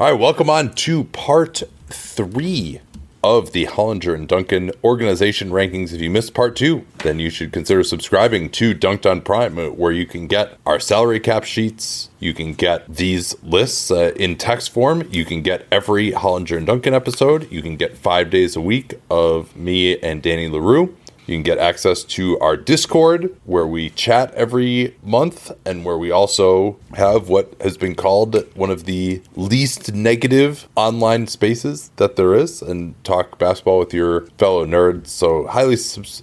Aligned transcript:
All 0.00 0.10
right, 0.10 0.18
welcome 0.18 0.48
on 0.48 0.72
to 0.76 1.04
part 1.04 1.62
three 1.88 2.80
of 3.22 3.52
the 3.52 3.66
Hollinger 3.66 4.14
and 4.14 4.26
Duncan 4.26 4.72
organization 4.82 5.50
rankings. 5.50 5.92
If 5.92 6.00
you 6.00 6.08
missed 6.08 6.32
part 6.32 6.56
two, 6.56 6.86
then 7.00 7.18
you 7.18 7.28
should 7.28 7.52
consider 7.52 7.84
subscribing 7.84 8.48
to 8.52 8.72
Dunc'd 8.72 9.06
On 9.06 9.20
Prime, 9.20 9.58
where 9.76 9.92
you 9.92 10.06
can 10.06 10.26
get 10.26 10.56
our 10.64 10.80
salary 10.80 11.20
cap 11.20 11.44
sheets. 11.44 12.08
You 12.18 12.32
can 12.32 12.54
get 12.54 12.88
these 12.88 13.36
lists 13.42 13.90
uh, 13.90 14.12
in 14.16 14.36
text 14.36 14.72
form. 14.72 15.06
You 15.10 15.26
can 15.26 15.42
get 15.42 15.66
every 15.70 16.12
Hollinger 16.12 16.56
and 16.56 16.66
Duncan 16.66 16.94
episode. 16.94 17.52
You 17.52 17.60
can 17.60 17.76
get 17.76 17.98
five 17.98 18.30
days 18.30 18.56
a 18.56 18.60
week 18.62 18.94
of 19.10 19.54
me 19.54 19.98
and 19.98 20.22
Danny 20.22 20.48
Leroux. 20.48 20.96
You 21.30 21.36
can 21.36 21.44
get 21.44 21.58
access 21.58 22.02
to 22.18 22.36
our 22.40 22.56
Discord 22.56 23.36
where 23.44 23.64
we 23.64 23.90
chat 23.90 24.34
every 24.34 24.96
month 25.00 25.52
and 25.64 25.84
where 25.84 25.96
we 25.96 26.10
also 26.10 26.76
have 26.94 27.28
what 27.28 27.54
has 27.60 27.76
been 27.76 27.94
called 27.94 28.44
one 28.56 28.68
of 28.68 28.84
the 28.84 29.22
least 29.36 29.94
negative 29.94 30.68
online 30.74 31.28
spaces 31.28 31.92
that 31.98 32.16
there 32.16 32.34
is 32.34 32.62
and 32.62 32.96
talk 33.04 33.38
basketball 33.38 33.78
with 33.78 33.94
your 33.94 34.22
fellow 34.38 34.66
nerds. 34.66 35.06
So, 35.06 35.46
highly 35.46 35.76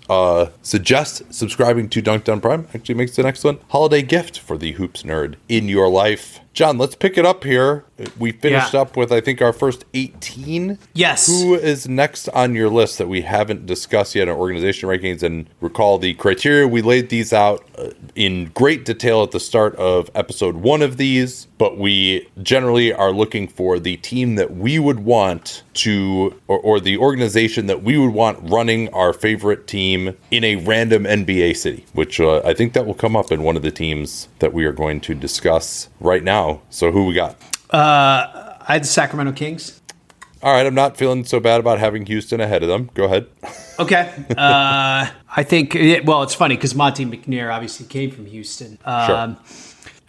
uh, 0.09 0.49
suggest 0.61 1.33
subscribing 1.33 1.87
to 1.87 2.01
Dunc'd 2.01 2.29
On 2.29 2.41
Prime. 2.41 2.67
Actually, 2.75 2.95
makes 2.95 3.17
an 3.17 3.25
excellent 3.25 3.61
holiday 3.69 4.01
gift 4.01 4.37
for 4.37 4.57
the 4.57 4.73
hoops 4.73 5.03
nerd 5.03 5.35
in 5.47 5.69
your 5.69 5.87
life. 5.87 6.41
John, 6.57 6.79
let's 6.79 6.95
pick 6.95 7.19
it 7.19 7.25
up 7.25 7.43
here. 7.43 7.83
We 8.17 8.31
finished 8.31 8.73
Yeah. 8.73 8.81
up 8.81 8.97
with, 8.97 9.11
I 9.11 9.21
think, 9.21 9.43
our 9.43 9.53
first 9.53 9.85
18. 9.93 10.79
Yes. 10.95 11.27
Who 11.27 11.53
is 11.53 11.87
next 11.87 12.29
on 12.29 12.55
your 12.55 12.67
list 12.67 12.97
that 12.97 13.07
we 13.07 13.21
haven't 13.21 13.67
discussed 13.67 14.15
yet 14.15 14.27
in 14.27 14.33
organization 14.33 14.89
rankings? 14.89 15.21
And 15.21 15.45
recall 15.61 15.99
the 15.99 16.15
criteria. 16.15 16.67
We 16.67 16.81
laid 16.81 17.09
these 17.09 17.31
out 17.31 17.63
uh, 17.77 17.89
in 18.15 18.45
great 18.55 18.85
detail 18.85 19.21
at 19.21 19.29
the 19.29 19.39
start 19.39 19.75
of 19.75 20.09
episode 20.15 20.55
one 20.55 20.81
of 20.81 20.97
these, 20.97 21.45
but 21.59 21.77
we 21.77 22.27
generally 22.41 22.91
are 22.91 23.11
looking 23.11 23.47
for 23.47 23.77
the 23.77 23.97
team 23.97 24.33
that 24.35 24.55
we 24.57 24.79
would 24.79 25.01
want 25.01 25.61
to, 25.75 26.33
or, 26.47 26.57
or 26.59 26.79
the 26.79 26.97
organization 26.97 27.67
that 27.67 27.83
we 27.83 27.99
would 27.99 28.13
want 28.15 28.39
running 28.41 28.91
our 28.95 29.13
favorite 29.13 29.67
team 29.67 30.15
in 30.31 30.43
a 30.43 30.55
random 30.55 31.03
NBA 31.03 31.55
city, 31.55 31.85
which 31.93 32.19
uh, 32.19 32.41
I 32.43 32.55
think 32.55 32.73
that 32.73 32.87
will 32.87 32.95
come 32.95 33.15
up 33.15 33.31
in 33.31 33.43
one 33.43 33.55
of 33.55 33.61
the 33.61 33.69
teams 33.71 34.27
that 34.39 34.53
we 34.53 34.65
are 34.65 34.71
going 34.71 34.99
to 35.01 35.13
discuss 35.13 35.89
right 35.99 36.23
now. 36.23 36.46
So, 36.69 36.91
who 36.91 37.05
we 37.05 37.13
got? 37.13 37.35
Uh, 37.69 38.55
I 38.59 38.73
had 38.73 38.83
the 38.83 38.87
Sacramento 38.87 39.33
Kings. 39.33 39.81
All 40.43 40.53
right, 40.53 40.65
I'm 40.65 40.75
not 40.75 40.97
feeling 40.97 41.25
so 41.25 41.39
bad 41.39 41.59
about 41.59 41.79
having 41.79 42.05
Houston 42.05 42.39
ahead 42.39 42.61
of 42.61 42.69
them. 42.69 42.89
Go 42.93 43.05
ahead. 43.05 43.27
Okay. 43.79 44.13
Uh, 44.37 45.07
I 45.35 45.43
think, 45.43 45.75
well, 46.05 46.23
it's 46.23 46.35
funny 46.35 46.55
because 46.55 46.75
Monte 46.75 47.05
McNair 47.05 47.53
obviously 47.53 47.85
came 47.87 48.11
from 48.11 48.25
Houston. 48.25 48.77
Um, 48.85 49.37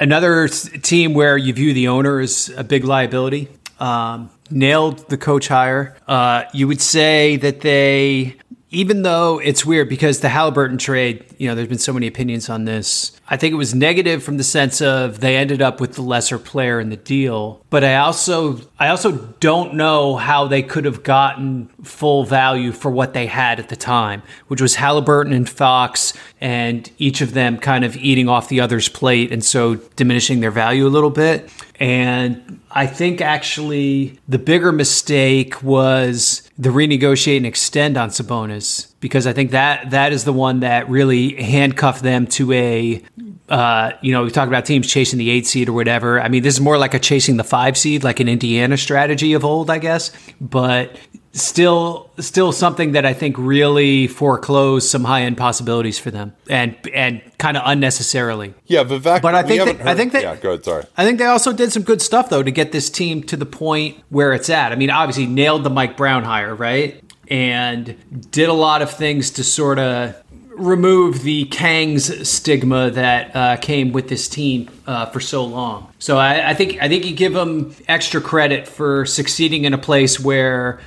Another 0.01 0.47
team 0.49 1.13
where 1.15 1.37
you 1.37 1.53
view 1.53 1.75
the 1.75 1.89
owner 1.89 2.21
as 2.21 2.51
a 2.57 2.63
big 2.63 2.85
liability. 2.85 3.49
Um, 3.81 4.31
nailed 4.51 5.09
the 5.09 5.19
coach 5.19 5.49
hire. 5.49 5.97
Uh, 6.07 6.45
you 6.53 6.69
would 6.69 6.81
say 6.81 7.37
that 7.37 7.61
they, 7.63 8.37
even 8.71 9.03
though 9.03 9.39
it's 9.39 9.65
weird 9.65 9.89
because 9.89 10.21
the 10.21 10.29
Haliburton 10.29 10.79
trade, 10.79 11.25
you 11.39 11.49
know, 11.49 11.55
there's 11.55 11.69
been 11.69 11.79
so 11.79 11.93
many 11.93 12.07
opinions 12.07 12.51
on 12.51 12.67
this. 12.67 13.19
I 13.31 13.37
think 13.39 13.53
it 13.53 13.57
was 13.57 13.75
negative 13.75 14.23
from 14.23 14.37
the 14.37 14.45
sense 14.45 14.83
of 14.83 15.21
they 15.21 15.37
ended 15.37 15.63
up 15.63 15.81
with 15.81 15.95
the 15.95 16.03
lesser 16.03 16.39
player 16.39 16.79
in 16.79 16.91
the 16.91 16.97
deal. 16.97 17.65
But 17.71 17.83
I 17.83 17.97
also, 17.97 18.61
I 18.79 18.89
also 18.89 19.13
don't 19.41 19.75
know 19.75 20.17
how 20.17 20.47
they 20.47 20.63
could 20.63 20.85
have 20.85 21.03
gotten 21.03 21.69
full 21.83 22.25
value 22.25 22.73
for 22.73 22.91
what 22.91 23.15
they 23.15 23.27
had 23.27 23.59
at 23.59 23.71
the 23.71 23.77
time, 23.77 24.23
which 24.49 24.61
was 24.61 24.77
Haliburton 24.77 25.35
and 25.35 25.49
Fox, 25.49 26.13
and 26.41 26.91
each 26.99 27.23
of 27.23 27.33
them 27.33 27.59
kind 27.59 27.85
of 27.85 27.97
eating 27.97 28.29
off 28.29 28.49
the 28.49 28.61
other's 28.61 28.89
plate, 28.89 29.33
and 29.33 29.43
so 29.43 29.77
diminishing 29.97 30.41
their 30.41 30.51
value 30.51 30.87
a 30.87 30.89
little 30.89 31.11
bit. 31.11 31.51
And 31.81 32.61
I 32.71 32.87
think 32.87 33.21
actually 33.21 34.19
the 34.29 34.39
bigger 34.39 34.73
mistake 34.73 35.63
was 35.63 36.48
the 36.59 36.71
renegotiate 36.71 37.37
and 37.37 37.47
extend 37.47 37.97
on 37.97 38.11
Sabonis 38.11 38.93
because 39.01 39.27
I 39.27 39.33
think 39.33 39.53
that 39.53 39.91
that 39.91 40.13
is 40.13 40.25
the 40.25 40.33
one 40.33 40.61
that 40.61 40.91
really 40.91 41.41
handcuffed 41.41 42.03
them 42.03 42.27
to 42.29 42.53
a 42.53 43.03
uh, 43.49 43.93
you 44.03 44.13
know, 44.13 44.25
we 44.25 44.31
talk 44.31 44.47
about 44.47 44.67
teams 44.67 44.87
chasing 44.87 45.19
the 45.19 45.31
eight 45.31 45.47
seed 45.47 45.71
or 45.71 45.73
whatever. 45.73 46.21
I 46.21 46.29
mean, 46.29 46.43
this 46.43 46.55
is 46.55 46.61
more 46.61 46.77
like 46.77 46.93
a 46.93 46.99
chasing 46.99 47.39
the 47.39 47.45
five 47.45 47.79
seed, 47.79 48.05
like 48.05 48.21
an 48.21 48.29
Indiana 48.29 48.77
strategy 48.77 49.33
of 49.33 49.45
old, 49.45 49.71
I 49.71 49.79
guess. 49.79 50.13
But 50.39 50.99
still, 51.33 52.11
still 52.19 52.53
something 52.53 52.93
that 52.93 53.05
I 53.07 53.13
think 53.13 53.37
really 53.39 54.07
foreclosed 54.07 54.89
some 54.89 55.05
high 55.05 55.23
end 55.23 55.37
possibilities 55.37 55.99
for 55.99 56.11
them, 56.11 56.33
and 56.49 56.77
and 56.95 57.21
kind 57.39 57.57
of 57.57 57.63
unnecessarily. 57.67 58.55
Yeah, 58.67 58.85
Vivek. 58.85 59.23
But 59.23 59.35
I 59.35 59.43
think 59.43 59.65
that- 59.79 59.87
I 59.87 59.95
think 59.95 60.13
that- 60.13 60.23
Yeah, 60.23 60.37
go 60.37 60.51
ahead. 60.51 60.65
Sorry. 60.65 60.85
I 60.97 61.05
think 61.05 61.19
they 61.19 61.27
also 61.27 61.53
did 61.53 61.73
some 61.73 61.83
good 61.83 62.03
stuff 62.03 62.29
though 62.31 62.43
to 62.43 62.51
get 62.51 62.73
this 62.73 62.91
team 62.91 63.23
to 63.25 63.37
the 63.37 63.47
point 63.47 63.97
where 64.09 64.33
it's 64.33 64.51
at. 64.51 64.73
I 64.73 64.77
mean, 64.77 64.91
obviously 64.91 65.27
nailed 65.27 65.65
the 65.65 65.71
Mike 65.71 65.97
Brown 65.97 66.25
hire, 66.25 66.55
right? 66.55 67.03
And 67.31 67.95
did 68.31 68.49
a 68.49 68.55
lot 68.55 68.81
of 68.83 68.91
things 68.91 69.31
to 69.33 69.45
sort 69.45 69.79
of 69.79 70.15
remove 70.59 71.23
the 71.23 71.47
Kangs 71.47 72.27
stigma 72.27 72.91
that 72.91 73.35
uh, 73.35 73.57
came 73.57 73.93
with 73.93 74.09
this 74.09 74.29
team 74.29 74.69
uh, 74.87 75.07
for 75.07 75.21
so 75.21 75.45
long. 75.45 75.93
So 75.99 76.19
I, 76.19 76.51
I 76.51 76.55
think 76.55 76.81
I 76.83 76.89
think 76.89 77.05
you 77.05 77.15
give 77.15 77.33
them 77.33 77.75
extra 77.87 78.21
credit 78.21 78.69
for 78.69 79.07
succeeding 79.07 79.65
in 79.65 79.75
a 79.75 79.79
place 79.79 80.21
where 80.21 80.81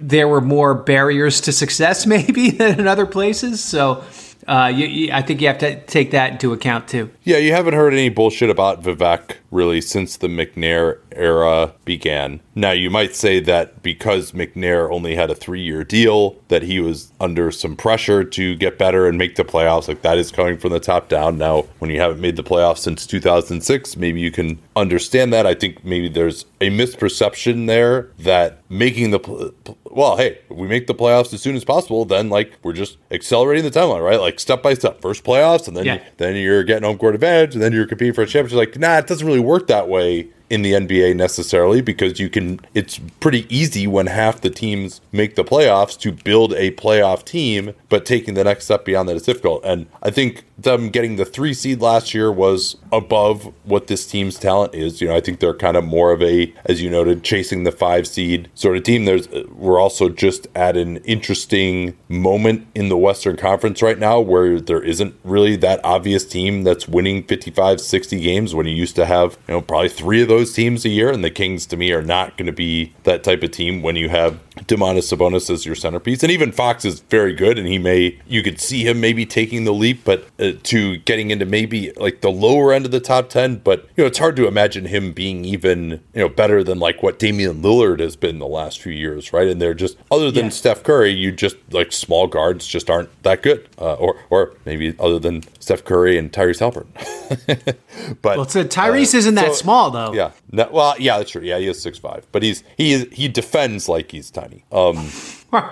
there 0.00 0.28
were 0.28 0.40
more 0.40 0.74
barriers 0.74 1.40
to 1.42 1.52
success, 1.52 2.06
maybe 2.16 2.50
than 2.50 2.80
in 2.80 2.88
other 2.88 3.06
places. 3.06 3.62
So. 3.62 4.04
Uh, 4.46 4.68
you, 4.74 4.86
you, 4.86 5.12
I 5.12 5.20
think 5.20 5.42
you 5.42 5.46
have 5.48 5.58
to 5.58 5.78
take 5.84 6.12
that 6.12 6.32
into 6.32 6.54
account 6.54 6.88
too. 6.88 7.10
Yeah, 7.22 7.36
you 7.36 7.52
haven't 7.52 7.74
heard 7.74 7.92
any 7.92 8.08
bullshit 8.08 8.48
about 8.48 8.82
Vivek 8.82 9.36
really 9.50 9.82
since 9.82 10.16
the 10.16 10.26
McNair 10.26 11.00
era 11.18 11.72
began. 11.84 12.40
Now, 12.54 12.70
you 12.72 12.90
might 12.90 13.14
say 13.14 13.40
that 13.40 13.82
because 13.82 14.32
McNair 14.32 14.90
only 14.90 15.14
had 15.14 15.30
a 15.30 15.34
three 15.34 15.60
year 15.62 15.84
deal, 15.84 16.36
that 16.48 16.62
he 16.62 16.80
was 16.80 17.12
under 17.20 17.50
some 17.50 17.76
pressure 17.76 18.24
to 18.24 18.54
get 18.56 18.78
better 18.78 19.06
and 19.06 19.18
make 19.18 19.36
the 19.36 19.44
playoffs. 19.44 19.88
Like 19.88 20.02
that 20.02 20.18
is 20.18 20.30
coming 20.30 20.56
from 20.58 20.72
the 20.72 20.80
top 20.80 21.08
down. 21.08 21.38
Now, 21.38 21.62
when 21.78 21.90
you 21.90 22.00
haven't 22.00 22.20
made 22.20 22.36
the 22.36 22.42
playoffs 22.44 22.78
since 22.78 23.06
2006, 23.06 23.96
maybe 23.96 24.20
you 24.20 24.30
can 24.30 24.58
understand 24.76 25.32
that. 25.32 25.46
I 25.46 25.54
think 25.54 25.84
maybe 25.84 26.08
there's 26.08 26.44
a 26.60 26.70
misperception 26.70 27.66
there 27.66 28.10
that 28.18 28.58
making 28.68 29.10
the 29.10 29.52
well, 29.84 30.16
hey, 30.16 30.38
if 30.48 30.56
we 30.56 30.68
make 30.68 30.86
the 30.86 30.94
playoffs 30.94 31.32
as 31.32 31.42
soon 31.42 31.56
as 31.56 31.64
possible, 31.64 32.04
then 32.04 32.28
like 32.28 32.52
we're 32.62 32.72
just 32.72 32.98
accelerating 33.10 33.64
the 33.64 33.70
timeline, 33.78 34.04
right? 34.04 34.20
Like 34.20 34.38
step 34.40 34.62
by 34.62 34.74
step, 34.74 35.00
first 35.00 35.24
playoffs, 35.24 35.66
and 35.68 35.76
then 35.76 35.84
Yeah. 35.86 36.02
then 36.18 36.36
you're 36.36 36.64
getting 36.64 36.84
home 36.84 36.98
court 36.98 37.14
advantage, 37.14 37.54
and 37.54 37.62
then 37.62 37.72
you're 37.72 37.86
competing 37.86 38.14
for 38.14 38.22
a 38.22 38.26
championship. 38.26 38.58
Like, 38.58 38.78
nah, 38.78 38.98
it 38.98 39.06
doesn't 39.06 39.26
really 39.26 39.40
work 39.40 39.66
that 39.68 39.88
way 39.88 40.28
in 40.50 40.62
the 40.62 40.72
NBA 40.72 41.16
necessarily 41.16 41.80
because 41.80 42.18
you 42.18 42.28
can. 42.28 42.60
It's 42.74 42.98
pretty 43.20 43.46
easy 43.54 43.86
when 43.86 44.06
half 44.06 44.40
the 44.40 44.50
teams 44.50 45.00
make 45.12 45.34
the 45.34 45.44
playoffs 45.44 45.98
to 46.00 46.12
build 46.12 46.52
a 46.54 46.70
playoff 46.72 47.24
team, 47.24 47.74
but 47.88 48.06
taking 48.06 48.34
the 48.34 48.44
next 48.44 48.64
step 48.64 48.84
beyond 48.84 49.08
that 49.08 49.16
is 49.16 49.22
difficult. 49.22 49.64
And 49.64 49.86
I 50.02 50.10
think 50.10 50.44
them 50.58 50.88
getting 50.88 51.16
the 51.16 51.24
three 51.24 51.54
seed 51.54 51.80
last 51.80 52.14
year 52.14 52.32
was 52.32 52.76
above 52.92 53.52
what 53.64 53.86
this 53.86 54.06
team's 54.06 54.38
talent 54.38 54.74
is. 54.74 55.00
You 55.00 55.08
know, 55.08 55.16
I 55.16 55.20
think 55.20 55.40
they're 55.40 55.54
kind 55.54 55.76
of 55.76 55.84
more 55.84 56.12
of 56.12 56.22
a, 56.22 56.52
as 56.64 56.82
you 56.82 56.90
noted, 56.90 57.22
chasing 57.22 57.64
the 57.64 57.72
five 57.72 58.06
seed 58.06 58.50
sort 58.54 58.76
of 58.76 58.82
team. 58.82 59.04
There's 59.04 59.28
we're 59.50 59.78
also 59.78 60.08
just 60.08 60.48
at 60.54 60.76
an 60.76 60.98
interesting 60.98 61.96
moment 62.08 62.66
in 62.74 62.88
the 62.88 62.96
Western 62.96 63.36
Conference 63.36 63.82
right 63.82 63.98
now 63.98 64.20
where 64.20 64.60
there 64.60 64.82
isn't 64.82 65.14
really 65.24 65.56
that 65.56 65.80
obvious 65.84 66.24
team 66.24 66.64
that's 66.64 66.88
winning 66.88 67.22
55, 67.24 67.80
60 67.80 68.20
games 68.20 68.54
when 68.54 68.66
you 68.66 68.74
used 68.74 68.96
to 68.96 69.06
have, 69.06 69.38
you 69.46 69.54
know, 69.54 69.60
probably 69.60 69.88
three 69.88 70.22
of 70.22 70.28
those 70.28 70.37
those 70.38 70.52
teams 70.52 70.84
a 70.84 70.88
year, 70.88 71.10
and 71.10 71.24
the 71.24 71.30
Kings 71.30 71.66
to 71.66 71.76
me 71.76 71.90
are 71.90 72.02
not 72.02 72.36
going 72.36 72.46
to 72.46 72.52
be 72.52 72.94
that 73.02 73.24
type 73.24 73.42
of 73.42 73.50
team 73.50 73.82
when 73.82 73.96
you 73.96 74.08
have 74.08 74.38
Domantas 74.66 75.14
Sabonis 75.14 75.50
as 75.50 75.64
your 75.64 75.74
centerpiece. 75.74 76.22
And 76.22 76.32
even 76.32 76.52
Fox 76.52 76.84
is 76.84 77.00
very 77.00 77.34
good, 77.34 77.58
and 77.58 77.66
he 77.66 77.78
may 77.78 78.18
you 78.26 78.42
could 78.42 78.60
see 78.60 78.86
him 78.86 79.00
maybe 79.00 79.26
taking 79.26 79.64
the 79.64 79.72
leap, 79.72 80.04
but 80.04 80.26
uh, 80.38 80.52
to 80.64 80.98
getting 80.98 81.30
into 81.30 81.46
maybe 81.46 81.92
like 81.96 82.20
the 82.20 82.30
lower 82.30 82.72
end 82.72 82.84
of 82.84 82.90
the 82.90 83.00
top 83.00 83.28
ten. 83.28 83.56
But 83.56 83.88
you 83.96 84.04
know, 84.04 84.06
it's 84.06 84.18
hard 84.18 84.36
to 84.36 84.46
imagine 84.46 84.86
him 84.86 85.12
being 85.12 85.44
even 85.44 86.02
you 86.14 86.22
know 86.22 86.28
better 86.28 86.64
than 86.64 86.78
like 86.78 87.02
what 87.02 87.18
Damian 87.18 87.62
Lillard 87.62 88.00
has 88.00 88.16
been 88.16 88.38
the 88.38 88.46
last 88.46 88.80
few 88.80 88.92
years, 88.92 89.32
right? 89.32 89.48
And 89.48 89.60
they're 89.60 89.74
just 89.74 89.96
other 90.10 90.30
than 90.30 90.46
yeah. 90.46 90.50
Steph 90.50 90.82
Curry, 90.82 91.10
you 91.10 91.32
just 91.32 91.56
like 91.70 91.92
small 91.92 92.26
guards 92.26 92.66
just 92.66 92.90
aren't 92.90 93.10
that 93.22 93.42
good, 93.42 93.68
uh, 93.78 93.94
or 93.94 94.16
or 94.30 94.54
maybe 94.64 94.94
other 94.98 95.18
than 95.18 95.42
Steph 95.60 95.84
Curry 95.84 96.18
and 96.18 96.32
Tyrese 96.32 96.60
Haliburton. 96.60 97.76
but 98.22 98.36
well, 98.36 98.48
so 98.48 98.64
Tyrese 98.64 99.14
uh, 99.14 99.18
isn't 99.18 99.34
that 99.34 99.48
so, 99.48 99.52
small 99.52 99.90
though. 99.90 100.12
Yeah. 100.12 100.32
No, 100.50 100.68
well, 100.72 100.94
yeah, 100.98 101.18
that's 101.18 101.30
true. 101.30 101.42
Yeah, 101.42 101.58
he 101.58 101.66
is 101.66 101.80
six 101.80 101.98
five, 101.98 102.26
but 102.32 102.42
he's 102.42 102.64
he 102.76 102.92
is, 102.92 103.06
he 103.12 103.28
defends 103.28 103.88
like 103.88 104.10
he's 104.10 104.30
tiny. 104.30 104.47
Um, 104.72 105.10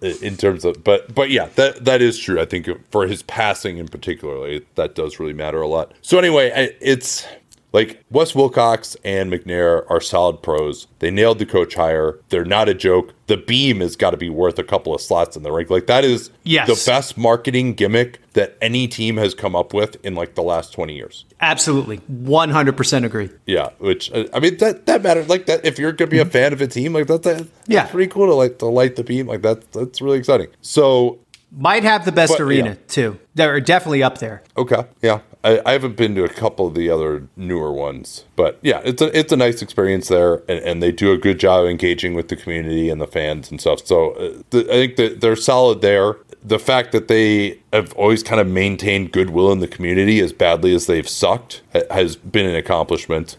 in 0.00 0.36
terms 0.36 0.64
of, 0.64 0.84
but 0.84 1.14
but 1.14 1.30
yeah, 1.30 1.46
that 1.56 1.84
that 1.84 2.00
is 2.02 2.18
true. 2.18 2.40
I 2.40 2.44
think 2.44 2.68
for 2.90 3.06
his 3.06 3.22
passing 3.22 3.78
in 3.78 3.88
particular, 3.88 4.60
that 4.76 4.94
does 4.94 5.18
really 5.18 5.32
matter 5.32 5.60
a 5.60 5.68
lot. 5.68 5.94
So 6.02 6.18
anyway, 6.18 6.76
it's 6.80 7.26
like 7.72 8.02
Wes 8.10 8.34
Wilcox 8.34 8.96
and 9.04 9.30
McNair 9.30 9.84
are 9.90 10.00
solid 10.00 10.42
pros. 10.42 10.86
They 11.00 11.10
nailed 11.10 11.38
the 11.38 11.46
coach 11.46 11.74
hire. 11.74 12.18
They're 12.30 12.44
not 12.44 12.68
a 12.68 12.74
joke. 12.74 13.12
The 13.26 13.36
beam 13.36 13.80
has 13.80 13.94
got 13.94 14.10
to 14.10 14.16
be 14.16 14.30
worth 14.30 14.58
a 14.58 14.64
couple 14.64 14.94
of 14.94 15.00
slots 15.00 15.36
in 15.36 15.42
the 15.42 15.52
rank. 15.52 15.68
Like 15.68 15.86
that 15.86 16.04
is 16.04 16.30
yes. 16.44 16.66
the 16.66 16.90
best 16.90 17.18
marketing 17.18 17.74
gimmick 17.74 18.20
that 18.32 18.56
any 18.62 18.88
team 18.88 19.16
has 19.18 19.34
come 19.34 19.54
up 19.54 19.74
with 19.74 20.02
in 20.04 20.14
like 20.14 20.34
the 20.34 20.42
last 20.42 20.72
20 20.72 20.94
years. 20.94 21.26
Absolutely. 21.40 21.98
100% 22.10 23.04
agree. 23.04 23.30
Yeah, 23.46 23.70
which 23.78 24.10
uh, 24.12 24.24
I 24.32 24.40
mean 24.40 24.56
that 24.58 24.86
that 24.86 25.02
matters 25.02 25.28
like 25.28 25.46
that 25.46 25.64
if 25.64 25.78
you're 25.78 25.92
going 25.92 26.08
to 26.08 26.14
be 26.14 26.20
a 26.20 26.22
mm-hmm. 26.22 26.30
fan 26.30 26.52
of 26.52 26.60
a 26.60 26.66
team 26.66 26.92
like 26.92 27.06
that's, 27.06 27.24
that's 27.24 27.48
yeah. 27.66 27.86
pretty 27.86 28.10
cool 28.10 28.26
to 28.26 28.34
like 28.34 28.58
to 28.58 28.66
light 28.66 28.96
the 28.96 29.04
beam 29.04 29.26
like 29.26 29.42
that 29.42 29.70
that's 29.72 30.00
really 30.00 30.18
exciting. 30.18 30.48
So 30.62 31.18
might 31.50 31.82
have 31.82 32.04
the 32.04 32.12
best 32.12 32.32
but, 32.32 32.40
arena 32.40 32.70
yeah. 32.70 32.76
too. 32.88 33.18
They're 33.34 33.60
definitely 33.60 34.02
up 34.02 34.18
there. 34.18 34.42
Okay, 34.56 34.84
yeah. 35.02 35.20
I, 35.44 35.60
I, 35.64 35.72
haven't 35.72 35.96
been 35.96 36.14
to 36.16 36.24
a 36.24 36.28
couple 36.28 36.66
of 36.66 36.74
the 36.74 36.90
other 36.90 37.28
newer 37.36 37.72
ones, 37.72 38.24
but 38.34 38.58
yeah, 38.62 38.80
it's 38.84 39.00
a 39.00 39.16
it's 39.16 39.32
a 39.32 39.36
nice 39.36 39.62
experience 39.62 40.08
there, 40.08 40.42
and, 40.48 40.58
and 40.64 40.82
they 40.82 40.90
do 40.90 41.12
a 41.12 41.16
good 41.16 41.38
job 41.38 41.66
engaging 41.66 42.14
with 42.14 42.28
the 42.28 42.36
community 42.36 42.90
and 42.90 43.00
the 43.00 43.06
fans 43.06 43.50
and 43.50 43.60
stuff. 43.60 43.86
So 43.86 44.12
uh, 44.12 44.42
the, 44.50 44.60
I 44.64 44.74
think 44.74 44.96
that 44.96 45.20
they're 45.20 45.36
solid 45.36 45.80
there. 45.80 46.16
The 46.44 46.58
fact 46.58 46.92
that 46.92 47.08
they 47.08 47.60
have 47.72 47.92
always 47.94 48.22
kind 48.22 48.40
of 48.40 48.46
maintained 48.46 49.12
goodwill 49.12 49.52
in 49.52 49.60
the 49.60 49.68
community 49.68 50.20
as 50.20 50.32
badly 50.32 50.74
as 50.74 50.86
they've 50.86 51.08
sucked 51.08 51.62
has 51.90 52.16
been 52.16 52.46
an 52.46 52.54
accomplishment 52.54 53.36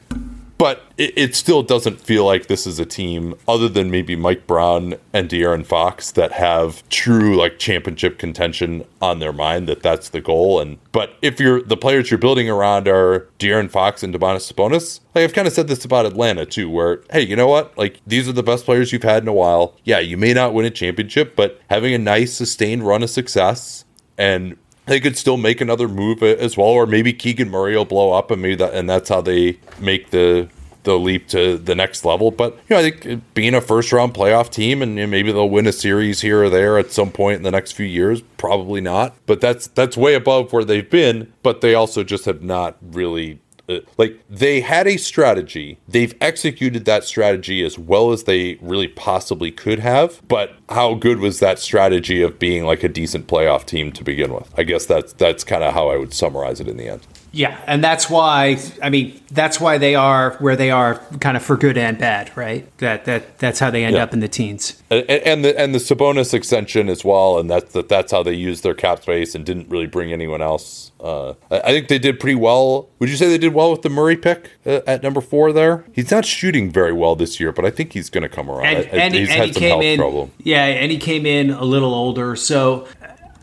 but 0.60 0.84
it, 0.98 1.14
it, 1.16 1.36
still 1.36 1.64
doesn't 1.64 2.02
feel 2.02 2.26
like 2.26 2.48
this 2.48 2.68
is 2.68 2.80
a 2.80 2.86
team 2.86 3.34
other 3.48 3.70
than 3.70 3.90
maybe 3.90 4.14
Mike 4.14 4.46
Brown 4.46 4.96
and 5.14 5.30
De'Aaron 5.30 5.66
Fox 5.66 6.12
that 6.12 6.34
have 6.34 6.88
true 6.90 7.38
like 7.38 7.58
championship 7.58 8.20
contention 8.20 8.84
on 9.02 9.20
their 9.20 9.32
mind 9.32 9.70
that 9.70 9.82
that's 9.82 10.10
the 10.10 10.20
goal. 10.20 10.60
And 10.60 10.78
but 10.92 11.16
if 11.22 11.40
you're 11.40 11.62
the 11.62 11.78
players 11.78 12.12
you're 12.12 12.18
building 12.18 12.50
around 12.50 12.90
are 12.90 13.30
De'Aaron 13.40 13.72
Fox 13.72 14.04
and 14.04 14.14
Domantas 14.14 14.52
Sabonis 14.52 15.00
like 15.16 15.24
I've 15.24 15.34
kind 15.34 15.48
of 15.48 15.54
said 15.54 15.70
this 15.70 15.86
about 15.86 16.06
Atlanta 16.06 16.46
too 16.46 16.70
where 16.70 17.02
hey 17.10 17.22
you 17.22 17.38
know 17.38 17.48
what? 17.48 17.76
Like 17.78 18.02
these 18.06 18.28
are 18.28 18.34
the 18.34 18.44
best 18.44 18.66
players 18.66 18.92
you've 18.92 19.04
had 19.04 19.24
in 19.24 19.30
a 19.30 19.34
while. 19.34 19.76
Yeah 19.86 20.00
you 20.00 20.18
may 20.18 20.34
not 20.34 20.54
win 20.54 20.66
a 20.66 20.70
championship 20.70 21.38
but 21.38 21.62
having 21.70 21.94
a 21.94 21.98
nice 21.98 22.34
sustained 22.34 22.86
run 22.86 23.02
of 23.02 23.10
success 23.10 23.86
and 24.18 24.58
they 24.90 25.00
could 25.00 25.18
still 25.18 25.38
make 25.38 25.62
another 25.62 25.88
move 25.88 26.22
as 26.24 26.58
well, 26.58 26.68
or 26.68 26.86
maybe 26.86 27.14
Keegan 27.14 27.50
Murray 27.50 27.78
will 27.78 27.86
blow 27.86 28.12
up, 28.12 28.32
and 28.32 28.42
maybe 28.42 28.56
that, 28.56 28.74
and 28.74 28.90
that's 28.90 29.10
how 29.10 29.22
they 29.22 29.60
make 29.80 30.10
the 30.10 30.50
the 30.84 30.98
leap 30.98 31.28
to 31.28 31.58
the 31.58 31.76
next 31.76 32.06
level. 32.06 32.32
But 32.32 32.54
you 32.68 32.76
know, 32.76 32.80
I 32.80 32.90
think 32.90 33.34
being 33.34 33.54
a 33.54 33.62
first 33.62 33.92
round 33.92 34.14
playoff 34.14 34.50
team, 34.50 34.82
and 34.82 34.96
maybe 34.96 35.32
they'll 35.32 35.50
win 35.50 35.68
a 35.68 35.72
series 35.72 36.22
here 36.22 36.44
or 36.44 36.50
there 36.50 36.78
at 36.78 36.92
some 36.92 37.12
point 37.12 37.38
in 37.38 37.44
the 37.44 37.52
next 37.52 37.74
few 37.74 37.86
years. 37.86 38.22
Probably 38.38 38.82
not, 38.82 39.16
but 39.26 39.42
that's 39.42 39.68
that's 39.68 39.96
way 39.96 40.16
above 40.16 40.52
where 40.52 40.66
they've 40.66 40.90
been. 40.90 41.32
But 41.44 41.62
they 41.62 41.76
also 41.76 42.04
just 42.04 42.26
have 42.26 42.42
not 42.42 42.78
really 42.82 43.40
Uh, 43.70 43.80
like 43.98 44.20
they 44.30 44.62
had 44.62 44.88
a 44.88 44.98
strategy. 44.98 45.78
They've 45.88 46.16
executed 46.20 46.86
that 46.86 47.04
strategy 47.04 47.64
as 47.64 47.78
well 47.78 48.12
as 48.12 48.24
they 48.24 48.56
really 48.62 48.88
possibly 48.88 49.52
could 49.52 49.80
have 49.80 50.22
but 50.28 50.56
how 50.70 50.96
good 50.96 51.20
was 51.20 51.40
that 51.40 51.60
strategy 51.60 52.22
of 52.22 52.40
being 52.40 52.66
like 52.66 52.84
a 52.84 52.90
decent 52.90 53.28
playoff 53.28 53.66
team 53.66 53.92
to 53.94 54.04
begin 54.04 54.34
with? 54.34 54.52
I 54.58 54.64
guess 54.64 54.86
that's 54.86 55.14
that's 55.14 55.44
kind 55.44 55.64
of 55.64 55.74
how 55.74 55.90
i 55.90 55.98
would 55.98 56.14
summarize 56.14 56.60
it 56.60 56.68
in 56.68 56.78
the 56.78 56.88
end 56.88 57.06
yeah, 57.32 57.60
and 57.68 57.84
that's 57.84 58.10
why 58.10 58.58
I 58.82 58.90
mean 58.90 59.20
that's 59.32 59.60
why 59.60 59.78
they 59.78 59.96
are 59.96 60.36
where 60.40 60.56
they 60.56 60.72
are, 60.72 60.96
kind 61.20 61.38
of 61.38 61.44
for 61.44 61.58
good 61.58 61.78
and 61.78 61.98
bad, 61.98 62.36
right? 62.36 62.66
That 62.80 63.06
that 63.06 63.38
that's 63.38 63.60
how 63.60 63.70
they 63.70 63.84
end 63.84 63.96
yeah. 63.96 64.04
up 64.04 64.14
in 64.14 64.20
the 64.20 64.28
teens. 64.28 64.82
And, 64.90 65.08
and, 65.10 65.46
the 65.46 65.60
and 65.60 65.76
the 65.76 65.80
Sabonis 65.80 66.34
extension 66.34 66.90
as 66.90 67.06
well, 67.06 67.38
and 67.38 67.50
that's 67.50 67.74
that 67.74 67.90
that's 67.90 68.12
how 68.12 68.24
they 68.24 68.34
used 68.34 68.64
their 68.64 68.74
cap 68.74 69.04
space 69.04 69.36
and 69.36 69.46
didn't 69.46 69.70
really 69.70 69.86
bring 69.86 70.12
anyone 70.12 70.42
else. 70.42 70.92
Uh, 71.00 71.34
I, 71.52 71.60
I, 71.60 71.72
think 71.72 71.88
they 71.88 72.00
did 72.00 72.20
pretty 72.20 72.36
well. 72.36 72.90
Would 73.00 73.10
you 73.10 73.16
say 73.16 73.30
they 73.30 73.38
did 73.38 73.54
well 73.54 73.72
with 73.72 73.84
the 73.84 73.90
Murray 73.90 74.18
pick 74.18 74.52
uh, 74.66 74.82
at 74.88 75.04
number 75.04 75.22
four? 75.22 75.54
There, 75.54 75.86
he's 75.94 76.12
not 76.12 76.26
shooting 76.26 76.72
very 76.72 76.92
well 76.92 77.16
this 77.16 77.40
year, 77.40 77.52
but 77.52 77.64
I 77.66 77.70
think 77.70 77.94
he's 77.94 78.10
going 78.10 78.24
to 78.24 78.30
come 78.30 78.50
around. 78.50 78.66
And, 78.66 78.78
I, 78.78 79.04
and 79.04 79.14
he's 79.14 79.30
and 79.30 79.40
had 79.40 79.54
some 79.54 79.64
health 79.64 79.84
in, 79.84 80.00
problem. 80.00 80.32
Yeah, 80.40 80.66
and 80.66 80.92
he 80.92 80.98
came 80.98 81.26
in 81.26 81.52
a 81.52 81.64
little 81.64 81.94
older, 81.94 82.36
so 82.36 82.88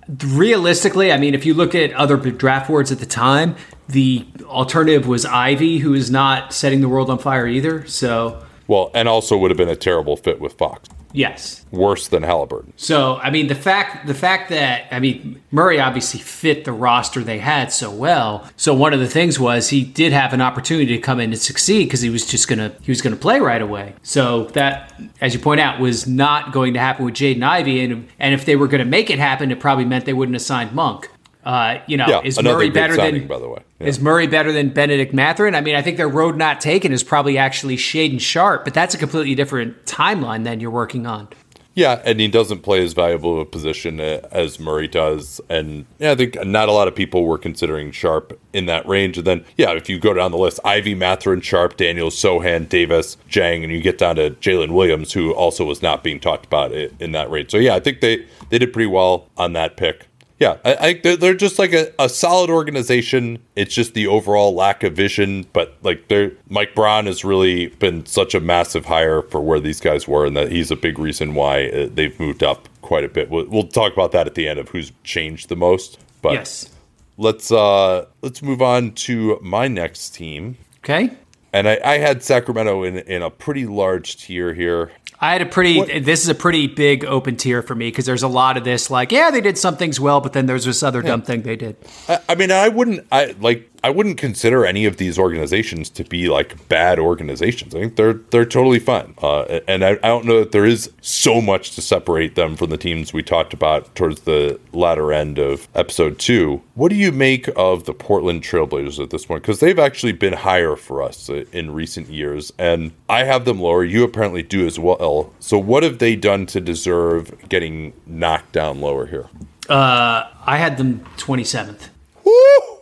realistically, 0.09 1.13
I 1.13 1.17
mean, 1.17 1.35
if 1.35 1.45
you 1.45 1.55
look 1.55 1.75
at 1.75 1.93
other 1.95 2.17
draft 2.17 2.69
boards 2.69 2.93
at 2.93 2.99
the 2.99 3.07
time, 3.07 3.57
the 3.89 4.27
alternative 4.45 5.07
was 5.07 5.25
Ivey, 5.25 5.79
who 5.79 5.95
is 5.95 6.11
not 6.11 6.53
setting 6.53 6.81
the 6.81 6.89
world 6.89 7.11
on 7.11 7.19
fire 7.19 7.47
either. 7.47 7.87
So, 7.87 8.45
well, 8.67 8.91
and 8.95 9.09
also 9.09 9.37
would 9.37 9.51
have 9.51 9.59
been 9.59 9.69
a 9.69 9.77
terrible 9.77 10.17
fit 10.17 10.41
with 10.41 10.55
Fox. 10.55 10.89
Yes. 11.17 11.65
Worse 11.71 12.09
than 12.09 12.23
Haliburton. 12.23 12.73
So 12.77 13.17
I 13.17 13.31
mean 13.31 13.47
the 13.47 13.55
fact 13.55 14.07
the 14.07 14.15
fact 14.15 14.51
that 14.51 14.87
I 14.91 15.01
mean 15.01 15.41
Murray 15.51 15.81
obviously 15.81 16.21
fit 16.21 16.67
the 16.67 16.73
roster 16.73 17.25
they 17.25 17.39
had 17.39 17.73
so 17.73 17.91
well. 17.91 18.47
So 18.57 18.75
one 18.75 18.93
of 18.93 19.01
the 19.01 19.09
things 19.09 19.41
was 19.41 19.71
he 19.71 19.83
did 19.83 20.13
have 20.13 20.35
an 20.35 20.43
opportunity 20.43 20.95
to 20.95 20.99
come 20.99 21.19
in 21.19 21.33
and 21.33 21.41
succeed 21.41 21.85
because 21.85 22.03
he 22.03 22.11
was 22.11 22.27
just 22.27 22.49
gonna 22.49 22.75
he 22.83 22.91
was 22.91 23.01
gonna 23.01 23.17
play 23.17 23.41
right 23.41 23.63
away. 23.63 23.95
So 24.03 24.45
that, 24.49 24.93
as 25.23 25.33
you 25.33 25.41
point 25.41 25.59
out, 25.59 25.81
was 25.81 26.07
not 26.07 26.53
going 26.53 26.75
to 26.75 26.81
happen 26.81 27.07
with 27.07 27.15
Jaden 27.15 27.43
Ivey. 27.43 27.83
And 27.83 28.09
and 28.19 28.35
if 28.35 28.45
they 28.45 28.55
were 28.55 28.69
gonna 28.69 28.85
make 28.85 29.09
it 29.09 29.19
happen, 29.19 29.51
it 29.51 29.59
probably 29.59 29.87
meant 29.87 30.05
they 30.05 30.13
wouldn't 30.13 30.35
have 30.35 30.43
signed 30.43 30.73
Monk. 30.73 31.09
Uh, 31.47 31.81
you 31.87 31.97
know, 31.97 32.07
yeah, 32.09 32.21
is 32.25 32.43
Murray 32.43 32.71
better 32.71 32.97
signing, 32.97 33.21
than 33.21 33.29
by 33.29 33.39
the 33.39 33.49
way? 33.49 33.63
Yeah. 33.79 33.87
Is 33.87 34.01
Murray 34.01 34.27
better 34.27 34.51
than 34.51 34.71
Bennedict 34.71 35.15
Mathurin? 35.15 35.55
I 35.55 35.61
mean, 35.61 35.77
I 35.77 35.81
think 35.81 35.97
their 35.97 36.09
road 36.09 36.37
not 36.37 36.61
taken 36.61 36.93
is 36.93 37.05
probably 37.05 37.39
actually 37.39 37.77
Shaedon 37.77 38.21
Sharpe, 38.21 38.65
but 38.65 38.75
that's 38.75 38.97
a 38.97 38.99
completely 38.99 39.37
different 39.37 39.85
timeline 39.85 40.43
than 40.43 40.59
you're 40.59 40.73
working 40.73 41.07
on. 41.07 41.29
Yeah, 41.75 42.03
and 42.05 42.19
he 42.19 42.27
doesn't 42.27 42.63
play 42.63 42.83
as 42.83 42.95
valuable 42.95 43.35
of 43.35 43.39
a 43.39 43.45
position 43.45 44.01
uh, 44.01 44.27
as 44.33 44.59
Murray 44.59 44.89
does. 44.89 45.41
And 45.49 45.85
yeah, 45.99 46.13
I 46.13 46.15
think 46.17 46.43
not 46.45 46.69
a 46.69 46.73
lot 46.73 46.89
of 46.89 46.97
people 46.97 47.25
were 47.25 47.39
considering 47.39 47.93
Sharpe 47.93 48.41
in 48.53 48.67
that 48.67 48.89
range. 48.89 49.17
And 49.19 49.27
then, 49.27 49.45
yeah, 49.57 49.71
if 49.73 49.89
you 49.89 50.01
go 50.01 50.15
down 50.15 50.33
the 50.33 50.39
list, 50.39 50.59
Ivey 50.65 50.97
Mathurin, 50.97 51.43
Sharpe, 51.43 51.77
Daniel 51.77 52.09
Sochan, 52.09 52.69
Davis, 52.69 53.19
Dieng, 53.31 53.63
and 53.63 53.71
you 53.71 53.81
get 53.81 53.99
down 53.99 54.17
to 54.17 54.31
Jalen 54.31 54.73
Williams, 54.73 55.13
who 55.13 55.33
also 55.33 55.65
was 55.65 55.81
not 55.81 56.03
being 56.03 56.19
talked 56.19 56.47
about 56.47 56.73
in 56.73 57.13
that 57.13 57.31
range. 57.31 57.53
So 57.53 57.59
yeah, 57.59 57.77
I 57.77 57.81
think 57.81 58.01
they, 58.01 58.27
they 58.49 58.59
did 58.59 58.73
pretty 58.73 58.89
well 58.89 59.29
on 59.37 59.53
that 59.53 59.77
pick. 59.77 60.06
Yeah, 60.39 60.59
I, 60.65 60.77
I 60.77 60.93
they're, 61.03 61.17
they're 61.17 61.35
just 61.35 61.59
like 61.59 61.73
a, 61.73 61.93
a 61.99 62.09
solid 62.09 62.51
organization. 62.51 63.39
It's 63.55 63.75
just 63.75 63.95
the 63.95 64.07
overall 64.07 64.55
lack 64.55 64.83
of 64.83 64.93
vision. 64.93 65.47
But 65.53 65.77
like, 65.83 66.09
they're 66.09 66.33
Mike 66.49 66.75
Brown 66.75 67.07
has 67.07 67.25
really 67.25 67.69
been 67.69 68.05
such 68.05 68.35
a 68.35 68.41
massive 68.41 68.85
hire 68.85 69.23
for 69.23 69.41
where 69.41 69.61
these 69.61 69.81
guys 69.81 70.07
were, 70.07 70.27
and 70.27 70.37
that 70.37 70.53
he's 70.53 70.71
a 70.71 70.77
big 70.77 70.99
reason 70.99 71.35
why 71.35 71.69
uh, 71.69 71.89
they've 71.93 72.19
moved 72.21 72.43
up 72.43 72.69
quite 72.83 73.05
a 73.05 73.09
bit. 73.09 73.31
We'll, 73.31 73.47
we'll 73.47 73.69
talk 73.69 73.93
about 73.95 74.13
that 74.13 74.27
at 74.27 74.35
the 74.35 74.47
end 74.47 74.59
of 74.59 74.69
who's 74.69 74.93
changed 75.05 75.49
the 75.49 75.57
most. 75.57 75.99
But 76.21 76.35
yes, 76.35 76.71
let's 77.17 77.51
uh 77.51 78.07
let's 78.21 78.43
move 78.43 78.61
on 78.61 78.93
to 78.93 79.39
my 79.43 79.69
next 79.69 80.11
team. 80.11 80.59
Okay. 80.85 81.11
And 81.57 81.67
I, 81.67 81.81
I 81.83 81.99
had 81.99 82.23
Sacramento 82.23 82.83
in 82.83 82.99
in 82.99 83.23
a 83.23 83.31
pretty 83.31 83.65
large 83.65 84.19
tier 84.19 84.53
here. 84.53 84.91
I 85.19 85.33
had 85.33 85.41
a 85.41 85.47
pretty. 85.47 85.79
What? 85.79 85.89
This 86.05 86.23
is 86.23 86.29
a 86.29 86.35
pretty 86.35 86.67
big 86.67 87.03
open 87.07 87.37
tier 87.37 87.63
for 87.63 87.75
me 87.75 87.89
because 87.89 88.05
there's 88.05 88.23
a 88.23 88.29
lot 88.29 88.59
of 88.59 88.65
this. 88.65 88.91
Like, 88.91 89.11
yeah, 89.11 89.31
they 89.31 89.41
did 89.41 89.57
some 89.57 89.77
things 89.79 89.99
well, 89.99 90.21
but 90.21 90.35
then 90.35 90.45
there's 90.45 90.67
this 90.67 90.83
other 90.83 91.01
yeah. 91.01 91.09
dumb 91.09 91.23
thing 91.23 91.43
they 91.43 91.57
did. 91.57 91.77
I, 92.09 92.19
I 92.29 92.35
mean, 92.35 92.53
I 92.53 92.69
wouldn't. 92.69 93.07
I 93.11 93.35
like. 93.41 93.71
I 93.87 93.91
wouldn't 93.91 94.19
consider 94.19 94.67
any 94.67 94.85
of 94.85 94.97
these 94.97 95.17
organizations 95.17 95.91
to 95.91 96.03
be 96.03 96.29
like 96.29 96.69
bad 96.69 96.99
organizations. 96.99 97.73
I 97.73 97.79
think 97.79 97.95
they're 97.95 98.15
they're 98.15 98.45
totally 98.45 98.81
fine. 98.81 99.15
Uh, 99.23 99.61
and 99.69 99.85
I, 99.85 99.91
I 99.91 100.09
don't 100.09 100.25
know 100.25 100.41
that 100.41 100.51
there 100.51 100.65
is 100.67 100.91
so 101.03 101.41
much 101.41 101.77
to 101.77 101.81
separate 101.81 102.35
them 102.35 102.57
from 102.57 102.71
the 102.71 102.79
teams 102.79 103.13
we 103.13 103.23
talked 103.23 103.55
about 103.55 103.95
towards 103.95 104.23
the 104.23 104.59
latter 104.73 105.13
end 105.13 105.39
of 105.39 105.69
episode 105.77 106.19
two. 106.19 106.65
What 106.75 106.89
do 106.89 106.97
you 106.97 107.13
make 107.13 107.49
of 107.55 107.85
the 107.85 107.95
Portland 107.95 108.43
Trailblazers 108.43 109.01
at 109.01 109.11
this 109.11 109.25
point? 109.25 109.43
Because 109.45 109.61
they've 109.61 109.79
actually 109.79 110.15
been 110.15 110.33
higher 110.33 110.75
for 110.75 111.01
us 111.01 111.29
in 111.29 111.73
recent 111.73 112.09
years, 112.09 112.53
and 112.59 112.91
I 113.09 113.23
have 113.23 113.45
them 113.45 113.61
lower. 113.61 113.85
You 113.85 114.03
apparently 114.03 114.43
do 114.43 114.67
as 114.67 114.81
well. 114.81 115.33
So 115.39 115.59
what 115.61 115.85
have 115.85 116.01
they 116.01 116.17
done 116.17 116.47
to 116.47 116.61
deserve 116.61 117.49
getting 117.49 117.93
knocked 118.05 118.51
down 118.51 118.81
lower 118.81 119.07
here? 119.07 119.29
Uh, 119.69 120.29
I 120.45 120.57
had 120.57 120.77
them 120.77 121.07
twenty 121.17 121.45
seventh. 121.45 121.91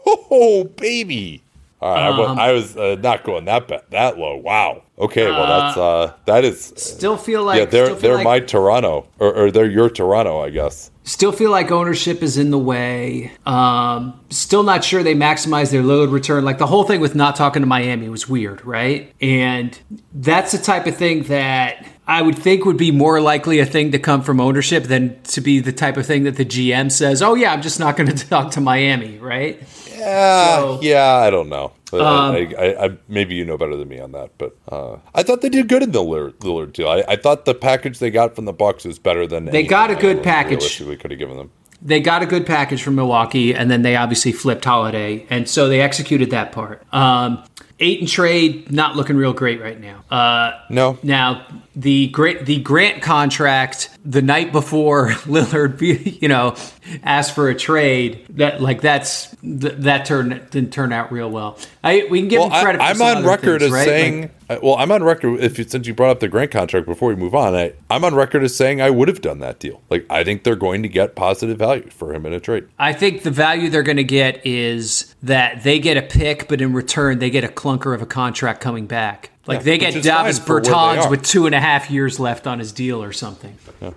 Oh, 0.07 0.65
baby. 0.65 1.45
All 1.85 1.95
right, 1.95 2.31
um, 2.31 2.39
I, 2.39 2.53
was 2.53 2.79
uh, 2.79 2.97
not 3.03 3.25
going 3.25 3.45
that 3.45 3.69
that 3.91 4.17
low. 4.17 4.37
Wow. 4.37 4.85
Okay, 4.99 5.27
well 5.27 5.47
that's 5.47 5.77
uh, 5.77 5.83
uh 5.83 6.13
that 6.25 6.43
is 6.43 6.73
still 6.77 7.19
feel 7.19 7.45
like 7.45 7.59
yeah 7.59 7.67
they're 7.67 7.95
they're 7.95 8.15
like, 8.15 8.25
my 8.25 8.41
Toronto 8.41 9.07
or, 9.19 9.35
or, 9.35 9.51
they're 9.51 9.69
your 9.69 9.91
Toronto, 9.91 10.41
I 10.41 10.49
guess. 10.49 10.91
Still 11.03 11.31
feel 11.31 11.51
like 11.51 11.71
ownership 11.71 12.23
is 12.23 12.39
in 12.39 12.51
the 12.51 12.59
way. 12.59 13.33
Um, 13.45 14.19
still 14.31 14.63
not 14.63 14.83
sure 14.83 15.03
they 15.03 15.15
maximize 15.15 15.73
their 15.73 15.83
load 15.83 16.09
return. 16.09 16.43
Like 16.43 16.57
the 16.57 16.67
whole 16.67 16.85
thing 16.85 17.01
with 17.01 17.15
not 17.15 17.37
talking 17.37 17.61
to 17.61 17.67
Miami 17.67 18.09
was 18.09 18.27
weird, 18.27 18.65
right? 18.65 19.13
And 19.21 19.79
that's 20.15 20.53
the 20.53 20.59
type 20.59 20.87
of 20.87 20.97
thing 20.97 21.25
that 21.25 21.85
I 22.07 22.23
would 22.23 22.39
think 22.39 22.65
would 22.65 22.77
be 22.77 22.91
more 22.91 23.21
likely 23.21 23.61
a 23.61 23.67
thing 23.67 23.93
to 23.93 23.99
come 23.99 24.23
from 24.23 24.41
ownership 24.41 24.85
than 24.85 25.21
to 25.25 25.41
be 25.41 25.61
the 25.61 25.73
type 25.73 25.97
of 25.97 26.07
thing 26.07 26.25
that 26.25 26.37
the 26.37 26.45
GM 26.45 26.93
says, 26.93 27.23
"Oh 27.23 27.35
yeah, 27.35 27.53
I'm 27.53 27.63
just 27.63 27.81
not 27.81 27.97
going 27.97 28.09
to 28.15 28.29
talk 28.29 28.51
to 28.53 28.61
Miami," 28.61 29.19
right? 29.19 29.63
Yeah, 29.97 30.57
so, 30.57 30.81
yeah, 30.83 31.17
I 31.17 31.31
don't 31.31 31.49
know. 31.49 31.73
Um, 31.93 32.01
I, 32.03 32.55
I, 32.59 32.85
I, 32.87 32.99
maybe 33.09 33.35
you 33.37 33.45
know 33.45 33.57
better 33.57 33.77
than 33.77 33.89
me 33.89 34.01
on 34.01 34.13
that, 34.13 34.31
but 34.37 34.57
uh, 34.69 34.97
I 35.15 35.23
thought 35.23 35.41
they 35.43 35.49
did 35.49 35.69
good 35.69 35.83
in 35.83 35.93
the 35.93 36.01
Lillard, 36.01 36.33
Lillard 36.39 36.73
deal. 36.73 36.89
I, 36.89 37.05
I, 37.07 37.17
thought 37.17 37.45
the 37.45 37.55
package 37.55 38.01
they 38.01 38.11
got 38.11 38.35
from 38.35 38.47
the 38.47 38.53
Bucks 38.53 38.85
was 38.85 38.99
better 38.99 39.27
than 39.27 39.45
they 39.47 39.63
got 39.63 39.91
a 39.91 39.95
good 39.95 40.23
package. 40.23 40.81
We 40.81 40.97
could 40.97 41.13
have 41.13 41.19
given 41.19 41.37
them. 41.37 41.51
They 41.81 42.01
got 42.01 42.23
a 42.23 42.27
good 42.27 42.47
package 42.47 42.83
from 42.83 42.97
Milwaukee, 42.97 43.55
and 43.55 43.71
then 43.71 43.83
they 43.83 43.95
obviously 43.95 44.33
flipped 44.33 44.65
Holiday, 44.65 45.27
and 45.31 45.49
so 45.49 45.69
they 45.69 45.81
executed 45.81 46.31
that 46.31 46.51
part. 46.51 46.83
Um, 46.93 47.45
Ayton 47.81 48.07
trade 48.07 48.71
not 48.71 48.97
looking 48.97 49.17
real 49.17 49.33
great 49.33 49.61
right 49.61 49.81
now. 49.81 50.05
Uh, 50.11 50.61
no. 50.71 50.99
Now 51.03 51.47
the 51.75 52.09
great 52.09 52.47
the 52.47 52.61
Grant 52.61 53.03
contract 53.03 53.91
the 54.05 54.23
night 54.23 54.53
before 54.53 55.09
Lillard, 55.27 55.81
you 56.21 56.29
know, 56.29 56.55
asked 57.03 57.35
for 57.35 57.49
a 57.49 57.55
trade. 57.55 58.27
That 58.31 58.63
like 58.63 58.81
that's 58.81 59.35
that 59.43 60.07
turned 60.07 60.51
didn't 60.51 60.73
turn 60.73 60.93
out 60.93 61.11
real 61.11 61.31
well. 61.31 61.59
I 61.83 62.07
we 62.11 62.21
can 62.21 62.29
give 62.29 62.41
well, 62.41 62.51
him 62.51 62.63
credit. 62.63 62.81
I, 62.81 62.91
am 62.91 63.03
on 63.03 63.25
record 63.25 63.61
things, 63.61 63.65
as 63.65 63.73
right? 63.73 63.85
saying. 63.85 64.21
Like, 64.21 64.31
well, 64.49 64.77
I'm 64.77 64.91
on 64.93 65.03
record. 65.03 65.41
If 65.41 65.59
you, 65.59 65.65
since 65.65 65.87
you 65.87 65.95
brought 65.95 66.11
up 66.11 66.21
the 66.21 66.29
Grant 66.29 66.51
contract 66.51 66.87
before 66.87 67.09
we 67.09 67.17
move 67.17 67.35
on, 67.35 67.55
I, 67.55 67.73
I'm 67.91 68.05
on 68.05 68.15
record 68.15 68.43
as 68.43 68.55
saying 68.55 68.81
I 68.81 68.91
would 68.91 69.09
have 69.09 69.21
done 69.21 69.39
that 69.41 69.59
deal. 69.59 69.83
Like 69.91 70.07
I 70.11 70.25
think 70.25 70.45
they're 70.45 70.57
going 70.57 70.83
to 70.83 70.89
get 70.89 71.15
positive 71.15 71.59
value 71.59 71.89
for 71.91 72.15
him 72.15 72.27
in 72.27 72.33
a 72.33 72.41
trade. 72.41 72.69
I 72.79 72.93
think 72.93 73.23
the 73.23 73.31
value 73.31 73.71
they're 73.71 73.83
going 73.83 73.97
to 73.97 74.05
get 74.05 74.45
is 74.47 75.15
that 75.23 75.63
they 75.63 75.79
get 75.79 75.97
a 75.97 76.03
pick, 76.03 76.49
but 76.49 76.61
in 76.61 76.73
return 76.73 77.19
they 77.19 77.31
get 77.31 77.45
a 77.45 77.49
clunker 77.49 77.95
of 77.95 78.03
a 78.03 78.07
contract 78.07 78.61
coming 78.61 78.87
back. 78.87 79.31
Like 79.47 79.59
yeah, 79.59 79.65
they 79.65 79.79
get 79.79 80.03
Davis 80.03 80.41
Bertans 80.41 81.11
with 81.11 81.23
two 81.23 81.47
and 81.47 81.55
a 81.55 81.61
half 81.61 81.91
years 81.91 82.19
left 82.19 82.47
on 82.47 82.59
his 82.59 82.73
deal 82.73 83.03
or 83.03 83.13
something. 83.13 83.57
Yeah. 83.83 83.91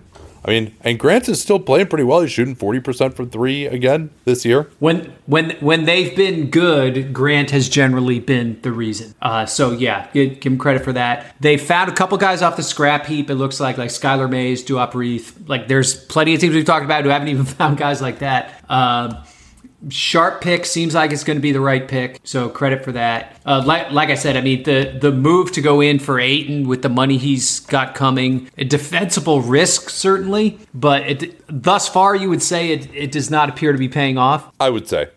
I 0.47 0.51
mean, 0.51 0.75
and 0.79 0.97
Grant 0.97 1.27
is 1.27 1.41
still 1.41 1.59
playing 1.59 1.87
pretty 1.87 2.05
well. 2.05 2.21
He's 2.21 2.31
shooting 2.31 2.55
forty 2.55 2.79
percent 2.79 3.15
from 3.15 3.29
three 3.29 3.65
again 3.65 4.11
this 4.23 4.45
year. 4.45 4.69
When 4.79 5.13
when 5.25 5.51
when 5.59 5.83
they've 5.83 6.15
been 6.15 6.49
good, 6.49 7.13
Grant 7.13 7.51
has 7.51 7.67
generally 7.67 8.21
been 8.21 8.61
the 8.61 8.71
reason. 8.71 9.13
Uh, 9.21 9.45
so 9.45 9.71
yeah, 9.71 10.07
give, 10.13 10.41
him 10.41 10.57
credit 10.57 10.85
for 10.85 10.93
that. 10.93 11.35
They 11.41 11.57
found 11.57 11.89
a 11.89 11.93
couple 11.93 12.17
guys 12.17 12.41
off 12.41 12.55
the 12.55 12.63
scrap 12.63 13.05
heap. 13.05 13.29
It 13.29 13.35
looks 13.35 13.59
like 13.59 13.77
like 13.77 13.89
Skylar 13.89 14.29
Mays, 14.29 14.63
Duop 14.63 14.93
Reath. 14.93 15.49
Like 15.49 15.67
there's 15.67 15.95
plenty 16.05 16.33
of 16.33 16.39
teams 16.39 16.55
we've 16.55 16.65
talked 16.65 16.85
about 16.85 17.03
who 17.03 17.09
haven't 17.09 17.27
even 17.27 17.45
found 17.45 17.77
guys 17.77 18.01
like 18.01 18.19
that. 18.19 18.63
Um, 18.69 19.17
Sharpe 19.89 20.41
pick 20.41 20.65
seems 20.65 20.95
like 20.95 21.11
it's 21.11 21.23
going 21.23 21.37
to 21.37 21.41
be 21.41 21.51
the 21.51 21.61
right 21.61 21.87
pick 21.87 22.19
so 22.23 22.49
credit 22.49 22.83
for 22.83 22.91
that. 22.93 23.39
Uh, 23.45 23.63
like, 23.65 23.91
like 23.91 24.09
i 24.09 24.15
said 24.15 24.35
i 24.35 24.41
mean 24.41 24.63
the 24.63 24.97
the 24.99 25.11
move 25.11 25.51
to 25.53 25.61
go 25.61 25.81
in 25.81 25.99
for 25.99 26.19
Ayton 26.19 26.67
with 26.67 26.81
the 26.81 26.89
money 26.89 27.17
he's 27.17 27.61
got 27.61 27.95
coming 27.95 28.49
a 28.57 28.65
defensible 28.65 29.41
risk 29.41 29.89
certainly 29.89 30.59
but 30.73 31.03
it, 31.03 31.41
thus 31.47 31.87
far 31.87 32.15
you 32.15 32.29
would 32.29 32.43
say 32.43 32.71
it, 32.71 32.93
it 32.93 33.11
does 33.11 33.29
not 33.29 33.49
appear 33.49 33.71
to 33.71 33.77
be 33.77 33.87
paying 33.87 34.17
off? 34.17 34.51
I 34.59 34.69
would 34.69 34.87
say 34.87 35.07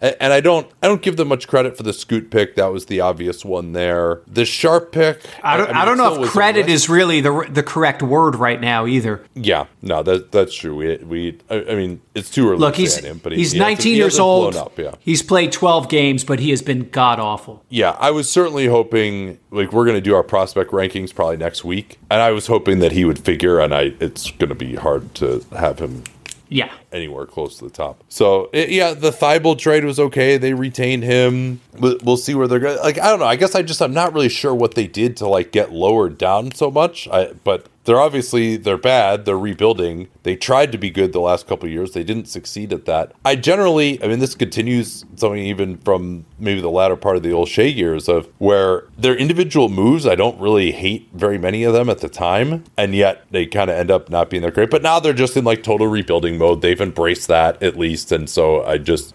and 0.00 0.32
I 0.32 0.40
don't 0.40 0.70
I 0.82 0.86
don't 0.86 1.02
give 1.02 1.16
them 1.16 1.28
much 1.28 1.48
credit 1.48 1.76
for 1.76 1.82
the 1.82 1.92
Scoot 1.92 2.30
pick. 2.30 2.56
That 2.56 2.66
was 2.66 2.86
the 2.86 3.00
obvious 3.00 3.44
one 3.44 3.72
there. 3.72 4.20
The 4.26 4.44
Sharpe 4.44 4.92
pick. 4.92 5.20
I 5.42 5.56
don't, 5.56 5.66
I, 5.66 5.68
mean, 5.68 5.76
I 5.76 5.84
don't 5.84 5.96
know 5.96 6.22
if 6.22 6.30
credit 6.30 6.68
is 6.68 6.88
really 6.88 7.20
the 7.20 7.46
the 7.50 7.62
correct 7.62 8.02
word 8.02 8.36
right 8.36 8.60
now 8.60 8.86
either. 8.86 9.24
Yeah, 9.34 9.66
no, 9.82 10.02
that 10.02 10.32
that's 10.32 10.54
true. 10.54 10.76
We 10.76 10.96
we 10.96 11.38
I, 11.50 11.64
I 11.70 11.74
mean 11.74 12.00
it's 12.14 12.30
too 12.30 12.48
early. 12.48 12.58
Look, 12.58 12.76
he's 12.76 12.96
him, 12.96 13.20
but 13.22 13.32
he, 13.32 13.38
he's 13.38 13.52
he 13.52 13.58
19 13.58 13.96
years 13.96 14.18
old. 14.18 14.56
Up, 14.56 14.78
yeah. 14.78 14.94
He's 15.00 15.22
played 15.22 15.52
12 15.52 15.88
games, 15.88 16.24
but 16.24 16.38
he 16.38 16.50
has 16.50 16.62
been 16.62 16.88
god 16.90 17.18
awful. 17.18 17.64
Yeah, 17.68 17.96
I 17.98 18.10
was 18.10 18.30
certainly 18.30 18.66
hoping 18.66 19.38
like 19.50 19.72
we're 19.72 19.84
going 19.84 19.96
to 19.96 20.00
do 20.00 20.14
our 20.14 20.22
prospect 20.22 20.70
rankings 20.70 21.14
probably 21.14 21.36
next 21.36 21.64
week, 21.64 21.98
and 22.10 22.20
I 22.20 22.30
was 22.30 22.46
hoping 22.46 22.78
that 22.80 22.92
he 22.92 23.04
would 23.04 23.18
figure. 23.18 23.58
And 23.58 23.74
I 23.74 23.94
it's 24.00 24.30
going 24.32 24.48
to 24.48 24.54
be 24.54 24.74
hard 24.76 25.14
to 25.16 25.44
have 25.56 25.78
him 25.78 26.04
yeah. 26.48 26.72
Anywhere 26.92 27.26
close 27.26 27.58
to 27.58 27.64
the 27.64 27.70
top. 27.70 28.02
So, 28.08 28.50
it, 28.52 28.70
yeah, 28.70 28.94
the 28.94 29.10
Thybulle 29.10 29.58
trade 29.58 29.84
was 29.84 29.98
okay. 29.98 30.36
They 30.36 30.54
retained 30.54 31.02
him. 31.02 31.60
We'll 31.78 32.16
see 32.16 32.34
where 32.34 32.46
they're 32.46 32.58
going. 32.58 32.78
Like, 32.78 32.98
I 32.98 33.08
don't 33.10 33.18
know. 33.18 33.26
I 33.26 33.36
guess 33.36 33.54
I 33.54 33.62
just, 33.62 33.80
I'm 33.80 33.94
not 33.94 34.12
really 34.12 34.28
sure 34.28 34.54
what 34.54 34.74
they 34.74 34.86
did 34.86 35.16
to, 35.18 35.26
like, 35.26 35.52
get 35.52 35.72
lowered 35.72 36.18
down 36.18 36.52
so 36.52 36.70
much. 36.70 37.08
I, 37.08 37.32
but 37.44 37.66
they're 37.84 38.00
obviously 38.00 38.56
they're 38.56 38.76
bad 38.76 39.24
they're 39.24 39.38
rebuilding. 39.38 40.08
They 40.22 40.36
tried 40.36 40.72
to 40.72 40.78
be 40.78 40.90
good 40.90 41.12
the 41.12 41.20
last 41.20 41.46
couple 41.46 41.68
years. 41.68 41.92
They 41.92 42.04
didn't 42.04 42.28
succeed 42.28 42.72
at 42.72 42.86
that. 42.86 43.12
I 43.24 43.36
generally 43.36 44.02
i 44.02 44.08
mean 44.08 44.18
this 44.18 44.34
continues 44.34 45.04
something 45.16 45.40
even 45.40 45.78
from 45.78 46.24
maybe 46.38 46.60
the 46.60 46.70
latter 46.70 46.96
part 46.96 47.16
of 47.16 47.22
the 47.22 47.30
Olshey 47.30 47.74
years 47.74 48.08
of 48.08 48.28
where 48.38 48.84
their 48.98 49.14
individual 49.14 49.68
moves 49.68 50.06
i 50.06 50.14
don't 50.14 50.38
really 50.40 50.72
hate 50.72 51.08
very 51.12 51.38
many 51.38 51.64
of 51.64 51.72
them 51.72 51.88
at 51.88 51.98
the 51.98 52.08
time. 52.08 52.64
And 52.76 52.94
yet 52.94 53.24
they 53.30 53.46
kind 53.46 53.70
of 53.70 53.76
end 53.76 53.90
up 53.90 54.10
not 54.10 54.30
being 54.30 54.42
that 54.42 54.54
great. 54.54 54.70
But 54.70 54.82
now 54.82 55.00
they're 55.00 55.12
just 55.12 55.36
in 55.36 55.44
like 55.44 55.62
total 55.62 55.86
rebuilding 55.86 56.38
mode. 56.38 56.62
They've 56.62 56.80
embraced 56.80 57.28
that 57.28 57.62
at 57.62 57.76
least. 57.76 58.12
And 58.12 58.28
so 58.28 58.64
i 58.64 58.78
just 58.78 59.14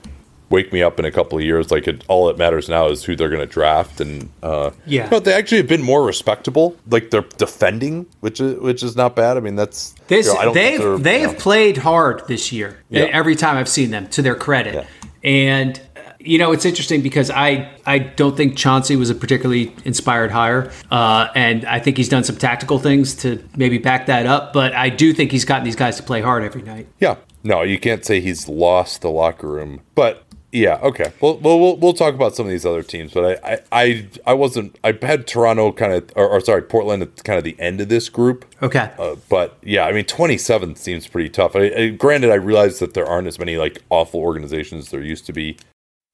wake 0.50 0.74
me 0.74 0.82
up 0.82 1.00
in 1.00 1.06
a 1.06 1.12
couple 1.12 1.38
of 1.38 1.44
years. 1.44 1.72
Like 1.72 1.88
it, 1.88 2.03
all 2.08 2.27
that 2.27 2.38
matters 2.38 2.70
now 2.70 2.88
is 2.88 3.03
who 3.03 3.15
they're 3.15 3.29
going 3.29 3.39
to 3.41 3.51
draft, 3.51 4.01
and 4.01 4.29
uh, 4.44 4.72
yeah, 4.86 5.10
but 5.10 5.25
they 5.25 5.34
actually 5.34 5.60
have 5.60 5.68
been 5.68 5.82
more 5.82 6.03
respectable. 6.03 6.75
Like 6.89 7.12
they're 7.12 7.25
defending, 7.38 8.08
which 8.20 8.39
is 8.39 8.60
which 8.60 8.84
is 8.84 8.96
not 8.96 9.15
bad. 9.15 9.38
I 9.38 9.39
mean, 9.39 9.56
that's 9.56 9.91
this, 10.08 10.27
you 10.27 10.34
know, 10.34 10.53
they've 10.53 11.03
they 11.03 11.22
have 11.22 11.38
played 11.38 11.77
hard 11.77 12.27
this 12.27 12.51
year. 12.51 12.79
Yeah. 12.89 13.03
Every 13.03 13.36
time 13.36 13.58
I've 13.58 13.70
seen 13.70 13.91
them, 13.91 14.08
to 14.10 14.22
their 14.22 14.36
credit, 14.36 14.74
yeah. 14.74 14.86
and. 15.24 15.82
You 16.22 16.38
know, 16.38 16.51
it's 16.51 16.65
interesting 16.65 17.01
because 17.01 17.32
I, 17.32 17.72
I 17.86 17.98
don't 18.00 18.36
think 18.36 18.58
Chauncey 18.58 18.98
was 18.98 19.10
a 19.10 19.15
particularly 19.15 19.74
inspired 19.86 20.32
hire. 20.32 20.70
Uh, 20.91 21.29
and 21.34 21.63
I 21.63 21.79
think 21.79 21.96
he's 21.96 22.10
done 22.10 22.25
some 22.25 22.36
tactical 22.36 22.77
things 22.77 23.15
to 23.22 23.41
maybe 23.56 23.77
back 23.77 24.08
that 24.08 24.25
up. 24.25 24.51
But 24.51 24.74
I 24.74 24.89
do 24.89 25.13
think 25.13 25.32
he's 25.32 25.46
gotten 25.46 25.63
these 25.63 25.77
guys 25.77 25.96
to 25.96 26.03
play 26.03 26.20
hard 26.20 26.44
every 26.44 26.62
night. 26.62 26.88
Yeah. 27.00 27.15
No, 27.46 27.62
you 27.62 27.79
can't 27.79 28.03
say 28.03 28.20
he's 28.20 28.50
lost 28.50 29.01
the 29.01 29.10
locker 29.10 29.48
room. 29.48 29.79
But 29.96 30.25
yeah. 30.51 30.79
Okay. 30.82 31.12
Well, 31.22 31.38
well, 31.38 31.60
we'll 31.60 31.77
we'll 31.77 31.94
talk 31.94 32.15
about 32.15 32.36
some 32.36 32.46
of 32.46 32.51
these 32.51 32.65
other 32.65 32.84
teams, 32.84 33.13
but 33.13 33.44
I 33.44 33.53
I 33.53 33.60
I, 33.72 34.08
I 34.27 34.34
wasn't. 34.34 34.77
I 34.84 34.98
had 35.01 35.27
Toronto 35.27 35.72
kind 35.72 35.94
of, 35.94 36.12
or, 36.15 36.27
or, 36.27 36.41
sorry, 36.41 36.62
Portland 36.63 37.03
at 37.03 37.24
kind 37.24 37.38
of 37.38 37.44
the 37.44 37.56
end 37.60 37.82
of 37.82 37.89
this 37.89 38.10
group. 38.10 38.46
Okay. 38.62 38.91
Uh, 38.98 39.15
but 39.29 39.58
yeah, 39.62 39.86
I 39.86 39.91
mean, 39.91 40.06
twenty 40.06 40.38
seventh 40.38 40.77
seems 40.77 41.08
pretty 41.08 41.29
tough. 41.29 41.56
I, 41.56 41.72
I, 41.75 41.89
granted, 41.89 42.32
I 42.32 42.36
realize 42.36 42.79
that 42.79 42.94
there 42.94 43.06
aren't 43.06 43.27
as 43.27 43.39
many 43.39 43.58
like 43.58 43.82
awful 43.89 44.20
organizations 44.20 44.86
as 44.86 44.91
there 44.91 45.01
used 45.01 45.25
to 45.27 45.34
be. 45.34 45.58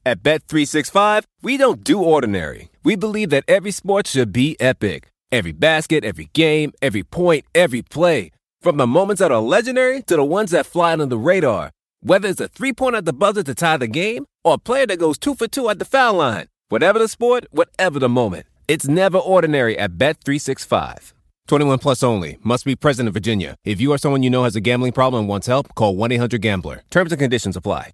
At 0.05 0.21
Bet 0.21 0.43
three 0.47 0.65
six 0.65 0.89
five, 0.89 1.25
we 1.41 1.57
don't 1.57 1.83
do 1.83 2.01
ordinary. 2.01 2.69
We 2.83 2.95
believe 2.95 3.29
that 3.31 3.45
every 3.47 3.71
sport 3.71 4.07
should 4.07 4.31
be 4.31 4.55
epic. 4.59 5.09
Every 5.31 5.51
basket, 5.51 6.05
every 6.05 6.29
game, 6.33 6.71
every 6.81 7.03
point, 7.03 7.45
every 7.53 7.81
play. 7.81 8.31
From 8.61 8.77
the 8.77 8.87
moments 8.87 9.19
that 9.19 9.31
are 9.31 9.41
legendary 9.41 10.01
to 10.03 10.15
the 10.15 10.23
ones 10.23 10.51
that 10.51 10.65
fly 10.65 10.93
under 10.93 11.05
the 11.05 11.17
radar. 11.17 11.71
Whether 12.05 12.27
it's 12.27 12.39
a 12.39 12.47
three 12.47 12.71
pointer 12.71 12.99
at 12.99 13.05
the 13.05 13.13
buzzer 13.13 13.41
to 13.41 13.55
tie 13.55 13.77
the 13.77 13.87
game 13.87 14.27
or 14.43 14.53
a 14.53 14.57
player 14.59 14.85
that 14.85 14.99
goes 14.99 15.17
two 15.17 15.33
for 15.33 15.47
two 15.47 15.69
at 15.69 15.79
the 15.79 15.85
foul 15.85 16.13
line. 16.13 16.45
Whatever 16.69 16.99
the 16.99 17.07
sport, 17.07 17.47
whatever 17.49 17.97
the 17.97 18.07
moment. 18.07 18.45
It's 18.67 18.87
never 18.87 19.17
ordinary 19.17 19.75
at 19.79 19.93
Bet365. 19.93 21.13
21 21.47 21.79
plus 21.79 22.03
only. 22.03 22.37
Must 22.43 22.63
be 22.63 22.75
present 22.75 23.07
in 23.07 23.13
Virginia. 23.13 23.55
If 23.65 23.81
you 23.81 23.91
or 23.91 23.97
someone 23.97 24.21
you 24.21 24.29
know 24.29 24.43
has 24.43 24.55
a 24.55 24.61
gambling 24.61 24.91
problem 24.91 25.21
and 25.21 25.27
wants 25.27 25.47
help, 25.47 25.73
call 25.73 25.95
1 25.95 26.11
800 26.11 26.43
Gambler. 26.43 26.83
Terms 26.91 27.11
and 27.11 27.17
conditions 27.17 27.57
apply. 27.57 27.89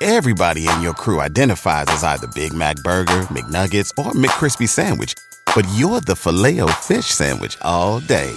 Everybody 0.00 0.66
in 0.66 0.82
your 0.82 0.94
crew 0.94 1.20
identifies 1.20 1.86
as 1.90 2.02
either 2.02 2.26
Big 2.34 2.52
Mac 2.52 2.74
Burger, 2.82 3.22
McNuggets, 3.30 3.92
or 3.96 4.10
McCrispy 4.14 4.68
Sandwich, 4.68 5.14
but 5.54 5.64
you're 5.76 6.00
the 6.00 6.16
filet 6.16 6.58
fish 6.80 7.06
Sandwich 7.06 7.56
all 7.62 8.00
day 8.00 8.36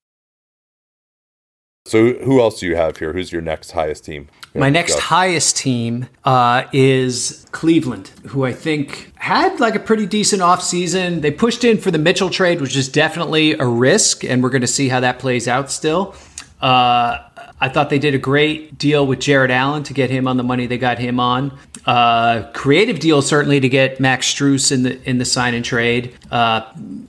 So, 1.85 2.13
who 2.13 2.39
else 2.39 2.59
do 2.59 2.67
you 2.67 2.75
have 2.75 2.97
here? 2.97 3.11
Who's 3.11 3.31
your 3.31 3.41
next 3.41 3.71
highest 3.71 4.05
team? 4.05 4.27
My 4.53 4.69
next 4.69 4.99
highest 4.99 5.57
team 5.57 6.07
uh, 6.23 6.65
is 6.71 7.47
Cleveland, 7.51 8.09
who 8.27 8.45
I 8.45 8.53
think 8.53 9.11
had 9.15 9.59
like 9.59 9.73
a 9.73 9.79
pretty 9.79 10.05
decent 10.05 10.43
offseason. 10.43 11.21
They 11.21 11.31
pushed 11.31 11.63
in 11.63 11.79
for 11.79 11.89
the 11.89 11.97
Mitchell 11.97 12.29
trade, 12.29 12.61
which 12.61 12.75
is 12.75 12.87
definitely 12.87 13.53
a 13.53 13.65
risk, 13.65 14.23
and 14.23 14.43
we're 14.43 14.51
going 14.51 14.61
to 14.61 14.67
see 14.67 14.89
how 14.89 14.99
that 14.99 15.17
plays 15.17 15.47
out 15.47 15.71
still. 15.71 16.15
Uh, 16.61 17.17
I 17.59 17.69
thought 17.69 17.89
they 17.89 17.99
did 17.99 18.13
a 18.13 18.19
great 18.19 18.77
deal 18.77 19.07
with 19.07 19.19
Jarrett 19.19 19.51
Allen 19.51 19.83
to 19.83 19.93
get 19.93 20.09
him 20.09 20.27
on 20.27 20.37
the 20.37 20.43
money 20.43 20.67
they 20.67 20.77
got 20.77 20.99
him 20.99 21.19
on. 21.19 21.57
Uh, 21.85 22.43
creative 22.53 22.99
deal 22.99 23.21
certainly 23.21 23.59
to 23.59 23.69
get 23.69 23.99
Max 23.99 24.31
Strus 24.31 24.71
in 24.71 24.83
the 24.83 25.09
in 25.09 25.17
the 25.17 25.25
sign 25.25 25.55
and 25.55 25.65
trade. 25.65 26.15
Uh, 26.29 26.61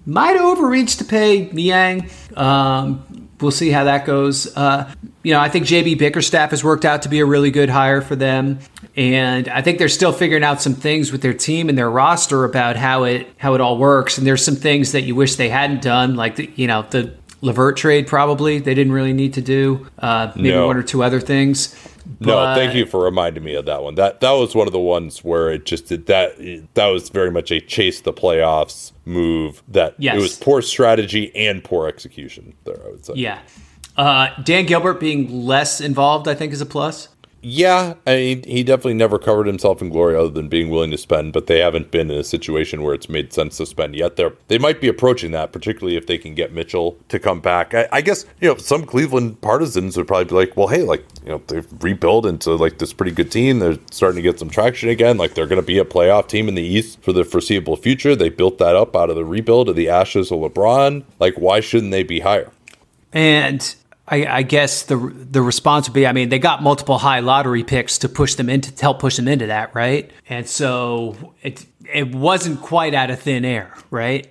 might 0.07 0.37
have 0.37 0.45
overreached 0.45 0.99
to 0.99 1.05
pay 1.05 1.51
Niang. 1.53 2.09
Um, 2.37 3.05
we'll 3.43 3.51
see 3.51 3.71
how 3.71 3.85
that 3.85 4.07
goes. 4.07 4.55
Uh, 4.57 4.93
you 5.23 5.33
know, 5.33 5.41
I 5.41 5.49
think 5.49 5.67
JB 5.67 5.99
Bickerstaff 5.99 6.51
has 6.51 6.65
worked 6.65 6.85
out 6.85 7.03
to 7.03 7.09
be 7.09 7.21
a 7.21 7.27
really 7.27 7.51
good 7.51 7.69
hire 7.69 8.01
for 8.01 8.17
them, 8.17 8.59
and 8.97 9.49
I 9.49 9.63
think 9.63 9.79
they're 9.79 9.89
still 9.89 10.13
figuring 10.13 10.45
out 10.45 10.63
some 10.63 10.75
things 10.75 11.13
with 11.13 11.23
their 11.23 11.35
team 11.35 11.69
and 11.69 11.77
their 11.77 11.91
roster 11.91 12.45
about 12.45 12.77
how 12.77 13.05
it 13.05 13.29
how 13.39 13.55
it 13.55 13.61
all 13.61 13.79
works. 13.79 14.19
And 14.19 14.27
there's 14.27 14.45
some 14.45 14.57
things 14.57 14.93
that 14.93 15.03
you 15.03 15.15
wish 15.15 15.37
they 15.37 15.49
hadn't 15.49 15.83
done, 15.83 16.17
like 16.17 16.37
the, 16.37 16.51
you 16.55 16.67
know 16.67 16.87
the 16.91 17.13
LeVert 17.43 17.77
trade. 17.77 18.07
Probably 18.07 18.59
they 18.59 18.73
didn't 18.75 18.93
really 18.93 19.13
need 19.13 19.35
to 19.35 19.43
do. 19.43 19.87
Uh, 19.99 20.33
maybe 20.35 20.51
No. 20.51 20.67
one 20.69 20.77
or 20.77 20.83
two 20.83 21.03
other 21.03 21.21
things. 21.21 21.77
No, 22.19 22.55
thank 22.55 22.75
you 22.75 22.85
for 22.87 23.05
reminding 23.05 23.45
me 23.45 23.55
of 23.55 23.65
that 23.67 23.83
one. 23.83 23.95
That 23.97 24.21
that 24.21 24.31
was 24.33 24.55
one 24.55 24.67
of 24.67 24.73
the 24.73 24.79
ones 24.81 25.23
where 25.23 25.51
it 25.53 25.67
just 25.67 25.87
did 25.87 26.07
that. 26.07 26.35
That 26.75 26.87
was 26.87 27.09
very 27.11 27.31
much 27.31 27.51
a 27.53 27.61
chase 27.61 28.01
the 28.01 28.13
playoffs 28.13 28.93
move. 29.05 29.63
That 29.69 29.95
Yes. 29.99 30.17
it 30.17 30.21
was 30.21 30.37
poor 30.37 30.63
strategy 30.63 31.31
and 31.37 31.63
poor 31.63 31.87
execution. 31.87 32.55
There, 32.65 32.81
I 32.85 32.91
would 32.91 33.05
say. 33.05 33.13
Yeah. 33.17 33.39
Uh, 33.97 34.29
Dan 34.43 34.67
Gilbert 34.67 34.99
being 35.01 35.45
less 35.47 35.81
involved, 35.81 36.27
I 36.27 36.35
think, 36.35 36.53
is 36.53 36.61
a 36.61 36.67
plus. 36.67 37.09
Yeah, 37.45 37.95
I 38.07 38.15
mean, 38.15 38.43
he 38.45 38.63
definitely 38.63 38.95
never 38.95 39.19
covered 39.19 39.49
himself 39.49 39.83
in 39.83 39.91
glory 39.91 40.15
other 40.15 40.29
than 40.29 40.49
being 40.49 40.71
willing 40.71 40.93
to 40.93 40.99
spend, 40.99 41.33
but 41.33 41.49
they 41.49 41.59
haven't 41.59 41.91
been 41.91 42.09
in 42.09 42.17
a 42.17 42.23
situation 42.23 42.83
where 42.83 42.95
it's 42.95 43.09
made 43.09 43.33
sense 43.33 43.57
to 43.57 43.67
spend 43.67 43.97
yet. 43.97 44.15
They're, 44.15 44.35
they 44.47 44.59
might 44.59 44.81
be 44.81 44.87
approaching 44.87 45.33
that, 45.33 45.53
particularly 45.53 45.97
if 45.97 46.07
they 46.07 46.19
can 46.19 46.37
get 46.37 46.53
Mitchell 46.53 46.97
to 47.09 47.19
come 47.19 47.41
back. 47.41 47.75
I, 47.75 47.89
I 47.91 48.01
guess, 48.01 48.27
you 48.41 48.49
know, 48.49 48.57
some 48.59 48.85
Cleveland 48.85 49.41
partisans 49.41 49.97
would 49.97 50.07
probably 50.07 50.27
be 50.27 50.37
like, 50.37 50.57
well, 50.57 50.69
hey, 50.69 50.85
like, 50.85 51.05
you 51.25 51.31
know, 51.31 51.43
they've 51.49 51.67
rebuilt 51.83 52.27
into 52.27 52.55
like 52.55 52.79
this 52.79 52.93
pretty 52.93 53.13
good 53.13 53.33
team. 53.33 53.59
They're 53.59 53.79
starting 53.91 54.17
to 54.17 54.23
get 54.23 54.39
some 54.39 54.49
traction 54.49 54.89
again. 54.89 55.17
Like, 55.17 55.35
they're 55.35 55.49
going 55.49 55.61
to 55.61 55.67
be 55.67 55.79
a 55.79 55.85
playoff 55.85 56.29
team 56.29 56.49
in 56.49 56.55
the 56.55 56.63
East 56.63 57.03
for 57.03 57.13
the 57.13 57.25
foreseeable 57.25 57.77
future. 57.77 58.15
They 58.15 58.29
built 58.29 58.59
that 58.59 58.77
up 58.77 58.95
out 58.95 59.11
of 59.11 59.17
the 59.17 59.25
rebuild 59.25 59.69
of 59.69 59.75
the 59.75 59.89
ashes 59.89 60.31
of 60.31 60.39
LeBron. 60.39 61.03
Like, 61.19 61.35
why 61.35 61.59
shouldn't 61.59 61.91
they 61.91 62.05
be 62.05 62.21
higher? 62.21 62.53
And 63.13 63.75
I, 64.13 64.27
I 64.39 64.43
guess 64.43 64.83
the 64.83 64.97
the 64.97 65.41
response 65.41 65.89
would 65.89 65.95
be, 65.95 66.07
I 66.07 66.13
mean, 66.13 66.29
they 66.29 66.39
got 66.39 66.63
multiple 66.63 66.99
high 66.99 67.21
lottery 67.21 67.65
picks 67.65 67.97
to 67.99 68.09
push 68.11 68.35
them 68.35 68.51
into 68.51 68.71
to 68.75 68.83
help 68.83 68.99
push 68.99 69.17
them 69.17 69.27
into 69.27 69.47
that, 69.47 69.75
right? 69.75 70.11
And 70.29 70.47
so 70.47 71.33
it 71.43 71.65
it 71.93 72.15
wasn't 72.15 72.61
quite 72.61 72.93
out 72.93 73.11
of 73.11 73.21
thin 73.21 73.45
air, 73.45 73.75
right? 73.91 74.31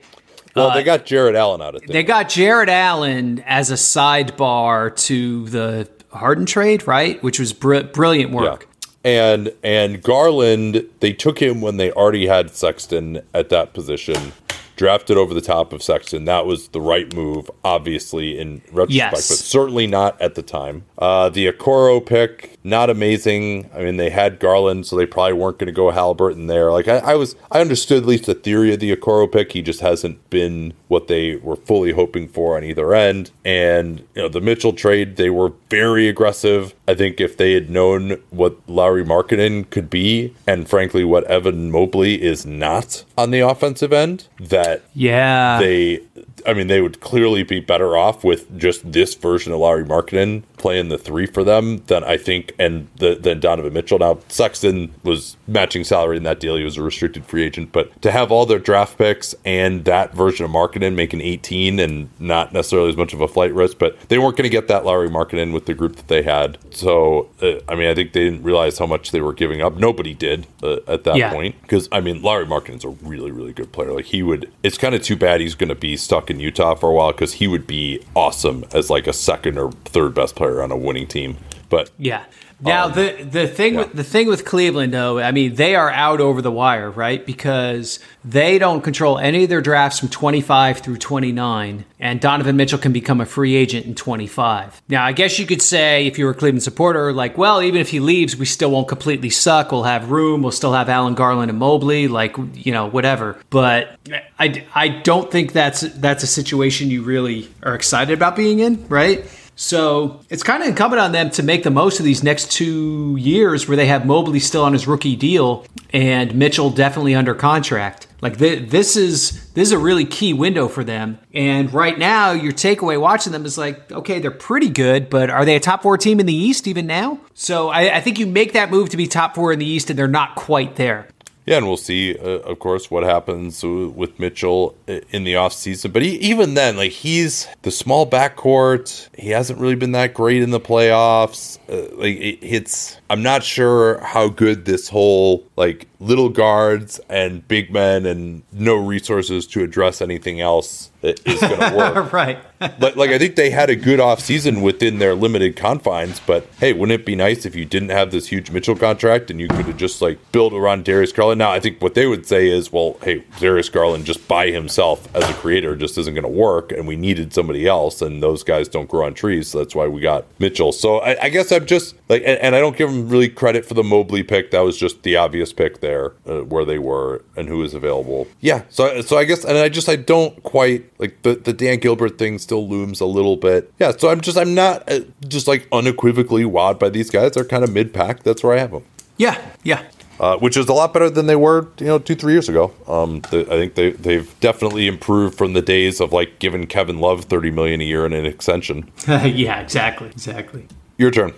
Well, 0.56 0.72
they 0.74 0.82
uh, 0.82 0.84
got 0.84 1.06
Jarrett 1.06 1.36
Allen 1.36 1.62
out 1.62 1.76
of 1.76 1.82
They 1.82 1.94
things. 1.94 2.08
got 2.08 2.30
Jarrett 2.30 2.70
Allen 2.70 3.42
as 3.48 3.72
a 3.72 3.76
sidebar 3.76 4.96
to 5.08 5.48
the 5.50 5.90
Harden 6.12 6.46
trade, 6.46 6.86
right? 6.86 7.22
Which 7.24 7.40
was 7.40 7.54
br- 7.54 7.80
brilliant 7.80 8.32
work. 8.32 8.68
And 9.04 9.52
and 9.64 10.04
Garland, 10.04 10.86
they 11.00 11.14
took 11.14 11.42
him 11.42 11.60
when 11.60 11.78
they 11.78 11.92
already 11.92 12.28
had 12.28 12.52
Sexton 12.52 13.22
at 13.34 13.50
that 13.50 13.74
position, 13.74 14.34
drafted 14.76 15.18
over 15.18 15.34
the 15.34 15.42
top 15.42 15.74
of 15.74 15.84
Sexton. 15.84 16.26
That 16.26 16.46
was 16.46 16.70
the 16.70 16.82
right 16.82 17.14
move, 17.14 17.50
obviously 17.64 18.40
in 18.40 18.62
retrospect, 18.72 18.92
Yes. 18.92 19.12
but 19.30 19.38
certainly 19.38 19.88
not 19.88 20.20
at 20.22 20.36
the 20.36 20.42
time. 20.42 20.86
Uh, 20.98 21.30
the 21.30 21.52
Okoro 21.52 22.04
pick, 22.06 22.58
not 22.64 22.90
amazing. 22.90 23.70
I 23.74 23.84
mean, 23.84 23.98
they 23.98 24.10
had 24.10 24.40
Garland, 24.40 24.86
so 24.88 24.96
they 24.96 25.06
probably 25.06 25.34
weren't 25.34 25.58
going 25.60 25.68
to 25.68 25.74
go 25.74 25.92
Haliburton 25.92 26.48
there. 26.48 26.72
Like 26.72 26.88
I, 26.88 26.98
I 26.98 27.16
was, 27.16 27.36
I 27.52 27.62
understood 27.62 28.04
at 28.04 28.08
least 28.10 28.26
the 28.26 28.34
theory 28.36 28.74
of 28.74 28.80
the 28.80 28.96
Okoro 28.96 29.32
pick. 29.32 29.52
He 29.52 29.62
just 29.62 29.82
hasn't 29.82 30.30
been 30.30 30.74
what 30.88 31.08
they 31.08 31.36
were 31.38 31.56
fully 31.56 31.92
hoping 31.92 32.28
for 32.28 32.58
on 32.58 32.64
either 32.64 32.94
end. 32.94 33.32
And 33.46 34.00
you 34.16 34.24
know, 34.24 34.30
the 34.30 34.42
Mitchell 34.42 34.74
trade, 34.74 35.16
they 35.16 35.30
were 35.30 35.54
very 35.70 36.08
aggressive. 36.08 36.74
I 36.92 36.96
think 36.96 37.22
if 37.22 37.38
they 37.38 37.54
had 37.54 37.70
known 37.70 38.22
what 38.32 38.58
Lauri 38.68 39.04
Markkanen 39.06 39.70
could 39.70 39.90
be, 39.90 40.34
and 40.46 40.68
frankly 40.68 41.06
what 41.06 41.24
Evan 41.26 41.72
Mobley 41.72 42.22
is 42.22 42.46
not 42.46 43.06
on 43.18 43.32
the 43.32 43.40
offensive 43.40 43.94
end, 43.94 44.28
that 44.40 44.82
Yeah. 44.94 45.58
they 45.60 46.02
I 46.46 46.54
mean 46.54 46.68
they 46.68 46.82
would 46.82 47.00
clearly 47.00 47.44
be 47.44 47.60
better 47.62 47.96
off 47.96 48.24
with 48.26 48.58
just 48.60 48.92
this 48.92 49.14
version 49.16 49.54
of 49.54 49.60
Lauri 49.60 49.86
Markkanen 49.86 50.44
playing 50.62 50.90
the 50.90 50.98
three 50.98 51.26
for 51.26 51.44
them 51.44 51.84
than 51.88 52.04
I 52.04 52.18
think 52.18 52.54
and 52.60 52.88
the, 52.98 53.16
than 53.16 53.40
Donovan 53.40 53.74
Mitchell. 53.74 54.00
Now 54.00 54.20
Sexton 54.30 54.94
was 55.04 55.36
matching 55.48 55.84
salary 55.84 56.18
in 56.18 56.24
that 56.24 56.40
deal. 56.40 56.56
He 56.56 56.64
was 56.64 56.78
a 56.78 56.84
restricted 56.84 57.26
free 57.26 57.44
agent, 57.44 57.72
but 57.72 58.00
to 58.04 58.12
have 58.12 58.32
all 58.32 58.46
their 58.46 58.60
draft 58.60 58.98
picks 58.98 59.34
and 59.44 59.84
that 59.86 60.14
version 60.14 60.46
of 60.46 60.52
Markkanen 60.52 60.96
making 60.96 61.22
18 61.22 61.80
and 61.80 62.10
not 62.20 62.54
necessarily 62.54 62.90
as 62.90 62.98
much 62.98 63.14
of 63.14 63.22
a 63.22 63.28
flight 63.28 63.54
risk, 63.54 63.78
but 63.80 64.00
they 64.10 64.18
weren't 64.20 64.38
going 64.38 64.44
to 64.44 64.50
get 64.50 64.68
that 64.68 64.86
Lauri 64.86 65.10
Markkanen 65.10 65.52
with 65.54 65.66
the 65.66 65.74
group 65.74 65.96
that 65.96 66.08
they 66.08 66.22
had. 66.22 66.58
So 66.74 67.30
uh, 67.42 67.60
I 67.68 67.76
mean 67.76 67.88
I 67.88 67.96
think 67.96 68.14
they 68.14 68.24
didn't 68.24 68.44
realize 68.44 68.78
how 68.78 68.86
much 68.86 69.12
they 69.12 69.22
were 69.22 69.34
giving 69.34 69.62
up. 69.62 69.76
Nobody 69.78 70.14
did 70.14 70.48
uh, 70.64 70.78
at 70.88 71.04
that 71.06 71.16
Yeah. 71.18 71.34
point 71.34 71.60
because 71.64 71.90
I 71.92 72.00
mean 72.02 72.22
Lauri 72.22 72.46
Markkanen's 72.46 72.86
a 72.86 72.90
really 72.90 73.32
really 73.32 73.54
good 73.54 73.72
player. 73.72 73.92
Like 73.94 74.06
he 74.06 74.22
would. 74.24 74.52
It's 74.64 74.78
kind 74.78 74.94
of 74.94 75.02
too 75.02 75.16
bad 75.16 75.42
he's 75.42 75.56
going 75.56 75.70
to 75.70 75.76
be 75.76 75.98
stuck 75.98 76.30
in 76.30 76.40
Utah 76.40 76.76
for 76.76 76.90
a 76.90 76.94
while 76.94 77.12
because 77.12 77.34
he 77.34 77.48
would 77.48 77.66
be 77.66 78.00
awesome 78.16 78.64
as 78.74 78.90
like 78.90 79.08
a 79.08 79.14
second 79.14 79.58
or 79.58 79.72
third 79.86 80.14
best 80.14 80.36
player 80.36 80.51
on 80.60 80.72
a 80.72 80.78
winning 80.78 81.08
team. 81.08 81.38
But 81.70 81.92
Yeah. 81.98 82.24
Now 82.64 82.86
Um, 82.86 82.92
the 82.94 83.24
the 83.24 83.48
thing 83.48 83.76
with 83.76 83.94
the 83.94 84.04
thing 84.04 84.28
with 84.28 84.46
Cleveland 84.46 84.94
though, 84.94 85.20
I 85.20 85.32
mean, 85.32 85.56
they 85.56 85.74
are 85.74 85.90
out 85.90 86.22
over 86.22 86.44
the 86.44 86.52
wire, 86.52 86.92
right? 86.92 87.26
Because 87.26 88.00
they 88.24 88.60
don't 88.60 88.82
control 88.82 89.18
any 89.18 89.44
of 89.46 89.50
their 89.50 89.62
drafts 89.62 89.98
from 89.98 90.10
25 90.10 90.80
through 90.80 90.98
29, 90.98 91.86
and 92.00 92.22
Donovan 92.22 92.56
Mitchell 92.56 92.78
can 92.78 92.94
become 92.94 93.20
a 93.20 93.26
free 93.26 93.56
agent 93.56 93.88
in 93.88 93.96
25. 93.96 94.80
Now, 94.90 95.04
I 95.04 95.12
guess 95.12 95.40
you 95.40 95.48
could 95.48 95.62
say 95.62 96.06
if 96.06 96.20
you're 96.20 96.30
a 96.30 96.36
Cleveland 96.36 96.62
supporter, 96.62 97.12
like, 97.12 97.36
well, 97.36 97.64
even 97.64 97.82
if 97.82 97.90
he 97.90 98.00
leaves, 98.00 98.36
we 98.38 98.46
still 98.46 98.70
won't 98.70 98.88
completely 98.88 99.32
suck. 99.32 99.72
We'll 99.72 99.84
have 99.84 100.12
room. 100.12 100.44
We'll 100.44 100.52
still 100.52 100.74
have 100.74 100.88
Allen 100.88 101.16
Garland 101.16 101.50
and 101.50 101.58
Mobley, 101.58 102.08
like 102.08 102.38
you 102.54 102.72
know, 102.72 102.86
whatever. 102.88 103.38
But 103.50 103.98
I, 104.38 104.64
I 104.76 104.88
don't 104.90 105.32
think 105.32 105.54
that's 105.54 105.82
that's 105.82 106.22
a 106.24 106.28
situation 106.28 106.92
you 106.92 107.02
really 107.02 107.50
are 107.64 107.74
excited 107.74 108.14
about 108.14 108.36
being 108.36 108.60
in, 108.60 108.88
right? 108.88 109.26
So 109.62 110.22
it's 110.32 110.42
kind 110.42 110.64
of 110.64 110.70
incumbent 110.70 111.00
on 111.00 111.12
them 111.12 111.30
to 111.32 111.44
make 111.44 111.62
the 111.62 111.70
most 111.70 112.00
of 112.00 112.06
these 112.06 112.24
next 112.24 112.52
two 112.52 113.16
years 113.20 113.68
where 113.68 113.78
they 113.78 113.86
have 113.86 114.08
Mobley 114.08 114.40
still 114.40 114.64
on 114.64 114.74
his 114.74 114.88
rookie 114.88 115.16
deal 115.16 115.68
and 115.94 116.34
Mitchell 116.34 116.72
definitely 116.72 117.14
under 117.14 117.36
contract. 117.36 118.08
Like 118.22 118.40
th- 118.40 118.72
this 118.72 118.96
is 118.98 119.52
this 119.52 119.68
is 119.68 119.72
a 119.72 119.78
really 119.78 120.06
key 120.06 120.34
window 120.34 120.68
for 120.68 120.84
them. 120.84 121.20
And 121.32 121.72
right 121.72 121.98
now, 121.98 122.32
your 122.32 122.54
takeaway 122.54 123.00
watching 123.00 123.32
them 123.34 123.46
is 123.46 123.56
like, 123.56 123.92
okay, 123.92 124.18
they're 124.20 124.32
pretty 124.32 124.70
good, 124.70 125.12
but 125.12 125.30
are 125.30 125.46
they 125.46 125.56
a 125.56 125.60
top 125.60 125.84
four 125.84 125.96
team 125.96 126.20
in 126.20 126.26
the 126.26 126.34
East 126.34 126.68
even 126.68 126.88
now? 126.88 127.20
So 127.36 127.70
I, 127.70 127.98
I 127.98 128.02
think 128.02 128.18
you 128.18 128.26
make 128.26 128.54
that 128.54 128.72
move 128.72 128.90
to 128.90 128.98
be 128.98 129.06
top 129.06 129.36
four 129.36 129.54
in 129.54 129.60
the 129.60 129.66
East, 129.66 129.92
and 129.92 130.00
they're 130.00 130.08
not 130.08 130.36
quite 130.36 130.76
there. 130.76 131.08
Yeah, 131.46 131.58
and 131.58 131.68
we'll 131.68 131.78
see, 131.78 132.18
uh, 132.18 132.40
of 132.42 132.60
course, 132.60 132.92
what 132.92 133.04
happens 133.04 133.64
with 133.64 134.20
Mitchell 134.20 134.76
in 134.88 135.24
the 135.24 135.34
offseason. 135.34 135.92
But 135.92 136.04
he, 136.04 136.16
even 136.18 136.54
then, 136.54 136.78
like 136.78 136.92
he's 136.92 137.48
the 137.64 137.72
small 137.72 138.08
backcourt. 138.08 139.10
He 139.18 139.30
hasn't 139.30 139.60
really 139.60 139.76
been 139.76 139.92
that 139.94 140.14
great 140.14 140.44
in 140.44 140.52
the 140.52 140.60
playoffs. 140.60 141.58
Uh, 141.68 141.96
like 141.96 142.18
it, 142.18 142.40
it's, 142.46 142.98
I'm 143.10 143.24
not 143.24 143.44
sure 143.44 144.00
how 144.02 144.28
good 144.30 144.66
this 144.66 144.90
whole 144.90 145.44
like 145.58 145.88
little 146.00 146.30
guards 146.30 147.00
and 147.10 147.48
big 147.48 147.74
men 147.74 148.06
and 148.06 148.44
no 148.52 148.76
resources 148.76 149.48
to 149.48 149.64
address 149.64 150.02
anything 150.02 150.42
else 150.42 150.91
is 151.02 151.40
going 151.40 151.60
to 151.72 151.76
work. 151.76 152.14
right. 152.14 152.40
like, 152.80 152.96
like 152.96 153.10
I 153.10 153.18
think 153.18 153.36
they 153.36 153.50
had 153.50 153.70
a 153.70 153.76
good 153.76 154.00
offseason 154.00 154.62
within 154.62 155.00
their 155.00 155.16
limited 155.16 155.56
confines, 155.56 156.20
but 156.20 156.46
hey, 156.60 156.74
wouldn't 156.74 157.00
it 157.00 157.06
be 157.06 157.16
nice 157.16 157.46
if 157.46 157.56
you 157.56 157.66
didn't 157.66 157.90
have 157.90 158.12
this 158.12 158.28
huge 158.28 158.52
Mitchell 158.52 158.76
contract 158.76 159.32
and 159.32 159.40
you 159.40 159.48
could 159.48 159.66
have 159.66 159.78
just 159.78 160.02
like 160.02 160.20
built 160.32 160.54
around 160.54 160.86
Darius 160.86 161.12
Garland? 161.12 161.40
Now, 161.40 161.52
I 161.52 161.60
think 161.60 161.82
what 161.82 161.96
they 161.96 162.06
would 162.06 162.26
say 162.26 162.50
is, 162.50 162.72
well, 162.72 162.98
hey, 163.04 163.24
Darius 163.40 163.70
Garland 163.70 164.06
just 164.06 164.28
by 164.28 164.52
himself 164.52 165.08
as 165.16 165.28
a 165.30 165.34
creator 165.34 165.76
just 165.76 165.98
isn't 165.98 166.14
going 166.14 166.24
to 166.24 166.30
work, 166.30 166.72
and 166.72 166.88
we 166.88 166.96
needed 166.96 167.34
somebody 167.34 167.68
else, 167.68 168.02
and 168.02 168.22
those 168.22 168.44
guys 168.44 168.68
don't 168.68 168.90
grow 168.90 169.06
on 169.06 169.14
trees, 169.14 169.48
so 169.50 169.58
that's 169.60 169.74
why 169.76 169.88
we 169.88 170.02
got 170.02 170.26
Mitchell. 170.40 170.72
So 170.72 171.00
I, 171.00 171.24
I 171.24 171.30
guess 171.30 171.52
I'm 171.52 171.66
just 171.66 171.96
like, 172.10 172.22
and, 172.26 172.40
and 172.40 172.56
I 172.56 172.60
don't 172.60 172.78
give 172.78 172.92
them 172.92 173.10
really 173.10 173.30
credit 173.30 173.66
for 173.66 173.74
the 173.74 173.84
Mobley 173.84 174.24
pick. 174.24 174.52
That 174.52 174.62
was 174.62 174.78
just 174.78 175.04
the 175.04 175.16
obvious 175.16 175.52
pick 175.54 175.82
there, 175.82 176.14
uh, 176.28 176.42
where 176.42 176.66
they 176.66 176.78
were 176.80 177.24
and 177.36 177.48
who 177.48 177.58
was 177.60 177.74
available. 177.74 178.28
Yeah, 178.40 178.64
so 178.70 179.02
so 179.02 179.18
I 179.18 179.24
guess, 179.24 179.44
and 179.44 179.58
I 179.58 179.70
just 179.70 179.90
I 179.90 179.96
don't 179.96 180.42
quite 180.44 180.86
like 181.02 181.22
the 181.24 181.36
the 181.36 181.52
Dan 181.52 181.80
Gilbert 181.80 182.18
thing 182.18 182.38
still 182.38 182.70
looms 182.70 183.02
a 183.02 183.06
little 183.06 183.36
bit. 183.36 183.74
Yeah, 183.80 183.92
so 183.98 184.10
I'm 184.10 184.22
just 184.22 184.38
I'm 184.38 184.54
not 184.54 184.90
uh, 184.90 185.00
just 185.28 185.48
like 185.48 185.68
unequivocally 185.72 186.44
wowed 186.44 186.80
by 186.80 186.90
these 186.90 187.10
guys. 187.10 187.32
They're 187.32 187.44
kind 187.44 187.64
of 187.64 187.74
mid 187.74 187.94
pack. 187.94 188.24
That's 188.24 188.44
where 188.44 188.56
I 188.56 188.60
have 188.60 188.72
them. 188.72 188.84
Yeah. 189.18 189.42
Yeah. 189.64 189.84
Uh, 190.20 190.38
which 190.38 190.56
is 190.56 190.68
a 190.70 190.74
lot 190.74 190.94
better 190.94 191.10
than 191.10 191.26
they 191.26 191.36
were, 191.36 191.68
you 191.80 191.88
know, 191.88 191.98
two 191.98 192.14
three 192.14 192.34
years 192.34 192.48
ago. 192.48 192.72
Um, 192.88 193.22
the, 193.32 193.42
I 193.48 193.58
think 193.58 193.74
they 193.74 193.92
they've 193.92 194.40
definitely 194.40 194.86
improved 194.88 195.36
from 195.36 195.54
the 195.54 195.62
days 195.64 196.00
of 196.00 196.14
like 196.14 196.38
giving 196.38 196.68
Kevin 196.68 197.00
Love 197.00 197.26
thirty 197.26 197.50
million 197.50 197.82
a 197.82 197.84
year 197.84 198.06
and 198.06 198.14
an 198.14 198.26
extension. 198.26 198.92
yeah. 199.08 199.60
Exactly. 199.60 200.10
Exactly. 200.10 200.68
Your 200.98 201.10
turn. 201.10 201.34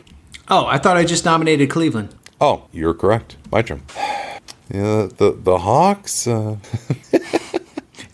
Oh, 0.50 0.66
I 0.66 0.78
thought 0.78 0.98
I 0.98 1.06
just 1.06 1.24
nominated 1.24 1.70
Cleveland. 1.70 2.14
Oh, 2.42 2.66
you're 2.74 2.94
correct. 2.94 3.38
My 3.52 3.62
turn. 3.62 3.82
Yeah, 4.74 5.10
the 5.18 5.38
the 5.38 5.60
Hawks. 5.60 6.26
Uh, 6.26 6.56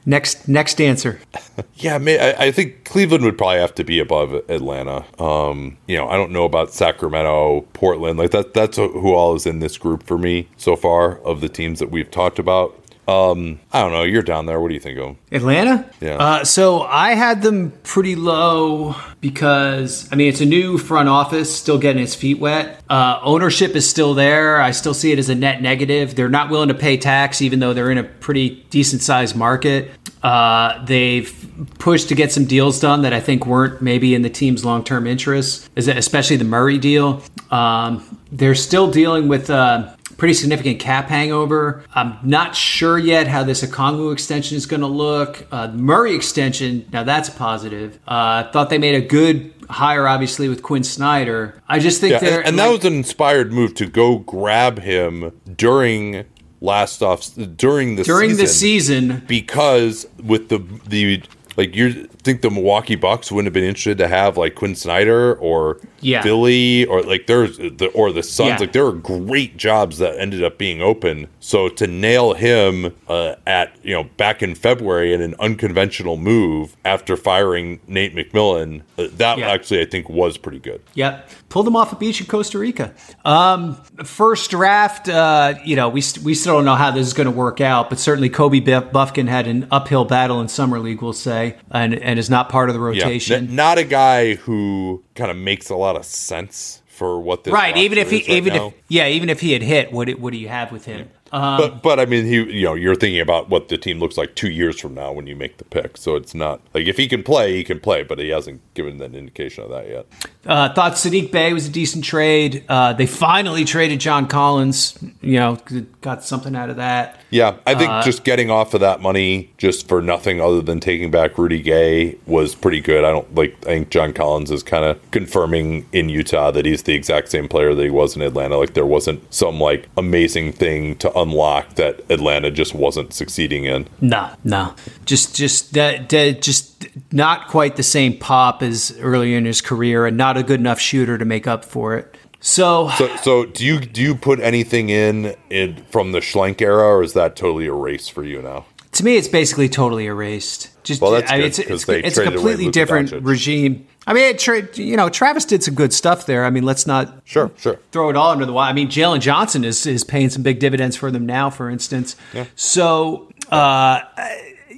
Next, 0.10 0.48
next 0.48 0.82
answer. 0.82 1.20
yeah, 1.76 2.00
I, 2.02 2.46
I, 2.48 2.52
think 2.52 2.84
Cleveland 2.84 3.24
would 3.26 3.38
probably 3.38 3.60
have 3.60 3.76
to 3.76 3.84
be 3.84 4.00
above 4.00 4.34
Atlanta. 4.50 5.06
Um, 5.22 5.78
you 5.86 5.98
know, 5.98 6.10
I 6.10 6.16
don't 6.16 6.32
know 6.32 6.46
about 6.46 6.74
Sacramento, 6.74 7.62
Portland. 7.74 8.18
Like 8.18 8.32
that. 8.32 8.56
That's 8.56 8.78
who 8.78 9.14
all 9.14 9.36
is 9.36 9.46
in 9.46 9.60
this 9.60 9.78
group 9.78 10.02
for 10.02 10.18
me 10.18 10.48
so 10.58 10.76
far 10.76 11.20
of 11.20 11.42
the 11.42 11.48
teams 11.48 11.78
that 11.78 11.92
we've 11.92 12.10
talked 12.10 12.40
about. 12.40 12.76
Um, 13.10 13.60
I 13.72 13.82
don't 13.82 13.92
know. 13.92 14.04
You're 14.04 14.22
down 14.22 14.46
there. 14.46 14.60
What 14.60 14.68
do 14.68 14.76
you 14.76 14.80
think 14.80 15.00
of 15.00 15.06
them? 15.06 15.18
Atlanta? 15.32 15.90
Yeah. 16.00 16.16
Uh, 16.16 16.44
so 16.44 16.82
I 16.82 17.14
had 17.16 17.42
them 17.42 17.72
pretty 17.84 18.16
low 18.16 18.96
because 19.22 20.08
I 20.12 20.16
mean 20.16 20.28
it's 20.30 20.42
a 20.42 20.46
new 20.46 20.78
front 20.78 21.10
office, 21.10 21.54
still 21.54 21.78
getting 21.78 22.02
its 22.04 22.16
feet 22.16 22.40
wet. 22.40 22.82
Uh, 22.90 23.20
ownership 23.24 23.76
is 23.76 23.90
still 23.90 24.14
there. 24.14 24.62
I 24.62 24.72
still 24.72 24.94
see 24.94 25.12
it 25.12 25.20
as 25.20 25.30
a 25.30 25.36
net 25.36 25.62
negative. 25.62 26.16
They're 26.16 26.30
not 26.30 26.50
willing 26.50 26.70
to 26.70 26.76
pay 26.76 26.98
tax, 26.98 27.42
even 27.42 27.60
though 27.60 27.74
they're 27.74 27.92
in 27.92 27.98
a 27.98 28.04
pretty 28.04 28.66
decent 28.70 29.02
sized 29.02 29.36
market. 29.36 29.92
Uh, 30.22 30.84
they've 30.86 31.34
pushed 31.80 32.10
to 32.10 32.16
get 32.16 32.32
some 32.32 32.46
deals 32.46 32.80
done 32.80 33.04
that 33.04 33.14
I 33.14 33.20
think 33.22 33.46
weren't 33.46 33.82
maybe 33.82 34.14
in 34.14 34.22
the 34.22 34.30
team's 34.30 34.66
long 34.66 34.84
term 34.84 35.08
interests, 35.08 35.70
especially 35.76 36.36
the 36.36 36.44
Murray 36.46 36.78
deal. 36.78 37.24
Um, 37.52 38.20
they're 38.32 38.56
still 38.56 38.92
dealing 38.92 39.28
with 39.28 39.50
uh, 39.50 39.96
pretty 40.20 40.34
significant 40.36 40.80
cap 40.80 41.08
hangover. 41.08 41.84
I'm 41.96 42.18
not 42.24 42.56
sure 42.56 42.98
yet 42.98 43.28
how 43.28 43.44
this 43.44 43.64
Okongwu 43.64 44.14
extension 44.14 44.58
is 44.58 44.66
going 44.66 44.82
to 44.82 44.88
look. 44.88 45.48
Uh, 45.52 45.70
Murray 45.70 46.14
extension, 46.14 46.88
now 46.92 47.04
that's 47.04 47.30
a 47.30 47.32
positive. 47.32 47.98
I 48.08 48.42
uh, 48.42 48.52
thought 48.52 48.70
they 48.70 48.78
made 48.78 48.96
a 48.96 49.06
good 49.06 49.54
hire, 49.70 50.08
obviously, 50.08 50.50
with 50.50 50.62
Quin 50.62 50.84
Snyder. 50.84 51.62
I 51.68 51.80
just 51.80 52.02
think 52.02 52.14
yeah, 52.14 52.20
they're. 52.20 52.40
And, 52.40 52.50
and 52.50 52.58
like, 52.58 52.66
that 52.68 52.72
was 52.72 52.86
an 52.86 52.94
inspired 52.94 53.52
move 53.52 53.74
to 53.76 53.88
go 53.88 54.18
grab 54.20 54.80
him 54.80 55.40
during 55.56 56.26
last 56.62 57.02
off 57.02 57.34
during 57.56 57.96
the 57.96 58.04
during 58.04 58.32
season 58.32 58.44
the 58.44 58.48
season 58.48 59.24
because 59.28 60.06
with 60.22 60.50
the 60.50 60.58
the 60.88 61.24
like 61.60 61.76
you 61.76 62.06
think 62.24 62.42
the 62.42 62.50
Milwaukee 62.50 62.96
Bucks 62.96 63.34
wouldn't 63.34 63.48
have 63.48 63.54
been 63.54 63.66
interested 63.66 63.98
to 63.98 64.08
have 64.08 64.38
like 64.38 64.56
Quin 64.56 64.76
Snyder 64.76 65.36
or 65.36 65.82
yeah. 66.00 66.22
Philly 66.22 66.86
or 66.86 67.02
like 67.02 67.28
there's 67.28 67.58
the 67.58 67.92
or 67.94 68.14
the 68.14 68.24
Suns. 68.24 68.52
Yeah. 68.52 68.58
Like 68.60 68.72
there 68.72 68.86
are 68.86 68.94
great 68.94 69.58
jobs 69.58 69.98
that 69.98 70.18
ended 70.18 70.42
up 70.42 70.58
being 70.58 70.82
open. 70.82 71.28
So 71.42 71.68
to 71.68 71.86
nail 71.86 72.34
him 72.34 72.96
uh, 73.10 73.36
at 73.46 73.74
you 73.84 73.94
know 73.94 74.06
back 74.06 74.42
in 74.42 74.56
February 74.56 75.14
in 75.14 75.22
an 75.22 75.36
unconventional 75.40 76.16
move 76.16 76.78
after 76.86 77.18
firing 77.18 77.82
Nate 77.88 78.16
McMillan, 78.16 78.84
uh, 78.98 79.08
that 79.18 79.38
yeah. 79.38 79.50
actually 79.50 79.82
I 79.82 79.86
think 79.86 80.10
was 80.10 80.38
pretty 80.38 80.60
good. 80.60 80.82
Yep, 80.94 81.30
pulled 81.50 81.68
him 81.68 81.76
off 81.76 81.92
a 81.92 81.98
beach 81.98 82.22
in 82.22 82.28
Costa 82.28 82.58
Rica. 82.58 82.94
Um, 83.26 83.76
first 84.06 84.50
draft, 84.52 85.10
uh, 85.10 85.56
you 85.66 85.76
know, 85.76 85.90
we 85.90 86.00
st- 86.00 86.26
we 86.26 86.34
still 86.36 86.56
don't 86.56 86.66
know 86.66 86.76
how 86.76 86.92
this 86.92 87.06
is 87.06 87.14
going 87.14 87.26
to 87.26 87.32
work 87.32 87.60
out, 87.60 87.90
but 87.90 88.00
certainly 88.00 88.30
Kobe 88.30 88.62
Bufkin 88.62 89.28
had 89.28 89.46
an 89.48 89.68
uphill 89.72 90.06
battle 90.06 90.40
in 90.40 90.48
summer 90.48 90.80
league, 90.80 91.02
we'll 91.02 91.12
say, 91.12 91.49
and 91.72 91.94
and 91.94 92.20
is 92.20 92.30
not 92.30 92.50
part 92.50 92.70
of 92.70 92.74
the 92.74 92.80
rotation. 92.80 93.48
Yeah. 93.50 93.56
Not 93.56 93.78
a 93.78 93.84
guy 93.84 94.36
who 94.36 95.04
kind 95.16 95.32
of 95.32 95.38
makes 95.38 95.70
a 95.70 95.76
lot 95.76 95.96
of 95.96 96.06
sense 96.06 96.82
for 96.88 97.20
what 97.20 97.44
this 97.44 97.54
right. 97.54 97.76
Even 97.78 97.98
if 97.98 98.12
he, 98.12 98.18
even 98.18 98.54
now. 98.54 98.68
if 98.68 98.74
yeah, 98.90 99.08
even 99.08 99.30
if 99.30 99.40
he 99.40 99.54
had 99.54 99.62
hit, 99.62 99.92
what 99.92 100.10
what 100.20 100.34
do 100.34 100.40
you 100.40 100.50
have 100.50 100.72
with 100.72 100.86
him? 100.86 101.10
Um, 101.32 101.58
but 101.58 101.84
but 101.84 102.00
I 102.00 102.06
mean, 102.06 102.26
he 102.26 102.36
you 102.36 102.66
know 102.66 102.74
you're 102.74 102.96
thinking 102.96 103.22
about 103.22 103.50
what 103.50 103.70
the 103.70 103.78
team 103.78 104.00
looks 104.00 104.18
like 104.18 104.36
two 104.36 104.50
years 104.50 104.80
from 104.80 104.94
now 104.94 105.12
when 105.12 105.28
you 105.28 105.36
make 105.36 105.58
the 105.58 105.66
pick. 105.66 105.98
So 105.98 106.16
it's 106.16 106.34
not 106.34 106.62
like 106.74 106.88
if 106.88 106.98
he 106.98 107.08
can 107.08 107.24
play, 107.24 107.56
he 107.56 107.64
can 107.64 107.80
play, 107.80 108.04
but 108.04 108.20
he 108.20 108.30
hasn't 108.30 108.62
given 108.74 109.02
an 109.02 109.16
indication 109.16 109.64
of 109.64 109.70
that 109.70 109.88
yet. 109.88 110.06
Uh, 110.46 110.74
thought 110.74 110.94
Saddiq 110.94 111.32
Bey 111.32 111.54
was 111.54 111.68
a 111.68 111.72
decent 111.72 112.04
trade. 112.04 112.64
Uh, 112.70 112.94
they 112.94 113.06
finally 113.06 113.66
traded 113.66 114.00
John 114.00 114.28
Collins. 114.28 114.98
You 115.22 115.40
know, 115.40 115.58
got 116.02 116.24
something 116.24 116.56
out 116.56 116.70
of 116.70 116.78
that. 116.78 117.20
Yeah, 117.30 117.58
I 117.68 117.76
think 117.76 117.92
uh, 117.92 118.04
just 118.04 118.24
getting 118.24 118.50
off 118.50 118.74
of 118.74 118.80
that 118.82 119.02
money 119.02 119.54
just 119.58 119.88
for 119.88 120.02
nothing 120.02 120.42
other 120.42 120.62
than 120.62 120.80
taking 120.80 121.12
back 121.12 121.38
Rudy 121.38 121.62
Gay 121.62 122.18
was 122.26 122.56
pretty 122.56 122.82
good. 122.82 123.04
I 123.04 123.12
don't 123.12 123.34
like. 123.36 123.56
I 123.64 123.72
think 123.72 123.90
John 123.90 124.14
Collins 124.14 124.50
is 124.50 124.64
kind 124.64 124.86
of 124.86 125.00
confirming 125.12 125.88
in 125.92 126.10
Utah 126.10 126.52
that 126.52 126.66
he's 126.66 126.84
the 126.84 126.94
exact 126.94 127.30
same 127.30 127.48
player 127.48 127.76
that 127.76 127.84
he 127.84 127.90
was 127.90 128.16
in 128.16 128.22
Atlanta. 128.22 128.58
Like 128.58 128.74
there 128.74 128.86
wasn't 128.86 129.32
some 129.34 129.60
like 129.60 129.88
amazing 129.98 130.54
thing 130.54 130.96
to 130.98 131.19
unlock 131.22 131.76
that 131.76 132.02
Atlanta 132.10 132.52
just 132.52 132.74
wasn't 132.74 133.14
succeeding 133.14 133.66
in. 133.66 133.88
No, 134.02 134.32
no, 134.44 134.74
just 135.06 135.36
just 135.36 135.74
that, 135.74 136.10
that 136.10 136.42
just 136.42 136.88
not 137.12 137.48
quite 137.48 137.76
the 137.76 137.84
same 137.84 138.18
pop 138.18 138.62
as 138.62 138.98
earlier 139.00 139.38
in 139.38 139.46
his 139.46 139.62
career, 139.62 140.06
and 140.06 140.18
not 140.18 140.38
a 140.38 140.44
good 140.44 140.60
enough 140.60 140.80
shooter 140.80 141.18
to 141.18 141.26
make 141.26 141.48
up 141.48 141.66
for 141.66 141.98
it. 141.98 142.18
So, 142.42 142.90
so, 142.98 143.16
so 143.18 143.46
do 143.46 143.66
you 143.66 143.80
do 143.80 144.02
you 144.02 144.16
put 144.16 144.40
anything 144.40 144.90
in, 144.90 145.36
in 145.50 145.84
from 145.90 146.14
the 146.14 146.20
Schlenk 146.20 146.62
era, 146.62 146.84
or 146.84 147.04
is 147.04 147.14
that 147.14 147.36
totally 147.36 147.66
erased 147.66 148.14
for 148.14 148.24
you 148.24 148.42
now? 148.42 148.66
To 148.94 149.04
me, 149.04 149.18
it's 149.18 149.28
basically 149.28 149.70
totally 149.70 150.06
erased. 150.06 150.70
Just, 150.84 151.02
well, 151.02 151.12
that's 151.12 151.32
I 151.32 151.38
mean, 151.38 151.48
it's, 151.48 151.60
it's, 151.60 151.88
it's 151.88 152.18
a 152.18 152.24
completely 152.24 152.72
different 152.72 153.12
regime. 153.12 153.88
I 154.08 154.14
mean, 154.14 154.38
tra- 154.38 154.68
you 154.76 154.98
know, 154.98 155.10
Travis 155.10 155.46
did 155.46 155.64
some 155.64 155.76
good 155.76 155.94
stuff 155.94 156.26
there. 156.26 156.46
I 156.46 156.50
mean, 156.50 156.64
let's 156.64 156.88
not 156.88 157.22
sure, 157.26 157.52
sure 157.58 157.80
throw 157.92 158.10
it 158.10 158.16
all 158.16 158.32
under 158.32 158.46
the 158.46 158.54
wire. 158.54 158.70
I 158.70 158.74
mean, 158.74 158.88
Jalen 158.88 159.22
Johnson 159.22 159.64
is 159.64 159.86
is 159.86 160.04
paying 160.04 160.30
some 160.30 160.42
big 160.42 160.60
dividends 160.60 160.96
for 160.96 161.12
them 161.12 161.26
now, 161.26 161.50
for 161.50 161.70
instance. 161.70 162.16
Yeah. 162.34 162.46
So, 162.56 163.30
uh, 163.52 164.02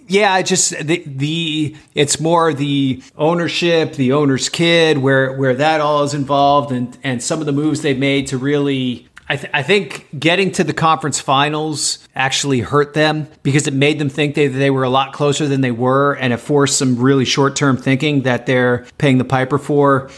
yeah, 0.07 0.33
I 0.33 0.43
just 0.43 0.71
the 0.85 1.03
the 1.05 1.75
it's 1.95 2.19
more 2.19 2.53
the 2.53 3.01
ownership, 3.17 3.93
the 3.93 4.11
owner's 4.11 4.49
kid, 4.49 4.97
where 4.97 5.33
where 5.33 5.53
that 5.55 5.79
all 5.79 6.03
is 6.03 6.13
involved, 6.13 6.71
and 6.71 6.97
and 7.03 7.23
some 7.23 7.39
of 7.39 7.45
the 7.45 7.53
moves 7.53 7.81
they've 7.81 7.97
made 7.97 8.27
to 8.27 8.37
really 8.37 9.07
I, 9.31 9.37
th- 9.37 9.51
I, 9.53 9.63
think 9.63 10.07
getting 10.19 10.51
to 10.51 10.63
the 10.65 10.73
conference 10.73 11.21
finals 11.21 12.05
actually 12.13 12.59
hurt 12.59 12.93
them 12.93 13.29
because 13.43 13.65
it 13.65 13.73
made 13.73 13.97
them 13.97 14.09
think 14.09 14.35
they, 14.35 14.47
they 14.47 14.69
were 14.69 14.83
a 14.83 14.89
lot 14.89 15.13
closer 15.13 15.47
than 15.47 15.61
they 15.61 15.71
were, 15.71 16.15
and 16.15 16.33
it 16.33 16.37
forced 16.37 16.77
some 16.77 16.97
really 16.97 17.23
short 17.23 17.55
term 17.55 17.77
thinking 17.77 18.23
that 18.23 18.45
they're 18.45 18.85
paying 18.97 19.19
the 19.19 19.23
piper 19.23 19.57
for 19.57 20.11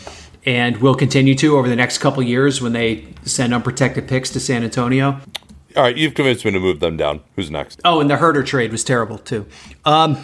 and 0.48 0.78
will 0.78 0.96
continue 0.96 1.36
to 1.36 1.58
over 1.58 1.70
the 1.70 1.76
next 1.76 2.00
couple 2.00 2.24
years 2.24 2.60
when 2.60 2.74
they 2.74 3.06
send 3.22 3.54
unprotected 3.54 4.08
picks 4.08 4.32
to 4.32 4.40
San 4.40 4.64
Antonio. 4.64 5.20
All 5.76 5.84
right, 5.84 5.96
you've 5.96 6.16
convinced 6.16 6.44
me 6.44 6.50
to 6.50 6.60
move 6.60 6.80
them 6.80 6.98
down. 6.98 7.22
Who's 7.36 7.52
next? 7.52 7.82
Oh, 7.86 8.00
and 8.00 8.10
the 8.10 8.16
Huerter 8.16 8.44
trade 8.44 8.72
was 8.72 8.84
terrible 8.84 9.20
too. 9.20 9.46
Um, 9.86 10.18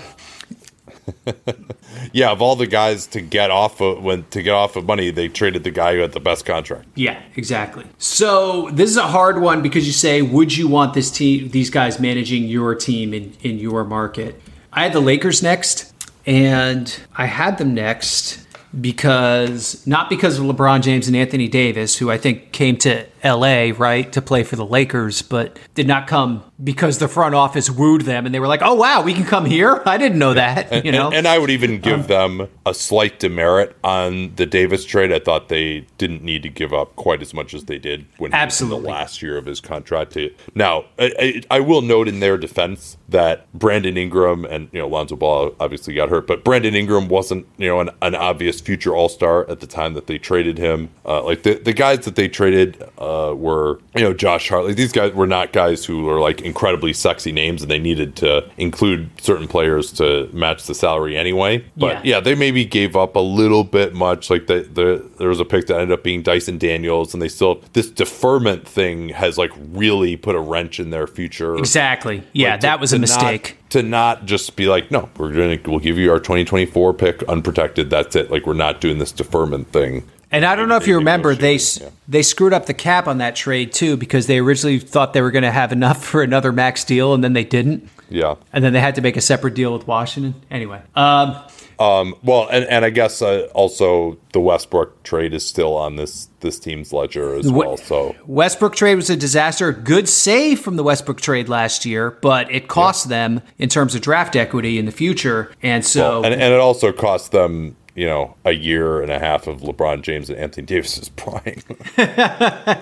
yeah, 2.13 2.31
of 2.31 2.41
all 2.41 2.55
the 2.55 2.67
guys 2.67 3.07
to 3.07 3.21
get 3.21 3.51
off 3.51 3.81
of 3.81 4.03
when 4.03 4.23
to 4.31 4.41
get 4.41 4.53
off 4.53 4.75
of 4.75 4.85
money, 4.85 5.11
they 5.11 5.27
traded 5.27 5.63
the 5.63 5.71
guy 5.71 5.93
who 5.93 5.99
had 5.99 6.11
the 6.11 6.19
best 6.19 6.45
contract. 6.45 6.87
Yeah, 6.95 7.21
exactly. 7.35 7.85
So 7.97 8.69
this 8.71 8.89
is 8.89 8.97
a 8.97 9.07
hard 9.07 9.41
one 9.41 9.61
because 9.61 9.85
you 9.85 9.93
say, 9.93 10.21
would 10.21 10.55
you 10.55 10.67
want 10.67 10.93
this 10.93 11.11
team, 11.11 11.49
these 11.49 11.69
guys 11.69 11.99
managing 11.99 12.43
your 12.43 12.75
team 12.75 13.13
in 13.13 13.33
in 13.41 13.59
your 13.59 13.83
market? 13.83 14.41
I 14.71 14.83
had 14.83 14.93
the 14.93 14.99
Lakers 14.99 15.41
next, 15.41 15.93
and 16.25 16.99
I 17.15 17.25
had 17.25 17.57
them 17.57 17.73
next 17.73 18.45
because 18.79 19.85
not 19.87 20.09
because 20.09 20.37
of 20.37 20.45
LeBron 20.45 20.81
James 20.81 21.07
and 21.07 21.15
Anthony 21.15 21.47
Davis, 21.47 21.97
who 21.97 22.11
I 22.11 22.17
think 22.17 22.51
came 22.51 22.77
to 22.77 23.05
LA, 23.23 23.71
right, 23.77 24.11
to 24.13 24.21
play 24.21 24.43
for 24.43 24.55
the 24.55 24.65
Lakers, 24.65 25.21
but 25.21 25.57
did 25.75 25.87
not 25.87 26.07
come 26.07 26.43
because 26.61 26.97
the 26.97 27.07
front 27.07 27.35
office 27.35 27.69
wooed 27.69 28.01
them 28.01 28.25
and 28.25 28.35
they 28.35 28.39
were 28.39 28.47
like, 28.47 28.61
"Oh 28.63 28.73
wow, 28.73 29.01
we 29.01 29.13
can 29.13 29.25
come 29.25 29.45
here." 29.45 29.81
I 29.85 29.97
didn't 29.97 30.19
know 30.19 30.33
that, 30.33 30.85
you 30.85 30.91
know. 30.91 31.07
And, 31.07 31.15
and 31.15 31.27
I 31.27 31.37
would 31.37 31.49
even 31.49 31.79
give 31.79 32.11
um, 32.11 32.37
them 32.37 32.49
a 32.65 32.73
slight 32.73 33.19
demerit 33.19 33.75
on 33.83 34.35
the 34.35 34.45
Davis 34.45 34.85
trade. 34.85 35.11
I 35.11 35.19
thought 35.19 35.49
they 35.49 35.87
didn't 35.97 36.23
need 36.23 36.43
to 36.43 36.49
give 36.49 36.73
up 36.73 36.95
quite 36.95 37.21
as 37.21 37.33
much 37.33 37.53
as 37.53 37.65
they 37.65 37.79
did 37.79 38.05
when 38.17 38.33
absolutely. 38.33 38.75
he 38.75 38.75
was 38.75 38.79
in 38.79 38.83
the 38.83 38.89
last 38.89 39.21
year 39.21 39.37
of 39.37 39.45
his 39.45 39.61
contract. 39.61 40.17
Now, 40.55 40.85
I, 40.97 41.41
I, 41.51 41.59
will 41.59 41.81
note 41.81 42.07
in 42.07 42.19
their 42.19 42.37
defense 42.37 42.97
that 43.09 43.51
Brandon 43.53 43.95
Ingram 43.97 44.45
and 44.45 44.69
you 44.71 44.79
know 44.79 44.87
Lonzo 44.87 45.15
Ball 45.15 45.55
obviously 45.59 45.93
got 45.93 46.09
hurt, 46.09 46.25
but 46.25 46.43
Brandon 46.43 46.75
Ingram 46.75 47.07
wasn't 47.09 47.45
you 47.57 47.67
know 47.67 47.79
an, 47.79 47.89
an 48.01 48.15
obvious 48.15 48.59
future 48.61 48.95
All 48.95 49.09
Star 49.09 49.49
at 49.49 49.59
the 49.59 49.67
time 49.67 49.93
that 49.93 50.07
they 50.07 50.17
traded 50.17 50.57
him. 50.57 50.89
Uh, 51.05 51.23
like 51.23 51.43
the 51.43 51.55
the 51.55 51.73
guys 51.73 52.05
that 52.05 52.15
they 52.15 52.27
traded. 52.27 52.81
Uh, 52.97 53.08
uh, 53.09 53.33
were 53.33 53.79
you 53.95 54.03
know 54.03 54.13
Josh 54.13 54.49
Hart. 54.49 54.75
these 54.75 54.91
guys 54.91 55.13
were 55.13 55.27
not 55.27 55.51
guys 55.51 55.85
who 55.85 56.03
were 56.03 56.19
like 56.19 56.41
incredibly 56.41 56.93
sexy 56.93 57.31
names, 57.31 57.61
and 57.61 57.71
they 57.71 57.79
needed 57.79 58.15
to 58.17 58.49
include 58.57 59.09
certain 59.21 59.47
players 59.47 59.91
to 59.93 60.29
match 60.31 60.65
the 60.65 60.75
salary 60.75 61.17
anyway. 61.17 61.65
But 61.75 62.05
yeah, 62.05 62.15
yeah 62.15 62.19
they 62.19 62.35
maybe 62.35 62.65
gave 62.65 62.95
up 62.95 63.15
a 63.15 63.19
little 63.19 63.63
bit 63.63 63.93
much. 63.93 64.29
Like 64.29 64.47
the, 64.47 64.61
the 64.61 65.09
there 65.17 65.29
was 65.29 65.39
a 65.39 65.45
pick 65.45 65.67
that 65.67 65.75
ended 65.75 65.91
up 65.91 66.03
being 66.03 66.21
Dyson 66.21 66.57
Daniels, 66.57 67.13
and 67.13 67.21
they 67.21 67.29
still 67.29 67.61
this 67.73 67.89
deferment 67.89 68.67
thing 68.67 69.09
has 69.09 69.37
like 69.37 69.51
really 69.71 70.15
put 70.15 70.35
a 70.35 70.39
wrench 70.39 70.79
in 70.79 70.91
their 70.91 71.07
future. 71.07 71.55
Exactly. 71.55 72.23
Yeah, 72.33 72.51
like, 72.51 72.59
to, 72.59 72.67
that 72.67 72.79
was 72.79 72.93
a 72.93 72.99
mistake. 72.99 73.57
Not, 73.63 73.69
to 73.71 73.83
not 73.83 74.25
just 74.25 74.55
be 74.55 74.67
like, 74.67 74.91
no, 74.91 75.09
we're 75.17 75.31
gonna 75.31 75.59
we'll 75.65 75.79
give 75.79 75.97
you 75.97 76.11
our 76.11 76.19
2024 76.19 76.93
pick 76.93 77.23
unprotected. 77.23 77.89
That's 77.89 78.15
it. 78.15 78.29
Like 78.29 78.45
we're 78.45 78.53
not 78.53 78.81
doing 78.81 78.99
this 78.99 79.11
deferment 79.11 79.71
thing. 79.71 80.03
And 80.31 80.45
I 80.45 80.55
don't 80.55 80.69
know 80.69 80.75
if 80.75 80.87
you 80.87 80.95
remember, 80.95 81.33
they 81.33 81.55
yeah. 81.55 81.89
they 82.07 82.21
screwed 82.21 82.53
up 82.53 82.67
the 82.67 82.73
cap 82.73 83.07
on 83.07 83.17
that 83.17 83.35
trade 83.35 83.73
too 83.73 83.97
because 83.97 84.27
they 84.27 84.37
originally 84.39 84.79
thought 84.79 85.13
they 85.13 85.21
were 85.21 85.31
going 85.31 85.43
to 85.43 85.51
have 85.51 85.71
enough 85.71 86.03
for 86.05 86.21
another 86.21 86.51
max 86.51 86.83
deal, 86.83 87.13
and 87.13 87.23
then 87.23 87.33
they 87.33 87.43
didn't. 87.43 87.89
Yeah. 88.09 88.35
And 88.51 88.63
then 88.63 88.73
they 88.73 88.81
had 88.81 88.95
to 88.95 89.01
make 89.01 89.17
a 89.17 89.21
separate 89.21 89.53
deal 89.53 89.71
with 89.71 89.87
Washington. 89.87 90.41
Anyway. 90.49 90.81
Um, 90.95 91.35
um, 91.79 92.15
well, 92.23 92.47
and, 92.51 92.65
and 92.65 92.83
I 92.83 92.89
guess 92.89 93.21
uh, 93.21 93.47
also 93.53 94.17
the 94.33 94.41
Westbrook 94.41 95.01
trade 95.03 95.33
is 95.33 95.45
still 95.45 95.77
on 95.77 95.95
this 95.95 96.27
this 96.41 96.59
team's 96.59 96.91
ledger 96.91 97.35
as 97.35 97.49
well. 97.49 97.77
So 97.77 98.15
Westbrook 98.25 98.75
trade 98.75 98.95
was 98.95 99.09
a 99.09 99.15
disaster. 99.15 99.71
Good 99.71 100.09
save 100.09 100.59
from 100.59 100.75
the 100.75 100.83
Westbrook 100.83 101.21
trade 101.21 101.47
last 101.47 101.85
year, 101.85 102.11
but 102.21 102.51
it 102.51 102.67
cost 102.67 103.05
yeah. 103.05 103.09
them 103.09 103.41
in 103.57 103.69
terms 103.69 103.95
of 103.95 104.01
draft 104.01 104.35
equity 104.35 104.77
in 104.77 104.85
the 104.85 104.91
future. 104.91 105.51
And 105.63 105.85
so, 105.85 106.21
well, 106.21 106.25
and, 106.25 106.33
and 106.33 106.53
it 106.53 106.59
also 106.59 106.91
cost 106.91 107.31
them 107.31 107.77
you 107.99 108.05
know, 108.05 108.33
a 108.45 108.53
year 108.53 109.01
and 109.01 109.11
a 109.11 109.19
half 109.19 109.45
of 109.45 109.59
LeBron 109.59 110.03
James 110.03 110.29
and 110.29 110.39
Anthony 110.39 110.65
Davis's 110.65 111.09
prime. 111.09 111.61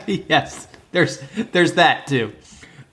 yes, 0.06 0.68
there's 0.92 1.20
there's 1.54 1.74
that 1.74 2.06
too. 2.06 2.32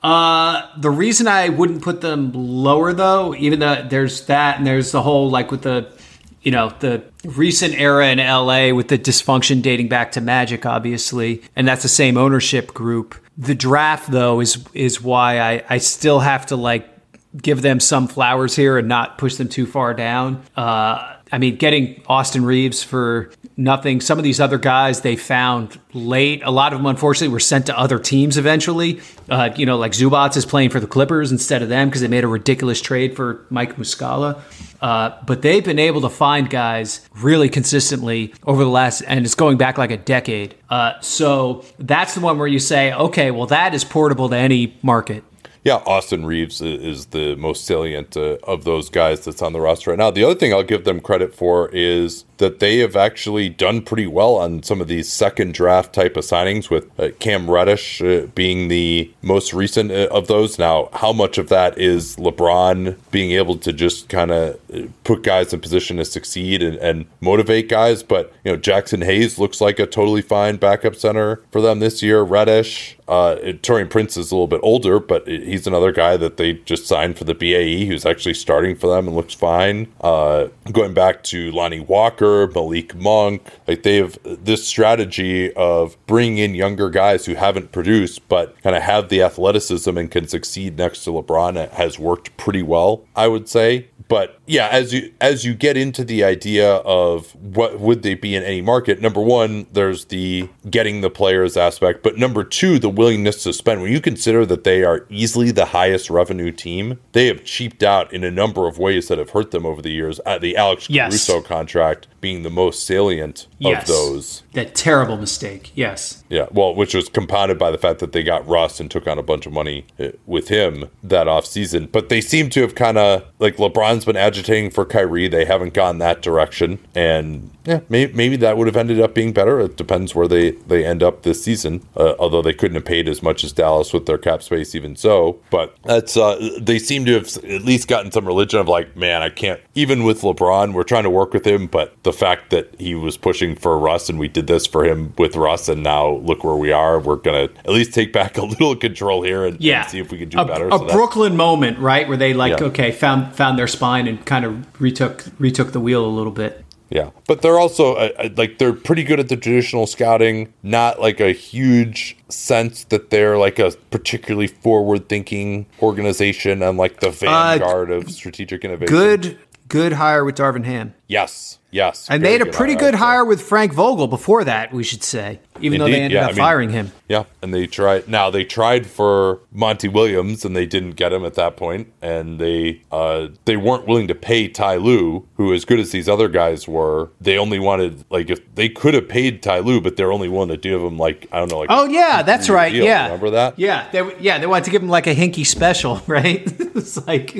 Uh, 0.03 0.67
the 0.79 0.89
reason 0.89 1.29
I 1.29 1.51
wouldn't 1.51 1.83
put 1.83 2.01
them 2.01 2.33
lower, 2.33 2.95
though, 2.95 3.35
even 3.35 3.59
though 3.59 3.87
there's 3.87 4.23
that, 4.23 4.57
and 4.57 4.67
there's 4.67 4.91
the 4.91 5.03
whole 5.03 5.29
like 5.29 5.51
with 5.51 5.63
the, 5.63 5.93
you 6.41 6.51
know, 6.51 6.73
the 6.81 7.05
recent 7.27 7.75
era 7.75 8.09
in 8.09 8.17
LA 8.17 8.73
with 8.75 8.89
the 8.89 8.99
dysfunction 8.99 9.61
dating 9.61 9.89
back 9.89 10.13
to 10.13 10.23
Magic, 10.23 10.65
obviously, 10.65 11.43
and 11.55 11.69
that's 11.69 11.83
the 11.83 11.89
same 11.91 12.17
ownership 12.17 12.73
group. 12.73 13.15
The 13.37 13.55
draft, 13.55 14.11
though, 14.11 14.41
is 14.41 14.65
is 14.73 14.99
why 14.99 15.41
I 15.41 15.63
I 15.69 15.77
still 15.77 16.21
have 16.21 16.47
to 16.47 16.57
like 16.57 16.89
give 17.37 17.61
them 17.61 17.81
some 17.81 18.09
flowers 18.09 18.57
here 18.57 18.79
and 18.79 18.89
not 18.89 19.19
push 19.19 19.35
them 19.35 19.49
too 19.49 19.67
far 19.67 19.93
down. 19.93 20.43
Uh, 20.57 21.14
I 21.35 21.39
mean, 21.39 21.57
getting 21.57 22.01
Austin 22.07 22.45
Reaves 22.45 22.85
for 22.85 23.33
nothing. 23.57 24.01
Some 24.01 24.19
of 24.19 24.25
these 24.25 24.39
other 24.39 24.57
guys 24.57 25.01
they 25.01 25.17
found 25.17 25.81
late. 25.93 26.45
A 26.45 26.53
lot 26.53 26.73
of 26.73 26.79
them, 26.79 26.87
unfortunately, 26.87 27.33
were 27.33 27.41
sent 27.41 27.67
to 27.67 27.77
other 27.77 27.99
teams 27.99 28.37
eventually. 28.37 29.01
Uh, 29.29 29.51
you 29.57 29.67
know, 29.67 29.77
like 29.77 29.91
Zubac 29.91 30.37
is 30.37 30.47
playing 30.47 30.71
for 30.71 30.79
the 30.79 30.87
Clippers 30.87 31.33
instead 31.33 31.61
of 31.61 31.69
them 31.69 31.89
because 31.89 32.03
they 32.03 32.09
made 32.09 32.23
a 32.23 32.29
ridiculous 32.29 32.81
trade 32.81 33.17
for 33.17 33.45
Mike 33.51 33.75
Muscala. 33.75 34.41
Uh, 34.81 35.11
but 35.27 35.43
they've 35.43 35.65
been 35.65 35.81
able 35.81 36.03
to 36.03 36.09
find 36.09 36.49
guys 36.49 37.01
really 37.17 37.49
consistently 37.49 38.33
over 38.45 38.63
the 38.63 38.71
last, 38.71 39.01
and 39.01 39.25
it's 39.25 39.35
going 39.35 39.57
back 39.57 39.77
like 39.77 39.91
a 39.91 39.97
decade. 39.97 40.55
Uh, 40.71 40.93
so 41.01 41.65
that's 41.81 42.15
the 42.15 42.21
one 42.21 42.39
where 42.39 42.47
you 42.47 42.61
say, 42.61 42.93
okay, 42.93 43.33
well, 43.33 43.47
that 43.47 43.75
is 43.75 43.83
portable 43.83 44.29
to 44.29 44.37
any 44.37 44.79
market. 44.83 45.25
Yeah, 45.65 45.77
Austin 45.87 46.27
Reaves 46.27 46.61
is 46.61 47.07
the 47.07 47.37
most 47.37 47.65
salient 47.65 48.19
uh, 48.19 48.37
of 48.45 48.65
those 48.65 48.91
guys 48.91 49.25
that's 49.25 49.41
on 49.41 49.55
the 49.55 49.61
roster 49.63 49.91
right 49.91 49.99
now. 49.99 50.11
The 50.11 50.23
other 50.23 50.35
thing 50.35 50.53
I'll 50.53 50.63
give 50.63 50.85
them 50.85 51.01
credit 51.01 51.35
for 51.35 51.71
is 51.71 52.27
that 52.37 52.59
they 52.59 52.79
have 52.79 52.97
actually 52.97 53.49
done 53.49 53.81
pretty 53.81 54.07
well 54.07 54.35
on 54.37 54.63
some 54.63 54.83
of 54.83 54.89
these 54.89 55.11
second 55.11 55.55
draft 55.55 55.95
type 55.95 56.19
of 56.19 56.25
signings, 56.25 56.69
with 56.69 56.89
uh, 57.01 57.09
Cam 57.19 57.51
Reddish 57.51 58.03
uh, 58.03 58.27
being 58.35 58.69
the 58.69 59.11
most 59.23 59.55
recent 59.55 59.91
uh, 59.91 60.09
of 60.11 60.27
those. 60.27 60.59
Now, 60.59 60.91
how 60.93 61.15
much 61.15 61.39
of 61.39 61.49
that 61.49 61.79
is 61.79 62.17
LeBron 62.17 62.97
being 63.11 63.31
able 63.31 63.57
to 63.59 63.73
just 63.73 64.11
kind 64.11 64.33
of 64.33 64.61
uh, 64.75 64.83
put 65.05 65.23
guys 65.23 65.55
in 65.55 65.61
position 65.61 65.97
to 65.97 66.05
succeed 66.05 66.63
and, 66.63 66.77
and 66.77 67.07
motivate 67.23 67.71
guys? 67.71 68.03
But, 68.03 68.35
you 68.45 68.53
know, 68.53 68.59
Jaxson 68.59 69.03
Hayes 69.03 69.39
looks 69.39 69.63
like 69.63 69.79
a 69.79 69.87
totally 69.87 70.23
fine 70.23 70.57
backup 70.57 70.95
center 70.97 71.41
for 71.51 71.63
them 71.63 71.79
this 71.79 72.03
year. 72.03 72.23
Reddish, 72.23 72.99
uh, 73.09 73.37
Taurean 73.63 73.91
Prince 73.91 74.17
is 74.17 74.31
a 74.31 74.35
little 74.35 74.47
bit 74.47 74.61
older, 74.63 74.99
but 74.99 75.27
he's 75.27 75.67
another 75.67 75.93
guy 75.93 76.17
that 76.17 76.37
they 76.37 76.55
just 76.55 76.87
signed 76.87 77.19
for 77.19 77.25
the 77.25 77.35
BAE 77.35 77.87
who's 77.87 78.07
actually 78.07 78.35
starting 78.35 78.77
for 78.77 78.87
them 78.89 79.07
and 79.07 79.17
looks 79.17 79.35
fine. 79.35 79.93
Uh, 80.01 80.49
going 80.73 80.95
back 80.95 81.23
to 81.25 81.51
Lonnie 81.53 81.81
Walker, 81.81 82.49
Malik 82.49 82.95
Monk, 82.95 83.47
like 83.67 83.83
they 83.83 83.97
have 83.97 84.19
this 84.25 84.67
strategy 84.67 85.53
of 85.55 85.97
bringing 86.07 86.39
in 86.39 86.55
younger 86.55 86.91
guys 86.91 87.27
who 87.27 87.35
haven't 87.35 87.73
produced 87.73 88.27
but 88.29 88.61
kind 88.63 88.77
of 88.77 88.83
have 88.83 89.09
the 89.09 89.23
athleticism 89.23 89.97
and 89.97 90.11
can 90.11 90.27
succeed 90.27 90.79
next 90.79 91.05
to 91.05 91.11
LeBron. 91.11 91.57
It 91.57 91.73
has 91.73 91.99
worked 91.99 92.37
pretty 92.37 92.63
well, 92.63 93.05
I 93.15 93.29
would 93.29 93.49
say 93.49 93.89
but 94.15 94.39
yeah, 94.47 94.69
as 94.69 94.95
you 94.95 95.13
as 95.21 95.45
you 95.45 95.55
get 95.57 95.77
into 95.77 96.05
the 96.05 96.23
idea 96.23 96.75
of 96.77 97.35
what 97.35 97.81
would 97.81 98.05
they 98.05 98.15
be 98.15 98.37
in 98.37 98.45
any 98.45 98.63
market, 98.63 99.01
number 99.01 99.21
one, 99.21 99.67
there's 99.73 100.05
the 100.05 100.49
getting 100.71 101.01
the 101.01 101.11
players 101.11 101.57
aspect, 101.57 102.05
but 102.05 102.17
number 102.17 102.45
two, 102.45 102.79
the 102.79 102.89
willingness 102.89 103.43
to 103.43 103.53
spend. 103.53 103.83
When 103.83 103.91
you 103.91 104.01
consider 104.01 104.47
that 104.47 104.63
they 104.63 104.85
are 104.85 105.05
easily 105.11 105.51
the 105.51 105.65
highest 105.65 106.11
revenue 106.11 106.53
team, 106.53 107.01
they 107.11 107.27
have 107.27 107.43
cheaped 107.43 107.83
out 107.83 108.13
in 108.13 108.23
a 108.23 108.31
number 108.31 108.69
of 108.69 108.79
ways 108.79 109.09
that 109.09 109.19
have 109.19 109.31
hurt 109.31 109.51
them 109.51 109.67
over 109.67 109.83
the 109.83 109.91
years. 109.91 110.21
Uh, 110.25 110.39
the 110.39 110.57
Alex 110.57 110.89
yes. 110.89 111.11
Caruso 111.11 111.43
contract 111.43 112.07
being 112.21 112.43
the 112.43 112.51
most 112.51 112.87
salient 112.87 113.49
yes. 113.59 113.83
of 113.83 113.89
those. 113.89 114.43
That 114.53 114.75
terrible 114.75 115.19
mistake. 115.19 115.73
Yes. 115.75 116.25
Yeah. 116.31 116.47
Well, 116.53 116.75
which 116.75 116.95
was 116.95 117.09
compounded 117.09 117.59
by 117.59 117.71
the 117.71 117.77
fact 117.77 117.99
that 117.99 118.13
they 118.13 118.23
got 118.23 118.47
Russ 118.49 118.81
and 118.81 118.91
took 118.91 119.07
on 119.07 119.19
a 119.19 119.23
bunch 119.23 119.45
of 119.45 119.53
money 119.53 119.85
uh, 119.99 120.09
with 120.25 120.49
him 120.49 120.89
that 121.03 121.27
offseason. 121.27 121.93
But 121.93 122.09
they 122.09 122.21
seem 122.21 122.49
to 122.51 122.63
have 122.63 122.75
kind 122.75 122.97
of 122.97 123.25
like 123.41 123.57
LeBron's 123.57 124.04
been 124.05 124.17
agitating 124.17 124.71
for 124.71 124.85
Kyrie. 124.85 125.29
They 125.29 125.45
haven't 125.45 125.75
gone 125.75 125.99
that 125.99 126.23
direction. 126.23 126.79
And 126.95 127.51
yeah, 127.65 127.81
maybe, 127.89 128.13
maybe 128.13 128.37
that 128.37 128.57
would 128.57 128.67
have 128.67 128.77
ended 128.77 129.01
up 129.01 129.15
being 129.15 129.33
better. 129.33 129.61
It 129.61 129.77
depends 129.77 130.15
where 130.15 130.29
they, 130.29 130.53
they 130.53 130.85
end 130.85 131.03
up 131.03 131.23
this 131.23 131.43
season. 131.43 131.87
Uh, 131.97 132.15
although 132.19 132.43
they 132.43 132.53
couldn't 132.53 132.75
have 132.75 132.85
paid 132.85 133.09
as 133.09 133.23
much 133.23 133.45
as 133.45 133.53
Dallas 133.53 133.93
with 133.93 134.07
their 134.07 134.19
cap 134.19 134.43
space, 134.43 134.75
even 134.75 134.97
so. 134.97 135.41
But 135.51 135.77
that's 135.85 136.17
uh, 136.17 136.59
they 136.61 136.79
seem 136.79 137.05
to 137.07 137.15
have 137.15 137.37
at 137.45 137.63
least 137.63 137.89
gotten 137.89 138.13
some 138.13 138.27
religion 138.27 138.61
of 138.61 138.69
like, 138.69 138.97
man, 138.97 139.23
I 139.23 139.29
can't. 139.31 139.61
Even 139.75 140.05
with 140.05 140.23
LeBron, 140.23 140.73
we're 140.73 140.85
trying 140.85 141.05
to 141.05 141.11
work 141.11 141.33
with 141.33 141.47
him, 141.47 141.67
but 141.67 141.95
the 142.03 142.13
fact 142.13 142.51
that 142.51 142.75
he 142.79 142.95
was 142.95 143.17
pushing 143.17 143.57
for 143.57 143.79
Russ 143.79 144.09
and 144.09 144.19
we 144.19 144.29
did 144.29 144.47
this 144.47 144.67
for 144.67 144.85
him 144.85 145.15
with 145.19 145.37
Russ, 145.37 145.69
and 145.69 145.83
now 145.83 146.09
look 146.09 146.45
where 146.45 146.57
we 146.57 146.73
are. 146.73 146.99
We're 146.99 147.17
gonna 147.17 147.49
at 147.65 147.69
least 147.69 147.95
take 147.95 148.13
back 148.13 148.37
a 148.39 148.45
little 148.45 148.77
control 148.77 149.23
here 149.23 149.45
and, 149.45 149.61
yeah. 149.61 149.83
and 149.83 149.91
see 149.91 149.99
if 149.99 150.11
we 150.11 150.19
can 150.19 150.29
do 150.29 150.39
a, 150.39 150.45
better. 150.45 150.69
A 150.69 150.79
so 150.79 150.87
Brooklyn 150.89 151.37
moment, 151.37 151.79
right, 151.79 152.07
where 152.07 152.17
they 152.17 152.35
like 152.35 152.61
yeah. 152.61 152.67
okay 152.67 152.93
found 152.93 153.35
found 153.35 153.59
their 153.59 153.67
spine 153.85 154.09
and 154.09 154.25
kind 154.25 154.45
of 154.45 154.81
retook 154.81 155.25
retook 155.39 155.73
the 155.73 155.81
wheel 155.81 156.05
a 156.05 156.09
little 156.09 156.33
bit. 156.33 156.65
Yeah, 156.91 157.11
but 157.27 157.43
they're 157.43 157.59
also 157.59 157.95
uh, 157.95 158.11
uh, 158.19 158.29
like 158.37 158.59
they're 158.59 158.73
pretty 158.73 159.05
good 159.05 159.19
at 159.19 159.29
the 159.29 159.37
traditional 159.37 159.87
scouting. 159.87 160.53
Not 160.63 161.01
like 161.01 161.21
a 161.21 161.33
huge 161.33 162.17
sense 162.29 162.85
that 162.85 163.11
they're 163.11 163.37
like 163.37 163.59
a 163.59 163.73
particularly 163.91 164.47
forward-thinking 164.47 165.67
organization 165.83 166.63
and 166.63 166.79
like 166.79 167.01
the 167.01 167.09
uh, 167.09 167.13
vanguard 167.13 167.91
uh, 167.91 167.95
of 167.95 168.11
strategic 168.11 168.65
innovation. 168.65 168.95
Good, 168.95 169.39
good 169.69 169.95
hire 169.95 170.25
with 170.25 170.37
Darvin 170.37 170.65
Ham. 170.65 170.95
Yes, 171.09 171.59
Yes. 171.75 172.07
And 172.09 172.23
made 172.23 172.41
a 172.41 172.47
pretty 172.47 172.77
good 172.77 172.95
hire 172.95 173.25
with 173.25 173.43
Frank 173.43 173.73
Vogel 173.73 174.07
before 174.07 174.45
that, 174.45 174.73
we 174.73 174.85
should 174.85 175.03
say, 175.03 175.41
even 175.61 175.81
Indeed, 175.81 175.81
though 175.81 175.87
they 175.87 176.03
ended 176.03 176.13
yeah, 176.13 176.25
up 176.25 176.25
I 176.25 176.33
mean, 176.33 176.37
firing 176.37 176.71
him. 176.71 176.93
Yeah, 177.09 177.25
and 177.43 177.55
they 177.55 177.67
tried. 177.67 178.09
Now 178.09 178.31
they 178.31 178.45
tried 178.45 178.87
for 178.87 179.41
Monty 179.53 179.89
Williams, 179.89 180.45
and 180.45 180.57
they 180.57 180.67
didn't 180.67 180.93
get 180.93 181.13
him 181.13 181.25
at 181.25 181.35
that 181.35 181.57
point, 181.57 181.93
and 182.03 182.41
they 182.41 182.83
uh, 182.91 183.29
they 183.45 183.57
weren't 183.57 183.87
willing 183.87 184.09
to 184.09 184.15
pay 184.15 184.49
Ty 184.49 184.77
Lue, 184.77 185.29
who 185.37 185.53
as 185.53 185.65
good 185.65 185.79
as 185.79 185.93
these 185.93 186.09
other 186.09 186.29
guys 186.29 186.67
were. 186.67 187.11
They 187.21 187.39
only 187.39 187.59
wanted 187.59 188.05
like 188.11 188.31
if 188.31 188.55
they 188.55 188.69
could 188.69 188.95
have 188.95 189.09
paid 189.09 189.43
Ty 189.43 189.61
Lue, 189.61 189.81
but 189.81 189.97
they're 189.97 190.13
only 190.13 190.29
willing 190.29 190.49
to 190.49 190.57
give 190.57 190.83
him 190.83 190.97
like 190.97 191.29
I 191.31 191.39
don't 191.39 191.51
know. 191.51 191.59
Like 191.59 191.69
oh 191.71 191.85
yeah, 191.85 192.23
that's 192.23 192.49
right. 192.49 192.73
Deal. 192.73 192.85
Yeah, 192.85 193.05
remember 193.05 193.31
that? 193.31 193.59
Yeah, 193.59 193.89
they 193.91 194.19
yeah 194.19 194.39
they 194.39 194.47
wanted 194.47 194.65
to 194.65 194.71
give 194.71 194.83
him 194.83 194.89
like 194.89 195.07
a 195.07 195.15
hinky 195.15 195.47
special, 195.47 196.03
right? 196.07 196.43
it's 196.47 197.07
like 197.07 197.35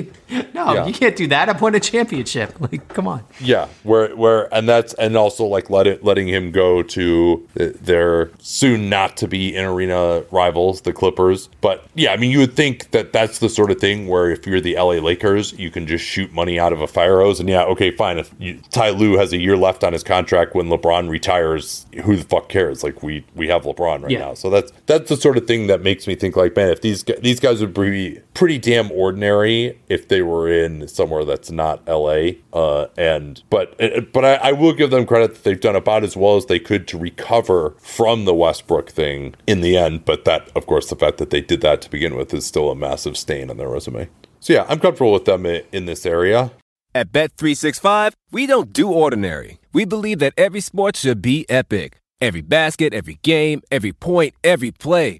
no, 0.53 0.73
yeah. 0.73 0.85
you 0.85 0.93
can't 0.93 1.15
do 1.15 1.27
that. 1.27 1.49
I 1.49 1.51
won 1.53 1.75
a 1.75 1.79
championship. 1.79 2.55
Like 2.65 2.87
come 2.87 3.07
on. 3.07 3.23
Yeah, 3.39 3.67
where 3.83 4.15
where 4.15 4.51
and 4.51 4.67
that's 4.67 4.93
and 4.95 5.15
also 5.15 5.45
like 5.45 5.69
let 5.69 5.85
it, 5.85 6.03
letting 6.03 6.27
him 6.27 6.51
go 6.51 6.81
to 6.81 7.47
their 7.53 8.04
soon 8.39 8.89
not 8.89 9.17
to 9.17 9.27
be 9.27 9.55
in 9.55 9.65
arena 9.65 10.23
rivals, 10.31 10.81
the 10.81 10.93
Clippers. 10.93 11.49
But 11.61 11.85
yeah, 11.95 12.11
I 12.11 12.17
mean, 12.17 12.31
you 12.31 12.39
would 12.39 12.55
think 12.55 12.91
that 12.91 13.13
that's 13.13 13.39
the 13.39 13.49
sort 13.49 13.71
of 13.71 13.79
thing 13.79 14.07
where 14.07 14.29
if 14.29 14.45
you're 14.45 14.61
the 14.61 14.75
LA 14.75 14.99
Lakers, 15.01 15.53
you 15.53 15.71
can 15.71 15.87
just 15.87 16.03
shoot 16.03 16.31
money 16.33 16.59
out 16.59 16.73
of 16.73 16.81
a 16.81 16.87
fire 16.87 17.21
hose. 17.21 17.39
And 17.39 17.49
yeah, 17.49 17.63
okay, 17.63 17.91
fine. 17.91 18.17
If 18.17 18.33
you, 18.39 18.59
Ty 18.71 18.91
Lue 18.91 19.17
has 19.17 19.33
a 19.33 19.37
year 19.37 19.57
left 19.57 19.83
on 19.83 19.93
his 19.93 20.03
contract 20.03 20.55
when 20.55 20.67
LeBron 20.67 21.09
retires, 21.09 21.85
who 22.03 22.15
the 22.15 22.23
fuck 22.23 22.49
cares? 22.49 22.83
Like 22.83 23.03
we 23.03 23.25
we 23.35 23.47
have 23.47 23.63
LeBron 23.63 24.03
right 24.03 24.11
yeah. 24.11 24.19
now, 24.19 24.33
so 24.33 24.49
that's 24.49 24.71
that's 24.85 25.09
the 25.09 25.17
sort 25.17 25.37
of 25.37 25.47
thing 25.47 25.67
that 25.67 25.81
makes 25.81 26.07
me 26.07 26.15
think 26.15 26.35
like, 26.35 26.55
man, 26.55 26.69
if 26.69 26.81
these 26.81 27.03
these 27.19 27.39
guys 27.39 27.61
would 27.61 27.73
be 27.73 28.19
pretty 28.35 28.59
damn 28.59 28.91
ordinary 28.91 29.79
if 29.89 30.07
they 30.09 30.21
were 30.21 30.47
in 30.47 30.87
somewhere 30.87 31.25
that's 31.25 31.49
not 31.49 31.87
LA. 31.87 32.33
Uh, 32.53 32.87
and 32.95 33.41
but 33.49 33.75
but 34.13 34.23
I, 34.23 34.35
I 34.35 34.51
will 34.51 34.73
give 34.73 34.91
them 34.91 35.07
credit 35.07 35.33
that 35.33 35.43
they've 35.43 35.59
done 35.59 35.75
about 35.75 36.03
as 36.03 36.15
well 36.15 36.35
as 36.35 36.45
they 36.45 36.59
could 36.59 36.87
to 36.89 36.97
recover 36.99 37.71
from 37.79 38.25
the 38.25 38.35
Westbrook 38.35 38.91
thing 38.91 39.33
in 39.47 39.61
the 39.61 39.75
end. 39.75 40.05
But 40.05 40.25
that, 40.25 40.51
of 40.55 40.67
course, 40.67 40.89
the 40.89 40.95
fact 40.95 41.17
that 41.17 41.31
they 41.31 41.41
did 41.41 41.61
that 41.61 41.81
to 41.81 41.89
begin 41.89 42.15
with 42.15 42.31
is 42.33 42.45
still 42.45 42.69
a 42.69 42.75
massive 42.75 43.17
stain 43.17 43.49
on 43.49 43.57
their 43.57 43.69
resume. 43.69 44.09
So 44.39 44.53
yeah, 44.53 44.65
I'm 44.69 44.79
comfortable 44.79 45.13
with 45.13 45.25
them 45.25 45.45
in 45.47 45.85
this 45.85 46.05
area. 46.05 46.51
At 46.93 47.11
Bet365, 47.11 48.13
we 48.31 48.45
don't 48.45 48.71
do 48.71 48.91
ordinary. 48.91 49.59
We 49.73 49.85
believe 49.85 50.19
that 50.19 50.33
every 50.37 50.61
sport 50.61 50.95
should 50.95 51.21
be 51.21 51.45
epic. 51.49 51.97
Every 52.21 52.41
basket, 52.41 52.93
every 52.93 53.19
game, 53.21 53.61
every 53.69 53.91
point, 53.91 54.33
every 54.43 54.71
play. 54.71 55.19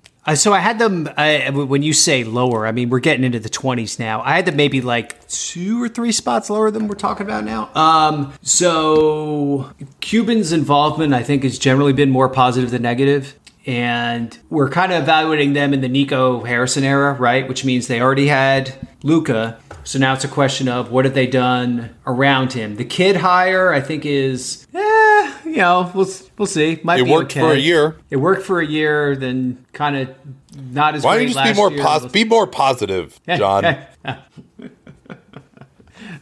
Uh, 0.25 0.35
so 0.35 0.53
I 0.53 0.59
had 0.59 0.77
them. 0.77 1.09
I, 1.17 1.49
when 1.49 1.81
you 1.81 1.93
say 1.93 2.23
lower, 2.23 2.67
I 2.67 2.71
mean 2.71 2.89
we're 2.89 2.99
getting 2.99 3.23
into 3.23 3.39
the 3.39 3.49
twenties 3.49 3.97
now. 3.97 4.21
I 4.21 4.35
had 4.35 4.45
them 4.45 4.55
maybe 4.55 4.79
like 4.81 5.27
two 5.27 5.81
or 5.81 5.89
three 5.89 6.11
spots 6.11 6.49
lower 6.49 6.69
than 6.69 6.87
we're 6.87 6.95
talking 6.95 7.25
about 7.25 7.43
now. 7.43 7.69
Um, 7.73 8.33
so 8.43 9.71
Cuban's 9.99 10.51
involvement, 10.51 11.13
I 11.13 11.23
think, 11.23 11.43
has 11.43 11.57
generally 11.57 11.93
been 11.93 12.11
more 12.11 12.29
positive 12.29 12.69
than 12.71 12.83
negative. 12.83 13.35
And 13.67 14.35
we're 14.49 14.69
kind 14.69 14.91
of 14.91 15.03
evaluating 15.03 15.53
them 15.53 15.71
in 15.71 15.81
the 15.81 15.87
Nico 15.87 16.43
Harrison 16.43 16.83
era, 16.83 17.13
right? 17.13 17.47
Which 17.47 17.63
means 17.63 17.87
they 17.87 18.01
already 18.01 18.27
had 18.27 18.73
Luka. 19.03 19.59
So 19.83 19.99
now 19.99 20.13
it's 20.13 20.23
a 20.23 20.27
question 20.27 20.67
of 20.67 20.91
what 20.91 21.05
have 21.05 21.13
they 21.13 21.27
done 21.27 21.95
around 22.07 22.53
him. 22.53 22.77
The 22.77 22.85
Kidd 22.85 23.17
hire, 23.17 23.71
I 23.71 23.79
think, 23.79 24.03
is 24.05 24.65
eh, 24.73 24.79
you 25.45 25.57
know, 25.57 25.91
we'll 25.93 26.09
we'll 26.37 26.45
see. 26.45 26.79
Might 26.83 26.99
It 27.01 27.07
worked 27.07 27.31
okay. 27.31 27.39
for 27.41 27.53
a 27.53 27.57
year. 27.57 27.97
It 28.09 28.17
worked 28.17 28.43
for 28.43 28.59
a 28.59 28.65
year, 28.65 29.15
then 29.15 29.65
kind 29.73 29.95
of 29.97 30.15
not 30.71 30.95
as 30.95 31.03
Why 31.03 31.15
don't 31.17 31.27
you 31.27 31.33
just 31.33 31.43
be 31.43 31.53
more 31.53 31.71
year. 31.71 31.83
pos- 31.83 32.11
be 32.11 32.23
more 32.25 32.47
positive, 32.47 33.19
John? 33.27 33.77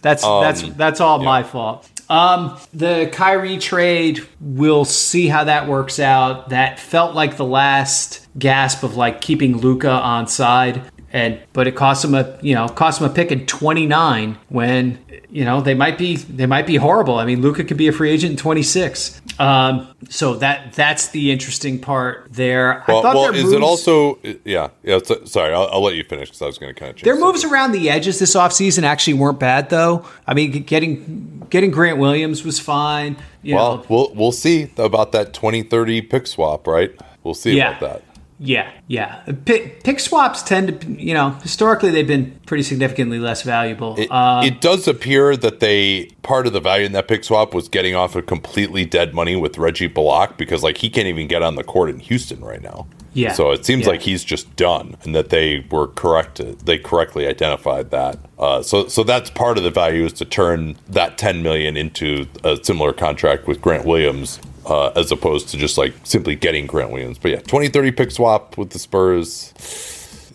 That's 0.02 0.24
Um, 0.24 0.44
that's 0.44 0.62
that's 0.62 1.02
all 1.02 1.20
my 1.20 1.44
fault. 1.44 1.90
Um, 2.10 2.58
the 2.74 3.10
Kyrie 3.12 3.58
trade, 3.58 4.26
we'll 4.40 4.86
see 4.86 5.28
how 5.28 5.44
that 5.44 5.68
works 5.68 6.00
out. 6.00 6.50
That 6.50 6.80
felt 6.80 7.16
like 7.16 7.38
the 7.38 7.46
last 7.46 8.28
gasp 8.38 8.84
of 8.84 8.96
like 8.96 9.22
keeping 9.22 9.58
Luka 9.58 9.92
on 9.92 10.28
side, 10.28 10.82
and 11.12 11.40
but 11.54 11.68
it 11.68 11.76
cost 11.76 12.02
them 12.04 12.14
a 12.14 12.38
you 12.42 12.54
know 12.56 12.68
cost 12.68 13.00
them 13.00 13.10
a 13.10 13.14
pick 13.14 13.32
in 13.32 13.46
twenty 13.46 13.86
nine 13.86 14.38
when 14.50 15.00
you 15.30 15.44
know 15.46 15.62
they 15.62 15.74
might 15.74 15.98
be 15.98 16.16
they 16.18 16.46
might 16.46 16.68
be 16.68 16.76
horrible. 16.76 17.16
I 17.18 17.26
mean, 17.26 17.42
Luka 17.42 17.64
could 17.64 17.78
be 17.78 17.88
a 17.88 17.92
free 17.92 18.12
agent 18.12 18.32
in 18.32 18.38
twenty 18.38 18.64
six. 18.64 19.20
Um, 19.40 19.88
so 20.10 20.36
that 20.36 20.74
that's 20.74 21.10
the 21.10 21.32
interesting 21.32 21.80
part 21.80 22.28
there. 22.32 22.82
I 22.84 22.92
well, 22.92 23.02
thought 23.02 23.16
well 23.16 23.34
is 23.36 23.52
it 23.52 23.62
also? 23.62 24.20
Yeah, 24.44 24.70
yeah. 24.84 25.00
So, 25.04 25.24
sorry, 25.26 25.54
I'll, 25.54 25.68
I'll 25.72 25.84
let 25.84 25.96
you 25.96 26.04
finish 26.04 26.30
because 26.30 26.42
I 26.42 26.46
was 26.46 26.58
going 26.58 26.74
to 26.74 26.80
kind 26.80 26.90
of 26.90 26.96
change. 26.98 27.06
Their 27.06 27.16
moves 27.18 27.42
subject. 27.42 27.54
around 27.54 27.72
the 27.72 27.90
edges 27.90 28.20
this 28.20 28.36
offseason 28.36 28.84
actually 28.84 29.14
weren't 29.14 29.40
bad 29.40 29.70
though. 29.70 30.06
I 30.28 30.34
mean, 30.34 30.52
getting 30.64 31.46
getting 31.50 31.72
Grant 31.72 31.98
Williams 31.98 32.44
was 32.44 32.60
fine. 32.60 33.18
You 33.42 33.56
Well, 33.56 33.78
know, 33.78 33.86
we'll 33.90 34.14
we'll 34.14 34.32
see 34.34 34.70
about 34.78 35.12
that 35.14 35.34
2030 35.34 36.02
pick 36.02 36.28
swap, 36.28 36.68
right? 36.68 36.92
We'll 37.24 37.34
see 37.34 37.56
Yeah. 37.56 37.78
about 37.78 37.80
that. 37.82 38.04
Yeah, 38.40 38.72
yeah. 38.88 39.22
Pick, 39.46 39.84
pick 39.84 40.00
swaps 40.00 40.42
tend 40.44 40.80
to, 40.82 40.88
you 41.02 41.14
know, 41.14 41.32
historically 41.42 41.92
they've 41.92 42.08
been 42.08 42.40
pretty 42.46 42.64
significantly 42.64 43.20
less 43.20 43.42
valuable. 43.44 43.96
It, 44.00 44.10
Um, 44.12 44.46
it 44.46 44.62
does 44.62 44.88
appear 44.88 45.36
that 45.38 45.60
they 45.60 46.06
part 46.24 46.48
of 46.48 46.54
the 46.54 46.60
value 46.62 46.86
in 46.86 46.94
that 46.94 47.08
pick 47.08 47.24
swap 47.24 47.54
was 47.54 47.68
getting 47.68 47.96
off 47.96 48.16
of 48.16 48.26
completely 48.26 48.86
dead 48.86 49.14
money 49.14 49.36
with 49.36 49.58
Reggie 49.58 49.88
Bullock 49.88 50.38
because 50.38 50.64
like 50.64 50.78
he 50.78 50.90
can't 50.90 51.08
even 51.08 51.28
get 51.28 51.42
on 51.44 51.56
the 51.56 51.64
court 51.64 51.90
in 51.90 52.00
Houston 52.00 52.40
right 52.44 52.62
now. 52.62 52.88
Yeah. 53.14 53.34
So 53.34 53.52
it 53.52 53.66
seems 53.66 53.86
Yeah. 53.86 53.94
like 53.94 54.02
he's 54.04 54.24
just 54.24 54.56
done, 54.56 54.96
and 55.04 55.16
that 55.16 55.30
they 55.30 55.66
were 55.72 55.88
correct. 55.88 56.40
They 56.66 56.78
correctly 56.78 57.28
identified 57.28 57.90
that. 57.92 58.20
Uh, 58.38 58.62
so 58.62 58.88
so 58.88 59.04
that's 59.04 59.30
part 59.32 59.58
of 59.58 59.64
the 59.64 59.72
value 59.72 60.06
is 60.06 60.14
to 60.14 60.26
turn 60.26 60.76
that 60.88 61.18
10 61.18 61.42
million 61.42 61.76
into 61.76 62.28
a 62.44 62.58
similar 62.62 62.94
contract 62.94 63.48
with 63.48 63.62
Grant 63.62 63.86
Williams. 63.86 64.40
Uh, 64.66 64.90
as 64.96 65.12
opposed 65.12 65.50
to 65.50 65.58
just 65.58 65.78
like 65.78 65.94
simply 66.04 66.36
getting 66.36 66.68
Grant 66.68 66.92
Williams, 66.92 67.18
but 67.18 67.32
yeah, 67.32 67.40
2030 67.40 67.92
pick 67.92 68.12
swap 68.12 68.58
with 68.58 68.70
the 68.72 68.80
Spurs, 68.80 69.54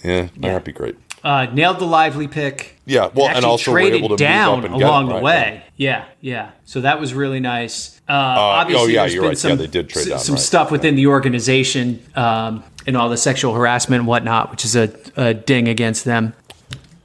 yeah, 0.02 0.28
might 0.36 0.52
not 0.52 0.64
be 0.64 0.72
great. 0.72 0.96
uh, 1.22 1.46
nailed 1.52 1.78
the 1.78 1.84
Lively 1.86 2.26
pick. 2.28 2.76
Yeah, 2.86 3.10
well, 3.14 3.28
and 3.28 3.44
also 3.44 3.70
were 3.72 3.78
traded 3.78 3.98
able 3.98 4.08
to 4.08 4.12
move 4.12 4.18
down 4.18 4.58
up 4.60 4.64
and 4.66 4.74
get 4.78 4.86
along 4.86 5.02
him, 5.04 5.08
the 5.08 5.14
right, 5.16 5.22
way. 5.22 5.62
Yeah, 5.76 6.04
yeah. 6.20 6.50
So 6.64 6.80
that 6.82 7.00
was 7.00 7.14
really 7.14 7.40
nice. 7.40 8.00
Uh, 8.08 8.12
obviously, 8.12 8.82
oh, 8.84 8.86
yeah, 8.88 9.00
there's 9.02 9.14
you're 9.14 9.22
been 9.22 9.28
right. 9.30 9.38
Some, 9.38 9.50
Yeah, 9.52 9.56
they 9.56 9.66
did 9.66 9.88
trade 9.88 10.02
s- 10.02 10.08
down, 10.08 10.18
some 10.18 10.34
right, 10.34 10.40
stuff 10.42 10.70
within 10.70 10.94
the 10.96 11.06
organization 11.06 12.02
um, 12.14 12.62
and 12.86 12.96
all 12.96 13.08
the 13.08 13.16
sexual 13.16 13.54
harassment 13.54 14.00
and 14.00 14.06
whatnot, 14.06 14.50
which 14.50 14.64
is 14.64 14.76
a, 14.76 14.92
a 15.16 15.32
ding 15.34 15.68
against 15.68 16.04
them. 16.04 16.34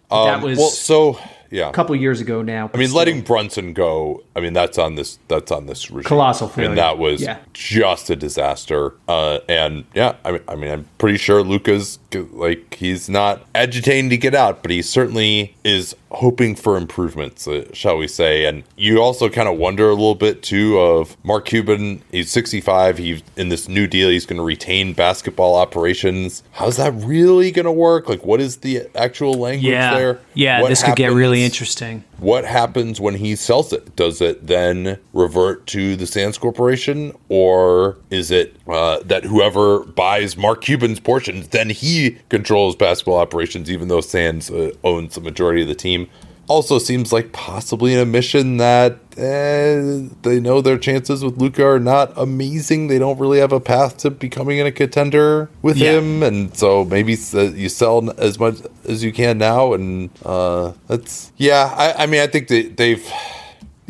But 0.10 0.26
that 0.26 0.42
was 0.44 0.58
Um, 0.58 0.62
Well, 0.64 0.70
so 0.72 1.20
yeah, 1.52 1.70
a 1.70 1.72
couple 1.74 1.96
years 1.96 2.22
ago 2.22 2.42
now. 2.42 2.70
I 2.74 2.78
mean, 2.78 2.92
letting 2.94 3.22
Brunson 3.22 3.74
go. 3.74 4.24
I 4.36 4.40
mean, 4.40 4.54
that's 4.54 4.78
on 4.78 4.96
this. 4.96 5.20
That's 5.28 5.52
on 5.52 5.66
this 5.66 5.90
regime. 5.90 6.08
Colossal 6.08 6.52
I 6.56 6.62
mean, 6.62 6.76
that 6.76 6.98
was 6.98 7.22
Yeah. 7.22 7.38
just 7.54 8.10
a 8.10 8.16
disaster. 8.16 8.94
Uh, 9.08 9.40
and 9.50 9.86
yeah, 9.94 10.16
I 10.24 10.32
mean, 10.32 10.42
I 10.48 10.56
mean, 10.56 10.72
I'm 10.72 10.88
pretty 10.98 11.18
sure 11.18 11.42
Luka's 11.44 11.98
like 12.16 12.76
he's 12.76 13.10
not 13.10 13.46
agitating 13.54 14.10
to 14.10 14.18
get 14.18 14.36
out, 14.36 14.62
but 14.62 14.72
he 14.72 14.82
certainly 14.82 15.56
is 15.64 15.96
hoping 16.12 16.56
for 16.56 16.78
improvements, 16.78 17.48
uh, 17.48 17.66
shall 17.74 17.98
we 17.98 18.08
say? 18.08 18.46
And 18.46 18.64
you 18.76 19.02
also 19.02 19.30
kind 19.30 19.48
of 19.48 19.58
wonder 19.58 19.90
a 19.90 19.94
little 19.94 20.16
bit 20.16 20.42
too 20.42 20.80
of 20.80 21.18
Mark 21.24 21.46
Cuban. 21.46 22.02
He's 22.12 22.32
65. 22.32 22.98
He's 22.98 23.22
in 23.36 23.50
this 23.50 23.68
new 23.68 23.88
deal. 23.88 24.10
He's 24.10 24.26
going 24.26 24.38
to 24.38 24.44
retain 24.44 24.94
basketball 24.94 25.56
operations. 25.56 26.44
How's 26.52 26.78
that 26.78 26.94
really 26.94 27.52
going 27.52 27.66
to 27.66 27.72
work? 27.72 28.10
Like, 28.10 28.26
what 28.26 28.42
is 28.42 28.58
the 28.58 28.88
actual 28.96 29.34
language 29.34 29.72
yeah, 29.72 29.96
there? 29.96 30.20
yeah, 30.34 30.62
What 30.62 30.70
this 30.70 30.84
could 30.84 30.96
get 30.96 31.12
really 31.12 31.44
interesting. 31.44 32.04
What 32.20 32.46
happens 32.46 33.00
when 33.00 33.16
he 33.16 33.36
sells 33.36 33.74
it? 33.74 33.96
Does 33.96 34.22
it 34.22 34.48
then 34.48 35.00
revert 35.14 35.66
to 35.68 35.96
the 35.96 36.06
Sands 36.06 36.38
Corporation, 36.38 37.14
or 37.30 37.98
is 38.10 38.32
it 38.32 38.56
uh, 38.68 39.00
that 39.06 39.24
whoever 39.24 39.84
buys 39.86 40.38
Mark 40.38 40.62
Cuban's 40.62 41.00
portions, 41.00 41.48
then 41.50 41.70
he 41.70 42.18
controls 42.30 42.76
basketball 42.76 43.18
operations, 43.18 43.70
even 43.70 43.88
though 43.88 44.02
Sands 44.02 44.50
uh, 44.52 44.72
owns 44.84 45.16
the 45.16 45.22
majority 45.22 45.62
of 45.62 45.68
the 45.68 45.76
team? 45.76 46.10
Also, 46.50 46.80
seems 46.80 47.14
like 47.14 47.32
possibly 47.32 47.94
an 47.94 48.00
admission 48.00 48.58
that 48.58 48.98
eh, 49.18 50.08
they 50.24 50.40
know 50.40 50.62
their 50.62 50.80
chances 50.80 51.24
with 51.24 51.38
Luka 51.38 51.64
are 51.64 51.80
not 51.80 52.12
amazing. 52.18 52.88
They 52.88 52.98
don't 52.98 53.20
really 53.20 53.38
have 53.40 53.52
a 53.54 53.60
path 53.60 53.98
to 53.98 54.10
becoming 54.10 54.60
a 54.60 54.72
contender 54.72 55.50
with 55.62 55.78
Yeah. 55.78 56.00
him, 56.00 56.24
and 56.24 56.58
so 56.58 56.84
maybe 56.86 57.16
uh, 57.36 57.42
you 57.54 57.70
sell 57.70 58.10
as 58.18 58.40
much 58.40 58.56
as 58.88 59.04
you 59.04 59.12
can 59.14 59.38
now, 59.38 59.74
and 59.74 60.10
uh, 60.26 60.74
that's 60.88 61.32
yeah. 61.38 61.72
I, 61.78 62.04
I 62.04 62.06
mean, 62.08 62.22
I 62.22 62.28
think 62.28 62.48
they, 62.48 62.64
they've 62.64 63.06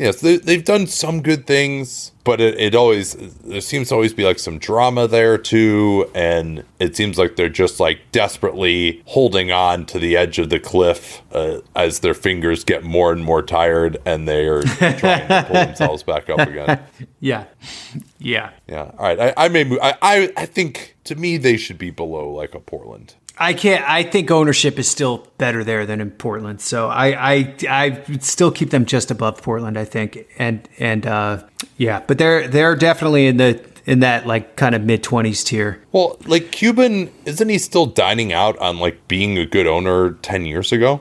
yes 0.00 0.20
they, 0.20 0.38
they've 0.38 0.64
done 0.64 0.86
some 0.86 1.22
good 1.22 1.46
things, 1.46 2.12
but 2.24 2.40
it, 2.40 2.58
it 2.58 2.74
always 2.74 3.14
there 3.44 3.60
seems 3.60 3.88
to 3.88 3.94
always 3.94 4.14
be 4.14 4.24
like 4.24 4.38
some 4.38 4.58
drama 4.58 5.06
there 5.06 5.38
too, 5.38 6.10
and 6.14 6.64
it 6.80 6.96
seems 6.96 7.18
like 7.18 7.36
they're 7.36 7.48
just 7.48 7.80
like 7.80 8.00
desperately 8.12 9.02
holding 9.06 9.52
on 9.52 9.86
to 9.86 9.98
the 9.98 10.16
edge 10.16 10.38
of 10.38 10.50
the 10.50 10.58
cliff 10.60 11.22
uh, 11.32 11.60
as 11.76 12.00
their 12.00 12.14
fingers 12.14 12.64
get 12.64 12.82
more 12.84 13.12
and 13.12 13.24
more 13.24 13.42
tired, 13.42 13.98
and 14.06 14.26
they 14.26 14.46
are 14.48 14.62
trying 14.62 15.28
to 15.28 15.44
pull 15.46 15.54
themselves 15.66 16.02
back 16.02 16.28
up 16.30 16.40
again. 16.40 16.80
Yeah, 17.22 17.44
yeah. 18.18 18.50
Yeah. 18.66 18.90
All 18.98 19.06
right. 19.06 19.20
I, 19.20 19.34
I 19.36 19.48
may 19.48 19.64
move. 19.64 19.78
I, 19.82 19.94
I 20.00 20.32
I 20.38 20.46
think 20.46 20.96
to 21.04 21.14
me 21.16 21.36
they 21.36 21.58
should 21.58 21.76
be 21.78 21.90
below 21.90 22.30
like 22.32 22.54
a 22.54 22.60
Portland. 22.60 23.14
I 23.42 23.54
can't. 23.54 23.82
I 23.88 24.02
think 24.02 24.30
ownership 24.30 24.78
is 24.78 24.86
still 24.86 25.26
better 25.38 25.64
there 25.64 25.86
than 25.86 26.02
in 26.02 26.10
Portland. 26.10 26.60
So 26.60 26.90
I, 26.90 27.32
I, 27.32 27.54
I 27.68 28.02
still 28.18 28.50
keep 28.50 28.68
them 28.68 28.84
just 28.84 29.10
above 29.10 29.42
Portland. 29.42 29.78
I 29.78 29.86
think, 29.86 30.26
and 30.38 30.68
and 30.78 31.06
uh, 31.06 31.42
yeah, 31.78 32.02
but 32.06 32.18
they're 32.18 32.46
they're 32.46 32.76
definitely 32.76 33.26
in 33.26 33.38
the 33.38 33.64
in 33.86 34.00
that 34.00 34.26
like 34.26 34.56
kind 34.56 34.74
of 34.74 34.82
mid 34.82 35.02
twenties 35.02 35.42
tier. 35.42 35.82
Well, 35.90 36.18
like 36.26 36.52
Cuban, 36.52 37.10
isn't 37.24 37.48
he 37.48 37.56
still 37.56 37.86
dining 37.86 38.34
out 38.34 38.58
on 38.58 38.78
like 38.78 39.08
being 39.08 39.38
a 39.38 39.46
good 39.46 39.66
owner 39.66 40.12
ten 40.20 40.44
years 40.44 40.70
ago? 40.70 41.00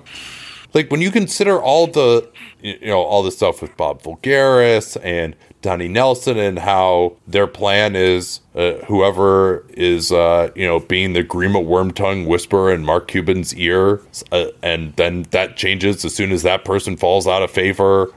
Like 0.74 0.90
when 0.92 1.02
you 1.02 1.12
consider 1.12 1.62
all 1.62 1.88
the 1.88 2.30
you 2.62 2.88
know 2.88 3.02
all 3.02 3.22
the 3.22 3.32
stuff 3.32 3.62
with 3.62 3.76
Bob 3.76 4.02
Voulgaris 4.02 4.98
and 5.04 5.36
Donnie 5.62 5.90
Nelson 5.90 6.38
and 6.38 6.58
how 6.58 7.18
their 7.28 7.48
plan 7.48 7.96
is 7.96 8.40
uh, 8.56 8.74
whoever 8.86 9.66
is 9.70 10.12
uh, 10.12 10.52
you 10.56 10.66
know 10.66 10.80
being 10.80 11.14
the 11.14 11.24
Grima 11.24 11.64
Wormtongue 11.64 12.28
whisperer 12.28 12.74
in 12.74 12.86
Mark 12.86 13.08
Cuban's 13.10 13.54
ear, 13.56 14.02
uh, 14.32 14.46
and 14.64 14.96
then 14.96 15.24
that 15.32 15.58
changes 15.58 16.06
as 16.06 16.16
soon 16.16 16.32
as 16.32 16.44
that 16.44 16.64
person 16.64 16.96
falls 16.96 17.28
out 17.28 17.42
of 17.42 17.52
favor. 17.52 18.12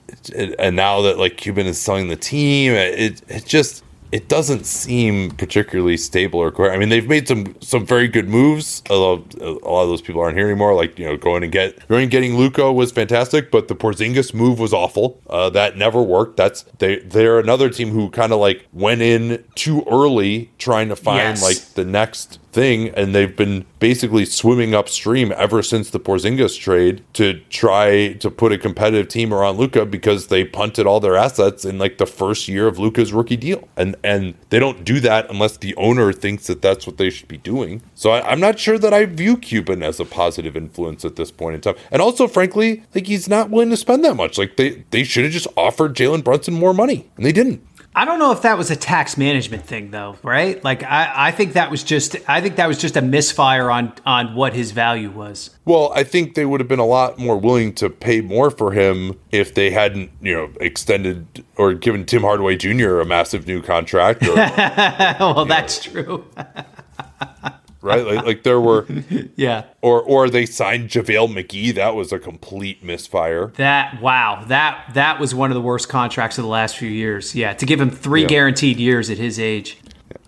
And 0.58 0.76
now 0.76 1.02
that 1.02 1.18
like 1.18 1.36
Cuban 1.36 1.66
is 1.66 1.80
selling 1.80 2.08
the 2.08 2.16
team, 2.16 2.72
it 2.72 3.22
it 3.28 3.44
just 3.44 3.82
it 4.12 4.28
doesn't 4.28 4.66
seem 4.66 5.30
particularly 5.30 5.96
stable 5.96 6.38
or 6.38 6.50
core. 6.50 6.70
I 6.70 6.76
mean, 6.76 6.90
they've 6.90 7.08
made 7.08 7.26
some 7.26 7.56
some 7.60 7.86
very 7.86 8.08
good 8.08 8.28
moves. 8.28 8.82
Although 8.90 9.24
a 9.40 9.66
lot 9.66 9.84
of 9.84 9.88
those 9.88 10.02
people 10.02 10.20
aren't 10.20 10.36
here 10.36 10.46
anymore. 10.46 10.74
Like 10.74 10.98
you 10.98 11.06
know, 11.06 11.16
going 11.16 11.42
and 11.42 11.50
get 11.50 11.88
going 11.88 12.02
and 12.02 12.10
getting 12.10 12.36
Luka 12.36 12.70
was 12.70 12.92
fantastic, 12.92 13.50
but 13.50 13.68
the 13.68 13.74
Porzingis 13.74 14.34
move 14.34 14.58
was 14.58 14.74
awful. 14.74 15.20
Uh, 15.28 15.48
that 15.50 15.78
never 15.78 16.02
worked. 16.02 16.36
That's 16.36 16.62
they 16.78 16.98
they're 16.98 17.38
another 17.38 17.70
team 17.70 17.88
who 17.88 18.10
kind 18.10 18.32
of 18.32 18.38
like 18.38 18.68
went 18.72 19.00
in 19.00 19.42
too 19.54 19.82
early 19.90 20.50
trying 20.58 20.90
to 20.90 20.96
find 20.96 21.38
yes. 21.38 21.42
like 21.42 21.74
the 21.74 21.84
next 21.84 22.38
thing, 22.52 22.90
and 22.90 23.14
they've 23.14 23.34
been 23.34 23.64
basically 23.78 24.24
swimming 24.24 24.74
upstream 24.74 25.32
ever 25.36 25.62
since 25.62 25.90
the 25.90 25.98
Porzingis 25.98 26.58
trade 26.58 27.02
to 27.14 27.40
try 27.50 28.12
to 28.14 28.30
put 28.30 28.52
a 28.52 28.58
competitive 28.58 29.08
team 29.08 29.32
around 29.32 29.56
Luka 29.58 29.86
because 29.86 30.28
they 30.28 30.44
punted 30.44 30.86
all 30.86 31.00
their 31.00 31.16
assets 31.16 31.64
in 31.64 31.78
like 31.78 31.98
the 31.98 32.06
first 32.06 32.48
year 32.48 32.66
of 32.66 32.78
Luka's 32.78 33.12
rookie 33.12 33.36
deal, 33.36 33.68
and 33.76 33.96
and 34.04 34.34
they 34.50 34.58
don't 34.58 34.84
do 34.84 35.00
that 35.00 35.28
unless 35.30 35.56
the 35.56 35.74
owner 35.76 36.12
thinks 36.12 36.46
that 36.46 36.62
that's 36.62 36.86
what 36.86 36.98
they 36.98 37.10
should 37.10 37.28
be 37.28 37.38
doing. 37.38 37.82
So 37.94 38.10
I, 38.10 38.30
I'm 38.30 38.40
not 38.40 38.58
sure 38.58 38.78
that 38.78 38.92
I 38.92 39.06
view 39.06 39.36
Cuban 39.36 39.82
as 39.82 39.98
a 39.98 40.04
positive 40.04 40.56
influence 40.56 41.04
at 41.04 41.16
this 41.16 41.30
point 41.30 41.54
in 41.54 41.60
time, 41.60 41.76
and 41.90 42.02
also 42.02 42.28
frankly, 42.28 42.84
like 42.94 43.06
he's 43.06 43.28
not 43.28 43.50
willing 43.50 43.70
to 43.70 43.76
spend 43.76 44.04
that 44.04 44.14
much. 44.14 44.38
Like 44.38 44.56
they 44.56 44.84
they 44.90 45.04
should 45.04 45.24
have 45.24 45.32
just 45.32 45.48
offered 45.56 45.96
Jalen 45.96 46.22
Brunson 46.22 46.54
more 46.54 46.74
money, 46.74 47.10
and 47.16 47.24
they 47.24 47.32
didn't. 47.32 47.66
I 47.94 48.06
don't 48.06 48.18
know 48.18 48.32
if 48.32 48.42
that 48.42 48.56
was 48.56 48.70
a 48.70 48.76
tax 48.76 49.18
management 49.18 49.66
thing 49.66 49.90
though, 49.90 50.16
right? 50.22 50.62
Like 50.64 50.82
I, 50.82 51.12
I 51.28 51.30
think 51.30 51.52
that 51.52 51.70
was 51.70 51.84
just 51.84 52.16
I 52.26 52.40
think 52.40 52.56
that 52.56 52.66
was 52.66 52.78
just 52.78 52.96
a 52.96 53.02
misfire 53.02 53.70
on 53.70 53.92
on 54.06 54.34
what 54.34 54.54
his 54.54 54.70
value 54.70 55.10
was. 55.10 55.50
Well, 55.66 55.92
I 55.94 56.02
think 56.02 56.34
they 56.34 56.46
would 56.46 56.60
have 56.60 56.68
been 56.68 56.78
a 56.78 56.86
lot 56.86 57.18
more 57.18 57.36
willing 57.36 57.74
to 57.74 57.90
pay 57.90 58.22
more 58.22 58.50
for 58.50 58.72
him 58.72 59.18
if 59.30 59.54
they 59.54 59.70
hadn't, 59.70 60.10
you 60.22 60.34
know, 60.34 60.50
extended 60.60 61.44
or 61.56 61.74
given 61.74 62.06
Tim 62.06 62.22
Hardaway 62.22 62.56
Jr. 62.56 63.00
a 63.00 63.04
massive 63.04 63.46
new 63.46 63.60
contract. 63.60 64.26
Or, 64.26 64.34
well, 64.36 65.44
that's 65.44 65.86
know. 65.86 65.92
true. 65.92 66.24
right? 67.82 68.06
Like, 68.06 68.24
like 68.24 68.42
there 68.44 68.60
were, 68.60 68.86
yeah. 69.36 69.64
Or 69.82 70.00
or 70.00 70.30
they 70.30 70.46
signed 70.46 70.88
JaVale 70.88 71.28
McGee. 71.28 71.74
That 71.74 71.94
was 71.94 72.12
a 72.12 72.18
complete 72.18 72.82
misfire. 72.82 73.52
That 73.56 74.00
wow, 74.00 74.44
that 74.46 74.92
that 74.94 75.20
was 75.20 75.34
one 75.34 75.50
of 75.50 75.54
the 75.54 75.60
worst 75.60 75.88
contracts 75.88 76.38
of 76.38 76.44
the 76.44 76.50
last 76.50 76.76
few 76.76 76.88
years. 76.88 77.34
Yeah, 77.34 77.52
to 77.54 77.66
give 77.66 77.80
him 77.80 77.90
three 77.90 78.22
yeah. 78.22 78.28
guaranteed 78.28 78.78
years 78.78 79.10
at 79.10 79.18
his 79.18 79.38
age. 79.38 79.78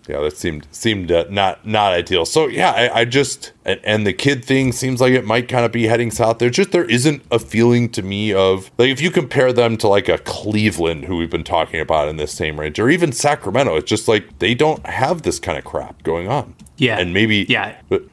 Yeah, 0.07 0.21
that 0.21 0.37
seemed 0.37 0.67
seemed 0.71 1.11
uh, 1.11 1.25
not 1.29 1.65
not 1.65 1.93
ideal. 1.93 2.25
So 2.25 2.47
yeah, 2.47 2.71
I, 2.71 2.99
I 3.01 3.05
just 3.05 3.53
and, 3.65 3.79
and, 3.83 4.05
the 4.05 4.13
Kidd 4.13 4.45
thing 4.45 4.71
seems 4.71 5.01
like 5.01 5.13
it 5.13 5.25
might 5.25 5.47
kind 5.47 5.65
of 5.65 5.71
be 5.71 5.87
heading 5.87 6.11
south. 6.11 6.39
There 6.39 6.49
just 6.49 6.71
there 6.71 6.85
isn't 6.85 7.23
a 7.31 7.39
feeling 7.39 7.89
to 7.89 8.03
me 8.03 8.33
of 8.33 8.69
like 8.77 8.89
if 8.89 9.01
you 9.01 9.09
compare 9.09 9.51
them 9.51 9.77
to 9.77 9.87
like 9.87 10.07
a 10.07 10.19
Cleveland 10.19 11.05
who 11.05 11.17
we've 11.17 11.29
been 11.29 11.43
talking 11.43 11.79
about 11.79 12.07
in 12.07 12.17
this 12.17 12.31
same 12.31 12.59
range, 12.59 12.79
or 12.79 12.89
even 12.89 13.11
Sacramento, 13.11 13.75
it's 13.75 13.89
just 13.89 14.07
like 14.07 14.39
they 14.39 14.53
don't 14.53 14.85
have 14.85 15.23
this 15.23 15.39
kind 15.39 15.57
of 15.57 15.65
crap 15.65 16.03
going 16.03 16.27
on. 16.27 16.55
Yeah. 16.77 16.99
And 16.99 17.13
maybe, 17.13 17.45
yeah. 17.49 17.79
But 17.89 18.03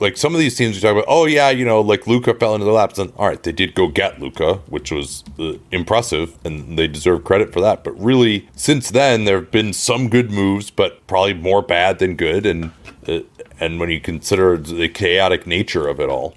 like 0.00 0.16
some 0.16 0.34
of 0.34 0.40
these 0.40 0.56
teams 0.56 0.76
we 0.76 0.80
talk 0.80 0.92
about, 0.92 1.04
oh 1.08 1.26
yeah, 1.26 1.50
you 1.50 1.64
know, 1.64 1.80
like 1.80 2.06
Luka 2.06 2.34
fell 2.34 2.54
into 2.54 2.64
the 2.64 2.72
laps, 2.72 2.98
and 2.98 3.12
all 3.16 3.28
right, 3.28 3.42
they 3.42 3.52
did 3.52 3.74
go 3.74 3.88
get 3.88 4.20
Luka, 4.20 4.54
which 4.68 4.92
was 4.92 5.24
uh, 5.38 5.54
impressive, 5.70 6.36
and 6.44 6.78
they 6.78 6.86
deserve 6.86 7.24
credit 7.24 7.52
for 7.52 7.60
that. 7.60 7.84
But 7.84 7.98
really, 8.00 8.48
since 8.54 8.90
then, 8.90 9.24
there 9.24 9.36
have 9.36 9.50
been 9.50 9.72
some 9.72 10.08
good 10.08 10.30
moves, 10.30 10.70
but 10.70 11.06
probably 11.06 11.34
more 11.34 11.62
bad 11.62 11.98
than 11.98 12.16
good, 12.16 12.46
and 12.46 12.72
uh, 13.06 13.20
and 13.60 13.80
when 13.80 13.90
you 13.90 14.00
consider 14.00 14.56
the 14.56 14.88
chaotic 14.88 15.46
nature 15.46 15.88
of 15.88 16.00
it 16.00 16.08
all, 16.08 16.34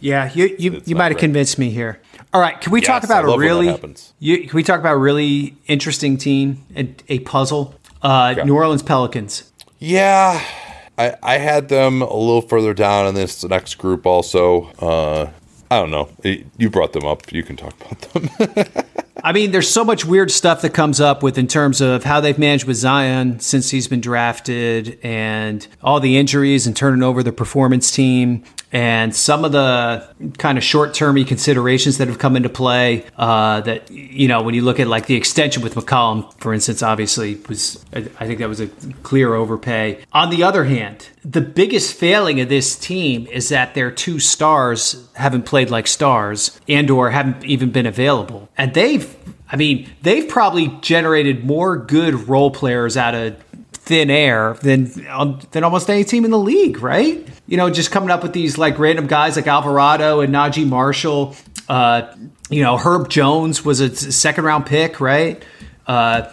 yeah, 0.00 0.30
you 0.34 0.54
you, 0.58 0.82
you 0.84 0.96
might 0.96 1.12
have 1.12 1.20
convinced 1.20 1.58
me 1.58 1.70
here. 1.70 2.00
All 2.32 2.40
right, 2.40 2.60
can 2.60 2.72
we 2.72 2.80
yes, 2.80 2.86
talk 2.86 3.04
about 3.04 3.24
a 3.24 3.38
really 3.38 4.00
you, 4.18 4.48
can 4.48 4.56
we 4.56 4.62
talk 4.62 4.80
about 4.80 4.94
a 4.94 4.98
really 4.98 5.56
interesting 5.66 6.16
team, 6.16 6.64
a, 6.76 6.88
a 7.08 7.18
puzzle? 7.20 7.74
Uh, 8.02 8.34
yeah. 8.36 8.44
New 8.44 8.54
Orleans 8.54 8.82
Pelicans. 8.82 9.50
Yeah, 9.78 10.42
I, 10.98 11.14
I 11.22 11.38
had 11.38 11.68
them 11.68 12.02
a 12.02 12.16
little 12.16 12.42
further 12.42 12.74
down 12.74 13.06
in 13.06 13.14
this 13.14 13.44
next 13.44 13.76
group 13.76 14.06
also. 14.06 14.66
Uh, 14.78 15.30
I 15.70 15.80
don't 15.80 15.90
know. 15.90 16.08
You 16.22 16.70
brought 16.70 16.92
them 16.92 17.04
up. 17.04 17.32
You 17.32 17.42
can 17.42 17.56
talk 17.56 17.74
about 17.80 18.00
them. 18.12 18.84
I 19.24 19.32
mean, 19.32 19.50
there's 19.50 19.68
so 19.68 19.84
much 19.84 20.04
weird 20.04 20.30
stuff 20.30 20.62
that 20.62 20.70
comes 20.70 21.00
up 21.00 21.22
with 21.22 21.36
in 21.36 21.48
terms 21.48 21.80
of 21.80 22.04
how 22.04 22.20
they've 22.20 22.38
managed 22.38 22.64
with 22.64 22.76
Zion 22.76 23.40
since 23.40 23.70
he's 23.70 23.88
been 23.88 24.00
drafted 24.00 25.00
and 25.02 25.66
all 25.82 25.98
the 25.98 26.16
injuries 26.16 26.66
and 26.66 26.76
turning 26.76 27.02
over 27.02 27.24
the 27.24 27.32
performance 27.32 27.90
team 27.90 28.44
and 28.76 29.16
some 29.16 29.42
of 29.46 29.52
the 29.52 30.06
kind 30.36 30.58
of 30.58 30.64
short-termy 30.64 31.26
considerations 31.26 31.96
that 31.96 32.08
have 32.08 32.18
come 32.18 32.36
into 32.36 32.50
play 32.50 33.06
uh, 33.16 33.62
that 33.62 33.90
you 33.90 34.28
know 34.28 34.42
when 34.42 34.54
you 34.54 34.60
look 34.60 34.78
at 34.78 34.86
like 34.86 35.06
the 35.06 35.14
extension 35.14 35.62
with 35.62 35.74
McCollum 35.74 36.30
for 36.40 36.52
instance 36.52 36.82
obviously 36.82 37.40
was 37.48 37.82
I 37.94 38.02
think 38.02 38.38
that 38.40 38.50
was 38.50 38.60
a 38.60 38.66
clear 39.02 39.32
overpay. 39.32 40.04
On 40.12 40.28
the 40.28 40.42
other 40.42 40.64
hand 40.64 41.08
the 41.24 41.40
biggest 41.40 41.94
failing 41.94 42.38
of 42.40 42.50
this 42.50 42.76
team 42.76 43.26
is 43.28 43.48
that 43.48 43.74
their 43.74 43.90
two 43.90 44.18
stars 44.18 45.08
haven't 45.14 45.46
played 45.46 45.70
like 45.70 45.86
stars 45.86 46.60
and 46.68 46.90
or 46.90 47.08
haven't 47.08 47.46
even 47.46 47.70
been 47.70 47.86
available. 47.86 48.50
And 48.58 48.74
they've 48.74 49.16
I 49.48 49.56
mean, 49.56 49.88
they've 50.02 50.28
probably 50.28 50.68
generated 50.80 51.44
more 51.44 51.76
good 51.76 52.28
role 52.28 52.50
players 52.50 52.96
out 52.96 53.14
of 53.14 53.36
thin 53.86 54.10
air 54.10 54.54
than 54.60 55.06
um, 55.08 55.38
than 55.52 55.64
almost 55.64 55.88
any 55.88 56.04
team 56.04 56.24
in 56.24 56.30
the 56.30 56.38
league, 56.38 56.80
right? 56.82 57.26
You 57.46 57.56
know, 57.56 57.70
just 57.70 57.90
coming 57.90 58.10
up 58.10 58.22
with 58.22 58.32
these 58.32 58.58
like 58.58 58.78
random 58.78 59.06
guys 59.06 59.36
like 59.36 59.46
Alvarado 59.46 60.20
and 60.20 60.34
Naji 60.34 60.66
Marshall. 60.66 61.34
Uh, 61.68 62.14
you 62.50 62.62
know, 62.62 62.76
Herb 62.76 63.08
Jones 63.08 63.64
was 63.64 63.80
a 63.80 63.94
second 63.94 64.44
round 64.44 64.66
pick, 64.66 65.00
right? 65.00 65.42
Uh, 65.86 66.28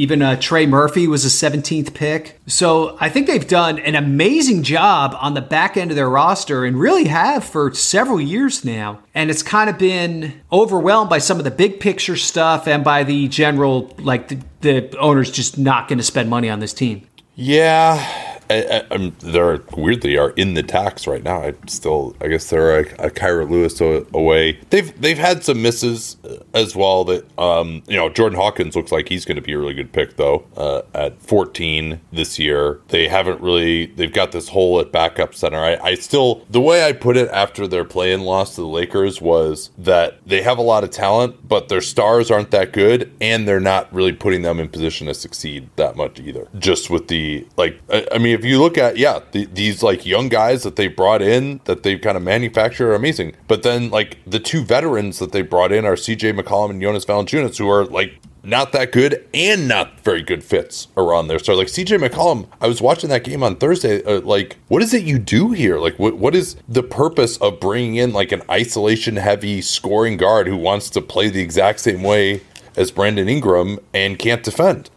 even 0.00 0.22
uh, 0.22 0.34
Trey 0.36 0.64
Murphy 0.64 1.06
was 1.06 1.26
a 1.26 1.28
17th 1.28 1.92
pick. 1.92 2.40
So 2.46 2.96
I 3.00 3.10
think 3.10 3.26
they've 3.26 3.46
done 3.46 3.78
an 3.80 3.94
amazing 3.94 4.62
job 4.62 5.14
on 5.20 5.34
the 5.34 5.42
back 5.42 5.76
end 5.76 5.90
of 5.90 5.94
their 5.94 6.08
roster 6.08 6.64
and 6.64 6.80
really 6.80 7.04
have 7.04 7.44
for 7.44 7.74
several 7.74 8.18
years 8.18 8.64
now. 8.64 9.00
And 9.14 9.28
it's 9.30 9.42
kind 9.42 9.68
of 9.68 9.76
been 9.76 10.40
overwhelmed 10.50 11.10
by 11.10 11.18
some 11.18 11.36
of 11.36 11.44
the 11.44 11.50
big 11.50 11.80
picture 11.80 12.16
stuff 12.16 12.66
and 12.66 12.82
by 12.82 13.04
the 13.04 13.28
general, 13.28 13.94
like 13.98 14.28
the, 14.28 14.38
the 14.62 14.98
owners 14.98 15.30
just 15.30 15.58
not 15.58 15.86
going 15.86 15.98
to 15.98 16.04
spend 16.04 16.30
money 16.30 16.48
on 16.48 16.60
this 16.60 16.72
team. 16.72 17.06
Yeah. 17.34 18.29
I, 18.50 18.84
I, 18.90 19.12
they're 19.20 19.60
weirdly 19.76 20.18
are 20.18 20.30
in 20.30 20.54
the 20.54 20.62
tax 20.62 21.06
right 21.06 21.22
now. 21.22 21.42
I 21.42 21.54
still, 21.66 22.16
I 22.20 22.28
guess 22.28 22.50
they're 22.50 22.80
a, 22.80 23.06
a 23.06 23.10
Kira 23.10 23.48
Lewis 23.48 23.80
away. 23.80 24.58
They've 24.70 25.00
they've 25.00 25.18
had 25.18 25.44
some 25.44 25.62
misses 25.62 26.16
uh, 26.24 26.38
as 26.52 26.74
well. 26.74 27.04
That 27.04 27.38
um, 27.38 27.82
you 27.86 27.96
know, 27.96 28.08
Jordan 28.08 28.38
Hawkins 28.38 28.74
looks 28.74 28.90
like 28.90 29.08
he's 29.08 29.24
going 29.24 29.36
to 29.36 29.42
be 29.42 29.52
a 29.52 29.58
really 29.58 29.74
good 29.74 29.92
pick 29.92 30.16
though. 30.16 30.46
Uh, 30.56 30.82
at 30.94 31.20
14 31.22 32.00
this 32.12 32.38
year, 32.38 32.80
they 32.88 33.06
haven't 33.06 33.40
really. 33.40 33.86
They've 33.86 34.12
got 34.12 34.32
this 34.32 34.48
hole 34.48 34.80
at 34.80 34.90
backup 34.90 35.34
center. 35.34 35.58
I, 35.58 35.76
I 35.76 35.94
still 35.94 36.44
the 36.50 36.60
way 36.60 36.84
I 36.84 36.92
put 36.92 37.16
it 37.16 37.28
after 37.30 37.68
their 37.68 37.84
play-in 37.84 38.22
loss 38.22 38.56
to 38.56 38.62
the 38.62 38.66
Lakers 38.66 39.20
was 39.20 39.70
that 39.78 40.18
they 40.26 40.42
have 40.42 40.58
a 40.58 40.62
lot 40.62 40.82
of 40.82 40.90
talent, 40.90 41.48
but 41.48 41.68
their 41.68 41.80
stars 41.80 42.30
aren't 42.30 42.50
that 42.50 42.72
good, 42.72 43.12
and 43.20 43.46
they're 43.46 43.60
not 43.60 43.92
really 43.92 44.12
putting 44.12 44.42
them 44.42 44.58
in 44.58 44.68
position 44.68 45.06
to 45.06 45.14
succeed 45.14 45.68
that 45.76 45.94
much 45.96 46.18
either. 46.18 46.48
Just 46.58 46.90
with 46.90 47.06
the 47.08 47.46
like, 47.56 47.80
I, 47.88 48.06
I 48.12 48.18
mean 48.18 48.39
if 48.40 48.46
you 48.46 48.58
look 48.58 48.78
at 48.78 48.96
yeah 48.96 49.20
the, 49.32 49.44
these 49.46 49.82
like 49.82 50.06
young 50.06 50.28
guys 50.28 50.62
that 50.62 50.76
they 50.76 50.88
brought 50.88 51.20
in 51.20 51.60
that 51.64 51.82
they've 51.82 52.00
kind 52.00 52.16
of 52.16 52.22
manufactured 52.22 52.88
are 52.90 52.94
amazing 52.94 53.34
but 53.48 53.62
then 53.62 53.90
like 53.90 54.16
the 54.26 54.40
two 54.40 54.64
veterans 54.64 55.18
that 55.18 55.32
they 55.32 55.42
brought 55.42 55.72
in 55.72 55.84
are 55.84 55.94
cj 55.94 56.38
mccollum 56.38 56.70
and 56.70 56.80
jonas 56.80 57.04
valanciunas 57.04 57.58
who 57.58 57.68
are 57.68 57.84
like 57.84 58.18
not 58.42 58.72
that 58.72 58.92
good 58.92 59.28
and 59.34 59.68
not 59.68 60.00
very 60.00 60.22
good 60.22 60.42
fits 60.42 60.88
around 60.96 61.28
there. 61.28 61.38
So 61.38 61.54
like 61.54 61.66
CJ 61.66 62.08
McCollum, 62.08 62.46
I 62.58 62.68
was 62.68 62.80
watching 62.80 63.10
that 63.10 63.22
game 63.22 63.42
on 63.42 63.56
Thursday. 63.56 64.02
Uh, 64.02 64.22
like, 64.22 64.56
what 64.68 64.82
is 64.82 64.94
it 64.94 65.04
you 65.04 65.18
do 65.18 65.50
here? 65.50 65.78
Like, 65.78 65.98
what 65.98 66.16
what 66.16 66.34
is 66.34 66.56
the 66.66 66.82
purpose 66.82 67.36
of 67.36 67.60
bringing 67.60 67.96
in 67.96 68.14
like 68.14 68.32
an 68.32 68.40
isolation 68.50 69.16
heavy 69.16 69.60
scoring 69.60 70.16
guard 70.16 70.46
who 70.46 70.56
wants 70.56 70.88
to 70.90 71.02
play 71.02 71.28
the 71.28 71.42
exact 71.42 71.80
same 71.80 72.02
way 72.02 72.40
as 72.76 72.90
Brandon 72.90 73.28
Ingram 73.28 73.78
and 73.92 74.18
can't 74.18 74.42
defend? 74.42 74.90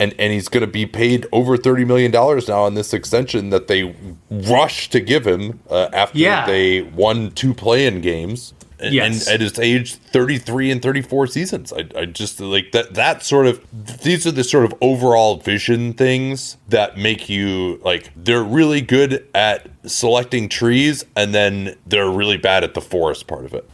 And 0.00 0.14
and 0.18 0.32
he's 0.32 0.48
going 0.48 0.62
to 0.62 0.66
be 0.66 0.86
paid 0.86 1.26
over 1.32 1.56
thirty 1.56 1.84
million 1.84 2.10
dollars 2.10 2.48
now 2.48 2.62
on 2.62 2.74
this 2.74 2.92
extension 2.92 3.50
that 3.50 3.68
they 3.68 3.94
rushed 4.30 4.92
to 4.92 5.00
give 5.00 5.26
him 5.26 5.60
uh, 5.70 5.88
after 5.92 6.18
yeah. 6.18 6.46
they 6.46 6.82
won 6.82 7.30
two 7.32 7.54
play-in 7.54 8.00
games. 8.00 8.54
Yes. 8.80 9.26
And 9.26 9.34
at 9.34 9.40
his 9.40 9.58
age 9.58 9.94
33 9.96 10.70
and 10.70 10.80
34 10.80 11.26
seasons. 11.26 11.72
I, 11.72 11.88
I 11.96 12.04
just 12.04 12.38
like 12.38 12.70
that 12.70 12.94
that 12.94 13.24
sort 13.24 13.46
of 13.46 13.60
these 13.72 14.24
are 14.24 14.30
the 14.30 14.44
sort 14.44 14.64
of 14.64 14.74
overall 14.80 15.38
vision 15.38 15.94
things 15.94 16.58
that 16.68 16.96
make 16.96 17.28
you 17.28 17.80
like 17.84 18.12
they're 18.14 18.44
really 18.44 18.80
good 18.80 19.26
at 19.34 19.68
selecting 19.84 20.48
trees 20.48 21.04
and 21.16 21.34
then 21.34 21.76
they're 21.86 22.08
really 22.08 22.36
bad 22.36 22.62
at 22.62 22.74
the 22.74 22.80
forest 22.80 23.26
part 23.26 23.44
of 23.44 23.52
it. 23.52 23.68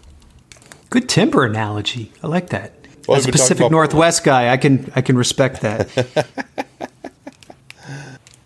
Good 0.89 1.09
timber 1.09 1.45
analogy. 1.45 2.12
I 2.22 2.29
like 2.29 2.49
that. 2.49 2.72
Well, 3.07 3.19
As 3.19 3.27
a 3.27 3.33
Pacific 3.33 3.71
Northwest 3.71 4.25
guy, 4.25 4.53
I 4.53 4.57
can 4.57 4.91
I 4.95 5.03
can 5.03 5.17
respect 5.17 5.61
that. 5.63 6.64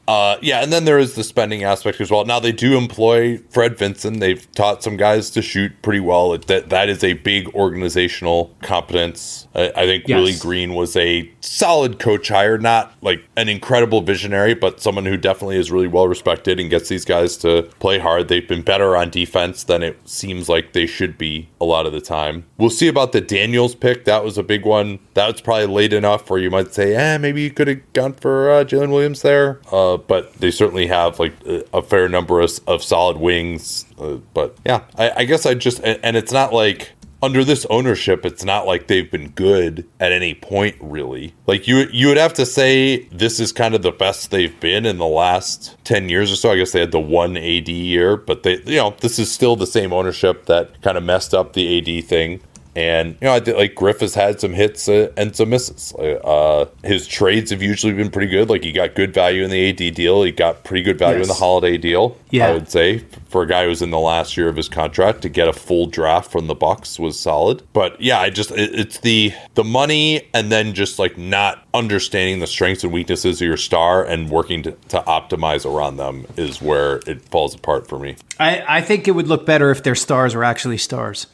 Uh, 0.08 0.38
yeah, 0.40 0.62
and 0.62 0.72
then 0.72 0.86
there 0.86 0.98
is 0.98 1.16
the 1.16 1.22
spending 1.22 1.64
aspect 1.64 2.00
as 2.00 2.10
well. 2.10 2.24
Now 2.24 2.40
they 2.40 2.50
do 2.50 2.78
employ 2.78 3.36
Fred 3.50 3.76
Vinson. 3.76 4.20
They've 4.20 4.50
taught 4.52 4.82
some 4.82 4.96
guys 4.96 5.28
to 5.32 5.42
shoot 5.42 5.70
pretty 5.82 6.00
well. 6.00 6.36
That 6.38 6.70
that 6.70 6.88
is 6.88 7.04
a 7.04 7.12
big 7.12 7.54
organizational 7.54 8.56
competence. 8.62 9.46
I, 9.54 9.70
I 9.76 9.84
think 9.84 10.08
yes. 10.08 10.16
Willie 10.16 10.38
Green 10.38 10.74
was 10.74 10.96
a 10.96 11.30
solid 11.40 11.98
coach 11.98 12.28
hire, 12.28 12.56
not 12.56 12.94
like 13.02 13.22
an 13.36 13.50
incredible 13.50 14.00
visionary, 14.00 14.54
but 14.54 14.80
someone 14.80 15.04
who 15.04 15.18
definitely 15.18 15.58
is 15.58 15.70
really 15.70 15.88
well 15.88 16.08
respected 16.08 16.58
and 16.58 16.70
gets 16.70 16.88
these 16.88 17.04
guys 17.04 17.36
to 17.38 17.64
play 17.78 17.98
hard. 17.98 18.28
They've 18.28 18.48
been 18.48 18.62
better 18.62 18.96
on 18.96 19.10
defense 19.10 19.62
than 19.62 19.82
it 19.82 20.08
seems 20.08 20.48
like 20.48 20.72
they 20.72 20.86
should 20.86 21.18
be 21.18 21.50
a 21.60 21.66
lot 21.66 21.84
of 21.84 21.92
the 21.92 22.00
time. 22.00 22.46
We'll 22.56 22.70
see 22.70 22.88
about 22.88 23.12
the 23.12 23.20
Daniels 23.20 23.74
pick. 23.74 24.06
That 24.06 24.24
was 24.24 24.38
a 24.38 24.42
big 24.42 24.64
one. 24.64 25.00
That 25.12 25.30
was 25.30 25.42
probably 25.42 25.66
late 25.66 25.92
enough 25.92 26.30
where 26.30 26.40
you 26.40 26.50
might 26.50 26.72
say, 26.72 26.94
eh, 26.94 27.18
maybe 27.18 27.42
you 27.42 27.50
could 27.50 27.68
have 27.68 27.92
gone 27.92 28.14
for 28.14 28.50
uh, 28.50 28.64
Jalen 28.64 28.88
Williams 28.88 29.20
there. 29.20 29.60
Uh, 29.70 29.97
but 30.06 30.32
they 30.34 30.50
certainly 30.50 30.86
have 30.86 31.18
like 31.18 31.34
a 31.72 31.82
fair 31.82 32.08
number 32.08 32.40
of, 32.40 32.58
of 32.66 32.82
solid 32.82 33.16
wings. 33.16 33.84
Uh, 33.98 34.18
but 34.34 34.56
yeah, 34.64 34.84
I, 34.96 35.10
I 35.16 35.24
guess 35.24 35.46
I 35.46 35.54
just, 35.54 35.80
and, 35.80 35.98
and 36.02 36.16
it's 36.16 36.32
not 36.32 36.52
like 36.52 36.92
under 37.20 37.44
this 37.44 37.66
ownership, 37.68 38.24
it's 38.24 38.44
not 38.44 38.66
like 38.66 38.86
they've 38.86 39.10
been 39.10 39.30
good 39.30 39.88
at 39.98 40.12
any 40.12 40.34
point, 40.34 40.76
really. 40.80 41.34
Like 41.46 41.66
you, 41.66 41.88
you 41.92 42.08
would 42.08 42.16
have 42.16 42.34
to 42.34 42.46
say 42.46 43.04
this 43.06 43.40
is 43.40 43.50
kind 43.50 43.74
of 43.74 43.82
the 43.82 43.90
best 43.90 44.30
they've 44.30 44.58
been 44.60 44.86
in 44.86 44.98
the 44.98 45.06
last 45.06 45.76
ten 45.84 46.08
years 46.08 46.30
or 46.30 46.36
so. 46.36 46.52
I 46.52 46.56
guess 46.56 46.72
they 46.72 46.80
had 46.80 46.92
the 46.92 47.00
one 47.00 47.36
AD 47.36 47.68
year, 47.68 48.16
but 48.16 48.44
they, 48.44 48.58
you 48.62 48.76
know, 48.76 48.94
this 49.00 49.18
is 49.18 49.30
still 49.32 49.56
the 49.56 49.66
same 49.66 49.92
ownership 49.92 50.46
that 50.46 50.80
kind 50.82 50.96
of 50.96 51.02
messed 51.02 51.34
up 51.34 51.54
the 51.54 51.78
AD 51.78 52.04
thing. 52.04 52.40
And 52.78 53.16
you 53.20 53.26
know, 53.26 53.34
I 53.34 53.40
think 53.40 53.56
like 53.56 53.74
Griff 53.74 53.98
has 54.02 54.14
had 54.14 54.40
some 54.40 54.52
hits 54.52 54.88
uh, 54.88 55.10
and 55.16 55.34
some 55.34 55.50
misses. 55.50 55.92
Uh, 55.94 56.66
his 56.84 57.08
trades 57.08 57.50
have 57.50 57.60
usually 57.60 57.92
been 57.92 58.08
pretty 58.08 58.28
good. 58.28 58.48
Like 58.48 58.62
he 58.62 58.70
got 58.70 58.94
good 58.94 59.12
value 59.12 59.42
in 59.42 59.50
the 59.50 59.70
AD 59.70 59.94
deal. 59.96 60.22
He 60.22 60.30
got 60.30 60.62
pretty 60.62 60.84
good 60.84 60.96
value 60.96 61.18
yes. 61.18 61.24
in 61.24 61.28
the 61.28 61.34
Holiday 61.34 61.76
deal. 61.76 62.16
Yeah. 62.30 62.46
I 62.46 62.52
would 62.52 62.70
say 62.70 63.00
for 63.30 63.42
a 63.42 63.48
guy 63.48 63.64
who's 63.64 63.82
in 63.82 63.90
the 63.90 63.98
last 63.98 64.36
year 64.36 64.48
of 64.48 64.54
his 64.54 64.68
contract 64.68 65.22
to 65.22 65.28
get 65.28 65.48
a 65.48 65.52
full 65.52 65.86
draft 65.86 66.30
from 66.30 66.46
the 66.46 66.54
Bucks 66.54 67.00
was 67.00 67.18
solid. 67.18 67.64
But 67.72 68.00
yeah, 68.00 68.20
I 68.20 68.30
just 68.30 68.52
it, 68.52 68.72
it's 68.72 69.00
the 69.00 69.32
the 69.54 69.64
money 69.64 70.28
and 70.32 70.52
then 70.52 70.72
just 70.72 71.00
like 71.00 71.18
not 71.18 71.66
understanding 71.74 72.38
the 72.38 72.46
strengths 72.46 72.84
and 72.84 72.92
weaknesses 72.92 73.40
of 73.40 73.46
your 73.48 73.56
star 73.56 74.04
and 74.04 74.30
working 74.30 74.62
to, 74.62 74.70
to 74.90 75.00
optimize 75.00 75.66
around 75.66 75.96
them 75.96 76.26
is 76.36 76.62
where 76.62 77.00
it 77.08 77.22
falls 77.22 77.56
apart 77.56 77.88
for 77.88 77.98
me. 77.98 78.14
I, 78.38 78.78
I 78.78 78.80
think 78.82 79.08
it 79.08 79.12
would 79.12 79.26
look 79.26 79.44
better 79.44 79.72
if 79.72 79.82
their 79.82 79.96
stars 79.96 80.36
were 80.36 80.44
actually 80.44 80.78
stars 80.78 81.26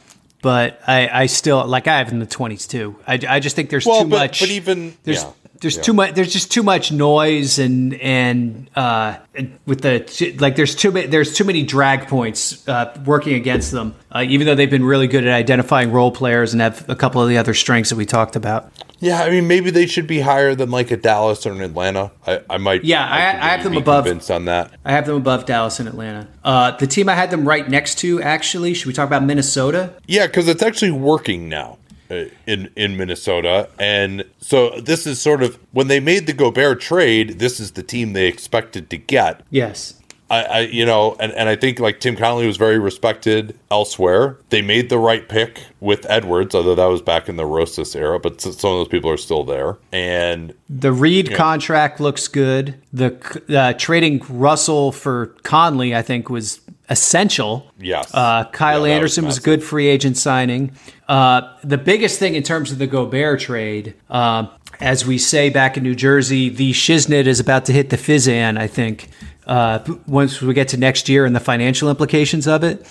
but 0.45 0.79
I, 0.87 1.09
I 1.23 1.27
still 1.27 1.65
like 1.67 1.89
I 1.89 1.97
have 1.97 2.13
in 2.13 2.19
the 2.19 2.27
twenties 2.27 2.67
too. 2.67 2.97
I, 3.07 3.19
I 3.27 3.41
just 3.41 3.57
think 3.57 3.71
there's 3.71 3.87
well, 3.87 4.03
too 4.03 4.11
but, 4.11 4.19
much. 4.19 4.41
But 4.41 4.51
even 4.51 4.95
there's 5.03 5.23
yeah, 5.23 5.31
there's 5.65 5.77
yeah. 5.79 5.83
too 5.83 5.95
much. 5.95 6.15
There's 6.15 6.31
just 6.31 6.53
too 6.53 6.63
much 6.63 6.93
noise 6.93 7.59
and 7.59 7.95
and 7.95 8.69
uh, 8.77 9.17
with 9.65 9.81
the 9.81 10.37
like 10.39 10.57
there's 10.57 10.75
too 10.75 10.93
many 10.93 11.07
there's 11.07 11.35
too 11.35 11.45
many 11.45 11.63
drag 11.63 12.07
points 12.07 12.69
uh, 12.69 12.95
working 13.07 13.33
against 13.33 13.73
them. 13.73 13.95
Uh, 14.13 14.27
even 14.29 14.47
though 14.47 14.55
they've 14.55 14.69
been 14.69 14.85
really 14.85 15.07
good 15.07 15.27
at 15.27 15.33
identifying 15.33 15.91
role 15.91 16.13
players 16.13 16.53
and 16.53 16.61
have 16.61 16.87
a 16.91 16.95
couple 16.95 17.23
of 17.23 17.31
the 17.31 17.39
other 17.39 17.55
strengths 17.55 17.89
that 17.89 17.97
we 17.97 18.05
talked 18.05 18.37
about. 18.37 18.71
Yeah, 19.01 19.23
I 19.23 19.31
mean, 19.31 19.49
maybe 19.49 19.71
they 19.71 19.87
should 19.87 20.07
be 20.07 20.21
higher 20.21 20.55
than 20.55 20.71
like 20.71 20.91
a 20.91 20.99
Dallas 20.99 21.47
or 21.47 21.53
an 21.53 21.63
Atlanta. 21.63 22.13
I, 22.27 22.43
I 22.51 22.59
might. 22.59 22.85
Yeah, 22.85 23.05
I, 23.05 23.17
I, 23.17 23.57
have 23.57 23.65
them 23.65 23.77
above. 23.77 24.05
Convinced 24.05 24.31
on 24.31 24.45
that. 24.45 24.71
I 24.85 24.93
have 24.93 25.07
them 25.07 25.17
above 25.17 25.47
Dallas 25.47 25.81
and 25.81 25.89
Atlanta. 25.89 26.29
Uh, 26.45 26.73
the 26.77 26.87
team 26.87 27.09
I 27.09 27.15
had 27.15 27.31
them 27.31 27.49
right 27.49 27.69
next 27.69 27.99
to, 28.01 28.23
actually, 28.23 28.75
should 28.75 28.87
we 28.87 28.93
talk 28.93 29.07
about 29.07 29.25
Minnesota? 29.25 29.95
Yeah, 30.07 30.27
because 30.27 30.47
it's 30.47 30.63
actually 30.63 30.93
working 30.93 31.49
now 31.49 31.79
in 32.11 32.71
in 32.77 32.97
Minnesota, 32.97 33.69
and 33.79 34.25
so 34.39 34.81
this 34.81 35.07
is 35.07 35.21
sort 35.21 35.43
of 35.43 35.59
when 35.73 35.89
they 35.89 36.01
made 36.01 36.27
the 36.27 36.33
Gobert 36.33 36.81
trade. 36.81 37.39
This 37.39 37.61
is 37.61 37.73
the 37.73 37.83
team 37.83 38.13
they 38.13 38.27
expected 38.27 38.91
to 38.91 38.97
get. 38.97 39.43
Yes. 39.51 40.01
I, 40.31 40.43
I, 40.43 40.61
you 40.61 40.87
know, 40.87 41.17
and, 41.21 41.33
and 41.33 41.49
I 41.49 41.57
think 41.57 41.79
like 41.79 42.01
Tim 42.01 42.17
Connolly 42.17 42.47
was 42.47 42.57
very 42.57 42.79
respected 42.79 43.59
elsewhere. 43.71 44.39
They 44.49 44.63
made 44.63 44.89
the 44.89 44.99
right 44.99 45.29
pick 45.29 45.63
with 45.81 46.07
Edwards, 46.09 46.55
although 46.55 46.75
that 46.75 46.87
was 46.87 47.03
back 47.03 47.29
in 47.29 47.37
the 47.37 47.45
Rosas 47.45 47.95
era, 47.95 48.19
but 48.19 48.41
some 48.41 48.51
of 48.51 48.61
those 48.61 48.89
people 48.89 49.11
are 49.11 49.19
still 49.19 49.45
there. 49.45 49.77
And 49.93 50.55
the 50.69 50.93
Reid 50.93 51.35
contract 51.35 52.01
looks 52.01 52.27
good. 52.27 52.75
The 52.93 53.43
uh, 53.51 53.75
trading 53.75 54.25
Russell 54.29 54.93
for 54.93 55.27
Conley, 55.43 55.95
I 55.95 56.03
think, 56.03 56.31
was 56.31 56.61
essential. 56.89 57.71
Yes. 57.85 58.13
Uh, 58.15 58.45
Kyle 58.53 58.87
yeah, 58.87 58.95
Anderson 58.95 59.25
was, 59.25 59.37
was, 59.37 59.39
a 59.39 59.45
good 59.45 59.63
free 59.63 59.87
agent 59.87 60.17
signing. 60.17 60.73
Uh, 61.09 61.43
the 61.63 61.79
biggest 61.79 62.19
thing 62.19 62.35
in 62.35 62.43
terms 62.43 62.73
of 62.73 62.79
the 62.79 62.87
Gobert 62.87 63.41
trade, 63.41 63.95
uh, 64.11 64.47
as 64.81 65.07
we 65.07 65.19
say 65.19 65.51
back 65.51 65.77
in 65.77 65.83
New 65.83 65.95
Jersey, 65.95 66.49
the 66.49 66.73
shiznit 66.73 67.27
is 67.27 67.41
about 67.41 67.67
to 67.67 67.73
hit 67.73 67.91
the 67.91 67.97
fizzan, 67.97 68.59
I 68.59 68.67
think 68.67 69.11
uh, 69.47 69.81
once 70.07 70.41
we 70.41 70.55
get 70.55 70.69
to 70.69 70.77
next 70.77 71.09
year 71.09 71.25
and 71.25 71.35
the 71.37 71.41
financial 71.41 71.91
implications 71.91 72.47
of 72.47 72.65
it. 72.65 72.87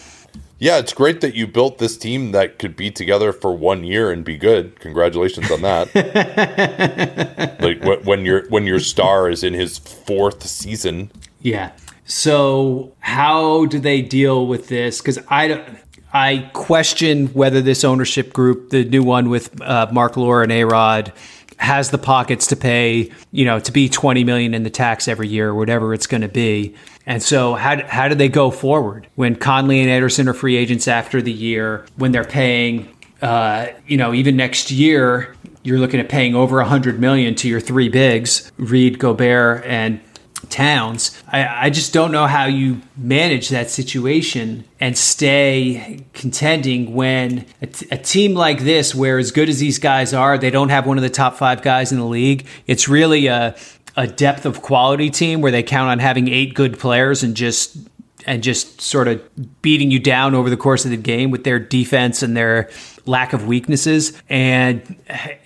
Yeah, 0.59 0.77
it's 0.77 0.93
great 0.93 1.19
that 1.21 1.35
you 1.35 1.45
built 1.45 1.79
this 1.79 1.97
team 1.97 2.31
that 2.31 2.57
could 2.57 2.77
be 2.77 2.89
together 2.89 3.33
for 3.33 3.51
one 3.51 3.83
year 3.83 4.11
and 4.11 4.23
be 4.23 4.37
good. 4.37 4.79
Congratulations 4.79 5.51
on 5.51 5.61
that. 5.61 5.89
like 7.59 7.83
when 8.05 8.23
your 8.23 8.47
when 8.47 8.65
your 8.65 8.79
star 8.79 9.29
is 9.29 9.43
in 9.43 9.53
his 9.53 9.77
fourth 9.77 10.47
season. 10.47 11.11
Yeah. 11.41 11.71
So 12.05 12.95
how 12.99 13.65
do 13.65 13.79
they 13.79 14.01
deal 14.01 14.45
with 14.45 14.67
this? 14.67 14.99
Because 14.99 15.19
I 15.27 15.47
don't. 15.47 15.77
I 16.15 16.49
question 16.53 17.27
whether 17.27 17.59
this 17.59 17.83
ownership 17.83 18.33
group, 18.33 18.69
the 18.69 18.83
new 18.83 19.01
one 19.01 19.29
with 19.29 19.59
uh, 19.61 19.87
Marc 19.91 20.15
Lore 20.15 20.43
and 20.43 20.51
A 20.51 20.63
Rod, 20.63 21.11
has 21.57 21.89
the 21.89 21.97
pockets 21.97 22.47
to 22.47 22.55
pay, 22.55 23.11
you 23.31 23.45
know, 23.45 23.59
to 23.59 23.71
be 23.71 23.89
20 23.89 24.23
million 24.23 24.53
in 24.53 24.63
the 24.63 24.69
tax 24.69 25.07
every 25.07 25.27
year 25.27 25.49
or 25.49 25.55
whatever 25.55 25.93
it's 25.93 26.05
going 26.05 26.21
to 26.21 26.27
be. 26.27 26.75
And 27.05 27.21
so 27.21 27.55
how, 27.55 27.83
how 27.87 28.07
do 28.07 28.15
they 28.15 28.29
go 28.29 28.51
forward 28.51 29.07
when 29.15 29.35
Conley 29.35 29.79
and 29.79 29.89
Anderson 29.89 30.27
are 30.27 30.33
free 30.33 30.55
agents 30.55 30.87
after 30.87 31.21
the 31.21 31.31
year, 31.31 31.85
when 31.95 32.11
they're 32.11 32.23
paying, 32.23 32.95
uh, 33.21 33.67
you 33.87 33.97
know, 33.97 34.13
even 34.13 34.35
next 34.35 34.71
year, 34.71 35.35
you're 35.63 35.79
looking 35.79 35.99
at 35.99 36.09
paying 36.09 36.35
over 36.35 36.57
100 36.57 36.99
million 36.99 37.35
to 37.35 37.47
your 37.47 37.59
three 37.59 37.89
bigs, 37.89 38.51
Reid, 38.57 38.99
Gobert, 38.99 39.63
and 39.65 40.01
Towns. 40.49 41.21
I, 41.27 41.65
I 41.65 41.69
just 41.69 41.93
don't 41.93 42.11
know 42.11 42.27
how 42.27 42.45
you 42.45 42.81
manage 42.97 43.49
that 43.49 43.69
situation 43.69 44.65
and 44.79 44.97
stay 44.97 46.05
contending 46.13 46.93
when 46.93 47.45
a, 47.61 47.67
t- 47.67 47.87
a 47.91 47.97
team 47.97 48.33
like 48.33 48.61
this, 48.61 48.93
where 48.93 49.17
as 49.17 49.31
good 49.31 49.49
as 49.49 49.59
these 49.59 49.79
guys 49.79 50.13
are, 50.13 50.37
they 50.37 50.49
don't 50.49 50.69
have 50.69 50.85
one 50.85 50.97
of 50.97 51.03
the 51.03 51.09
top 51.09 51.35
five 51.35 51.61
guys 51.61 51.91
in 51.91 51.99
the 51.99 52.05
league. 52.05 52.45
It's 52.67 52.87
really 52.87 53.27
a 53.27 53.55
a 53.95 54.07
depth 54.07 54.45
of 54.45 54.61
quality 54.61 55.09
team 55.09 55.41
where 55.41 55.51
they 55.51 55.61
count 55.61 55.89
on 55.89 55.99
having 55.99 56.27
eight 56.27 56.55
good 56.55 56.79
players 56.79 57.21
and 57.23 57.35
just 57.35 57.77
and 58.25 58.41
just 58.41 58.81
sort 58.81 59.07
of 59.07 59.61
beating 59.61 59.91
you 59.91 59.99
down 59.99 60.33
over 60.33 60.49
the 60.49 60.57
course 60.57 60.85
of 60.85 60.91
the 60.91 60.97
game 60.97 61.29
with 61.29 61.43
their 61.43 61.59
defense 61.59 62.23
and 62.23 62.35
their 62.35 62.69
lack 63.05 63.33
of 63.33 63.47
weaknesses. 63.47 64.13
And 64.29 64.95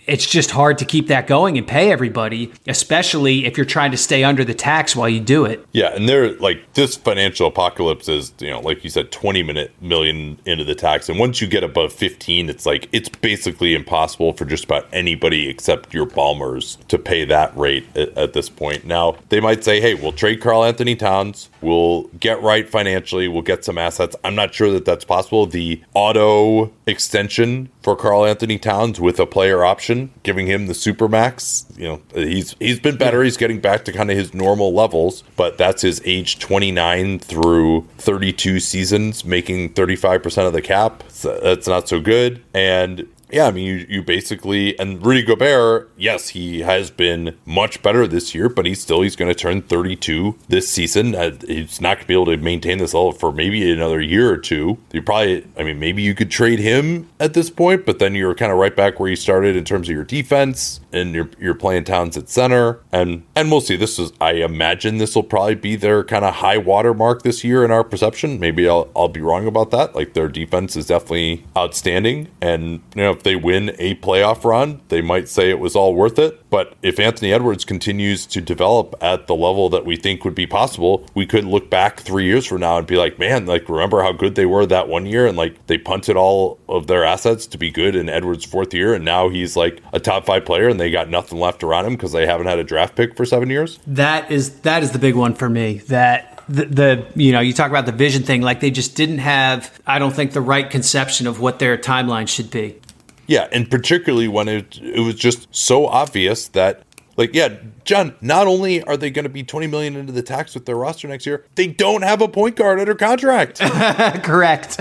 it's 0.07 0.25
just 0.25 0.51
hard 0.51 0.77
to 0.79 0.85
keep 0.85 1.07
that 1.07 1.27
going 1.27 1.57
and 1.57 1.67
pay 1.67 1.91
everybody, 1.91 2.51
especially 2.67 3.45
if 3.45 3.57
you're 3.57 3.65
trying 3.65 3.91
to 3.91 3.97
stay 3.97 4.23
under 4.23 4.43
the 4.43 4.53
tax 4.53 4.95
while 4.95 5.09
you 5.09 5.19
do 5.19 5.45
it. 5.45 5.65
Yeah, 5.73 5.93
and 5.93 6.07
they're 6.07 6.33
like 6.39 6.73
this 6.73 6.95
financial 6.95 7.47
apocalypse 7.47 8.07
is, 8.07 8.33
you 8.39 8.49
know, 8.49 8.61
like 8.61 8.83
you 8.83 8.89
said, 8.89 9.11
20 9.11 9.43
minute 9.43 9.71
million 9.81 10.39
into 10.45 10.63
the 10.63 10.75
tax. 10.75 11.09
And 11.09 11.19
once 11.19 11.41
you 11.41 11.47
get 11.47 11.63
above 11.63 11.91
15, 11.93 12.49
it's 12.49 12.65
like 12.65 12.87
it's 12.91 13.09
basically 13.09 13.75
impossible 13.75 14.33
for 14.33 14.45
just 14.45 14.63
about 14.63 14.87
anybody 14.93 15.49
except 15.49 15.93
your 15.93 16.05
Ballmers 16.05 16.77
to 16.87 16.97
pay 16.97 17.25
that 17.25 17.55
rate 17.57 17.85
at, 17.95 18.17
at 18.17 18.33
this 18.33 18.49
point. 18.49 18.85
Now, 18.85 19.17
they 19.29 19.39
might 19.39 19.63
say, 19.63 19.81
hey, 19.81 19.93
we'll 19.93 20.13
trade 20.13 20.41
Karl-Anthony 20.41 20.95
Towns, 20.95 21.49
we'll 21.61 22.03
get 22.19 22.41
right 22.41 22.67
financially, 22.67 23.27
we'll 23.27 23.41
get 23.41 23.65
some 23.65 23.77
assets. 23.77 24.15
I'm 24.23 24.35
not 24.35 24.53
sure 24.53 24.71
that 24.71 24.85
that's 24.85 25.05
possible. 25.05 25.45
The 25.45 25.81
auto 25.93 26.71
extension 26.85 27.69
for 27.81 27.95
Karl-Anthony 27.95 28.57
Towns 28.59 28.99
with 28.99 29.19
a 29.19 29.25
player 29.25 29.63
option, 29.63 29.96
giving 30.23 30.47
him 30.47 30.67
the 30.67 30.73
super 30.73 31.07
max. 31.07 31.65
You 31.75 31.87
know, 31.87 32.01
he's 32.13 32.55
he's 32.59 32.79
been 32.79 32.97
better. 32.97 33.23
He's 33.23 33.37
getting 33.37 33.59
back 33.59 33.85
to 33.85 33.91
kind 33.91 34.09
of 34.11 34.17
his 34.17 34.33
normal 34.33 34.73
levels, 34.73 35.23
but 35.35 35.57
that's 35.57 35.81
his 35.81 36.01
age 36.05 36.39
29 36.39 37.19
through 37.19 37.87
32 37.97 38.59
seasons, 38.59 39.25
making 39.25 39.73
35% 39.73 40.47
of 40.47 40.53
the 40.53 40.61
cap. 40.61 41.03
So 41.09 41.39
that's 41.39 41.67
not 41.67 41.87
so 41.87 41.99
good. 41.99 42.43
And 42.53 43.07
yeah, 43.31 43.47
I 43.47 43.51
mean, 43.51 43.65
you, 43.65 43.85
you 43.89 44.03
basically 44.03 44.77
and 44.79 45.05
Rudy 45.05 45.23
Gobert, 45.23 45.91
yes, 45.97 46.29
he 46.29 46.61
has 46.61 46.89
been 46.89 47.37
much 47.45 47.81
better 47.81 48.07
this 48.07 48.33
year, 48.33 48.47
but 48.47 48.65
he's 48.65 48.81
still 48.81 49.01
he's 49.01 49.15
going 49.15 49.29
to 49.29 49.35
turn 49.35 49.61
32 49.61 50.37
this 50.47 50.69
season. 50.69 51.15
Uh, 51.15 51.31
he's 51.45 51.81
not 51.81 51.97
going 51.97 52.01
to 52.03 52.07
be 52.07 52.13
able 52.13 52.25
to 52.27 52.37
maintain 52.37 52.77
this 52.77 52.93
level 52.93 53.11
for 53.11 53.31
maybe 53.31 53.69
another 53.71 53.99
year 54.01 54.31
or 54.31 54.37
two. 54.37 54.77
You 54.93 55.01
probably, 55.01 55.45
I 55.57 55.63
mean, 55.63 55.79
maybe 55.79 56.01
you 56.01 56.15
could 56.15 56.31
trade 56.31 56.59
him 56.59 57.09
at 57.19 57.33
this 57.33 57.49
point, 57.49 57.85
but 57.85 57.99
then 57.99 58.15
you're 58.15 58.35
kind 58.35 58.51
of 58.51 58.57
right 58.57 58.75
back 58.75 58.99
where 58.99 59.09
you 59.09 59.15
started 59.15 59.55
in 59.55 59.65
terms 59.65 59.89
of 59.89 59.95
your 59.95 60.05
defense, 60.05 60.79
and 60.93 61.13
you're 61.13 61.29
you're 61.39 61.55
playing 61.55 61.83
Towns 61.83 62.17
at 62.17 62.29
center, 62.29 62.79
and 62.91 63.23
and 63.35 63.51
we'll 63.51 63.61
see. 63.61 63.75
This 63.75 63.99
is, 63.99 64.11
I 64.21 64.33
imagine, 64.33 64.97
this 64.97 65.15
will 65.15 65.23
probably 65.23 65.55
be 65.55 65.75
their 65.75 66.03
kind 66.03 66.23
of 66.25 66.35
high 66.35 66.57
water 66.57 66.93
mark 66.93 67.23
this 67.23 67.43
year 67.43 67.65
in 67.65 67.71
our 67.71 67.83
perception. 67.83 68.39
Maybe 68.39 68.67
I'll 68.67 68.89
I'll 68.95 69.09
be 69.09 69.21
wrong 69.21 69.47
about 69.47 69.71
that. 69.71 69.95
Like 69.95 70.13
their 70.13 70.29
defense 70.29 70.75
is 70.75 70.87
definitely 70.87 71.45
outstanding, 71.55 72.29
and 72.41 72.81
you 72.95 73.03
know 73.03 73.16
if 73.17 73.23
they 73.23 73.35
win 73.35 73.75
a 73.79 73.95
playoff 73.95 74.43
run, 74.43 74.81
they 74.89 75.01
might 75.01 75.27
say 75.27 75.49
it 75.49 75.59
was 75.59 75.75
all 75.75 75.95
worth 75.95 76.19
it. 76.19 76.39
But 76.49 76.75
if 76.83 76.99
Anthony 76.99 77.33
Edwards 77.33 77.65
continues 77.65 78.25
to 78.27 78.41
develop 78.41 78.95
at 79.01 79.27
the 79.27 79.35
level 79.35 79.69
that 79.69 79.85
we 79.85 79.95
think 79.95 80.23
would 80.23 80.35
be 80.35 80.45
possible, 80.45 81.05
we 81.15 81.25
could 81.25 81.43
look 81.43 81.69
back 81.69 81.99
three 81.99 82.25
years 82.25 82.45
from 82.45 82.61
now 82.61 82.77
and 82.77 82.85
be 82.85 82.95
like, 82.95 83.17
man, 83.17 83.47
like 83.47 83.67
remember 83.67 84.03
how 84.03 84.11
good 84.11 84.35
they 84.35 84.45
were 84.45 84.65
that 84.67 84.87
one 84.87 85.05
year, 85.05 85.25
and 85.25 85.35
like 85.35 85.65
they 85.67 85.77
punted 85.77 86.15
all 86.15 86.59
of 86.69 86.87
their 86.87 87.03
assets 87.03 87.47
to 87.47 87.57
be 87.57 87.71
good 87.71 87.95
in 87.95 88.07
Edwards' 88.07 88.45
fourth 88.45 88.73
year, 88.73 88.93
and 88.93 89.03
now 89.03 89.29
he's 89.29 89.57
like 89.57 89.81
a 89.93 89.99
top 89.99 90.25
five 90.25 90.45
player, 90.45 90.69
and 90.69 90.79
they 90.79 90.91
got 90.91 91.09
nothing 91.09 91.39
left 91.39 91.63
around 91.63 91.85
him 91.85 91.93
because 91.93 92.11
they 92.11 92.25
haven't 92.25 92.47
had 92.47 92.59
a 92.59 92.63
draft 92.63 92.95
pick 92.95 93.17
for 93.17 93.25
seven 93.25 93.49
years. 93.49 93.79
That 93.87 94.31
is 94.31 94.59
that 94.61 94.83
is 94.83 94.91
the 94.91 94.99
big 94.99 95.15
one 95.15 95.33
for 95.33 95.49
me. 95.49 95.79
That 95.87 96.37
the, 96.49 96.65
the, 96.65 97.07
you 97.15 97.31
know 97.31 97.41
you 97.41 97.51
talk 97.51 97.69
about 97.69 97.85
the 97.85 97.91
vision 97.91 98.23
thing 98.23 98.41
like 98.41 98.61
they 98.61 98.71
just 98.71 98.95
didn't 98.95 99.17
have 99.17 99.81
i 99.85 99.99
don't 99.99 100.13
think 100.13 100.31
the 100.31 100.39
right 100.39 100.69
conception 100.69 101.27
of 101.27 101.41
what 101.41 101.59
their 101.59 101.77
timeline 101.77 102.25
should 102.25 102.49
be 102.49 102.79
yeah 103.27 103.47
and 103.51 103.69
particularly 103.69 104.27
when 104.27 104.47
it, 104.47 104.79
it 104.81 105.01
was 105.01 105.15
just 105.15 105.47
so 105.51 105.85
obvious 105.85 106.47
that 106.49 106.83
like 107.15 107.33
yeah 107.33 107.49
john 107.83 108.15
not 108.21 108.47
only 108.47 108.81
are 108.83 108.97
they 108.97 109.09
going 109.09 109.23
to 109.23 109.29
be 109.29 109.43
20 109.43 109.67
million 109.67 109.95
into 109.95 110.11
the 110.11 110.23
tax 110.23 110.53
with 110.53 110.65
their 110.65 110.75
roster 110.75 111.07
next 111.07 111.25
year 111.25 111.45
they 111.55 111.67
don't 111.67 112.03
have 112.03 112.21
a 112.21 112.27
point 112.27 112.55
guard 112.55 112.79
under 112.79 112.95
contract. 112.95 113.59
Correct. 114.23 114.79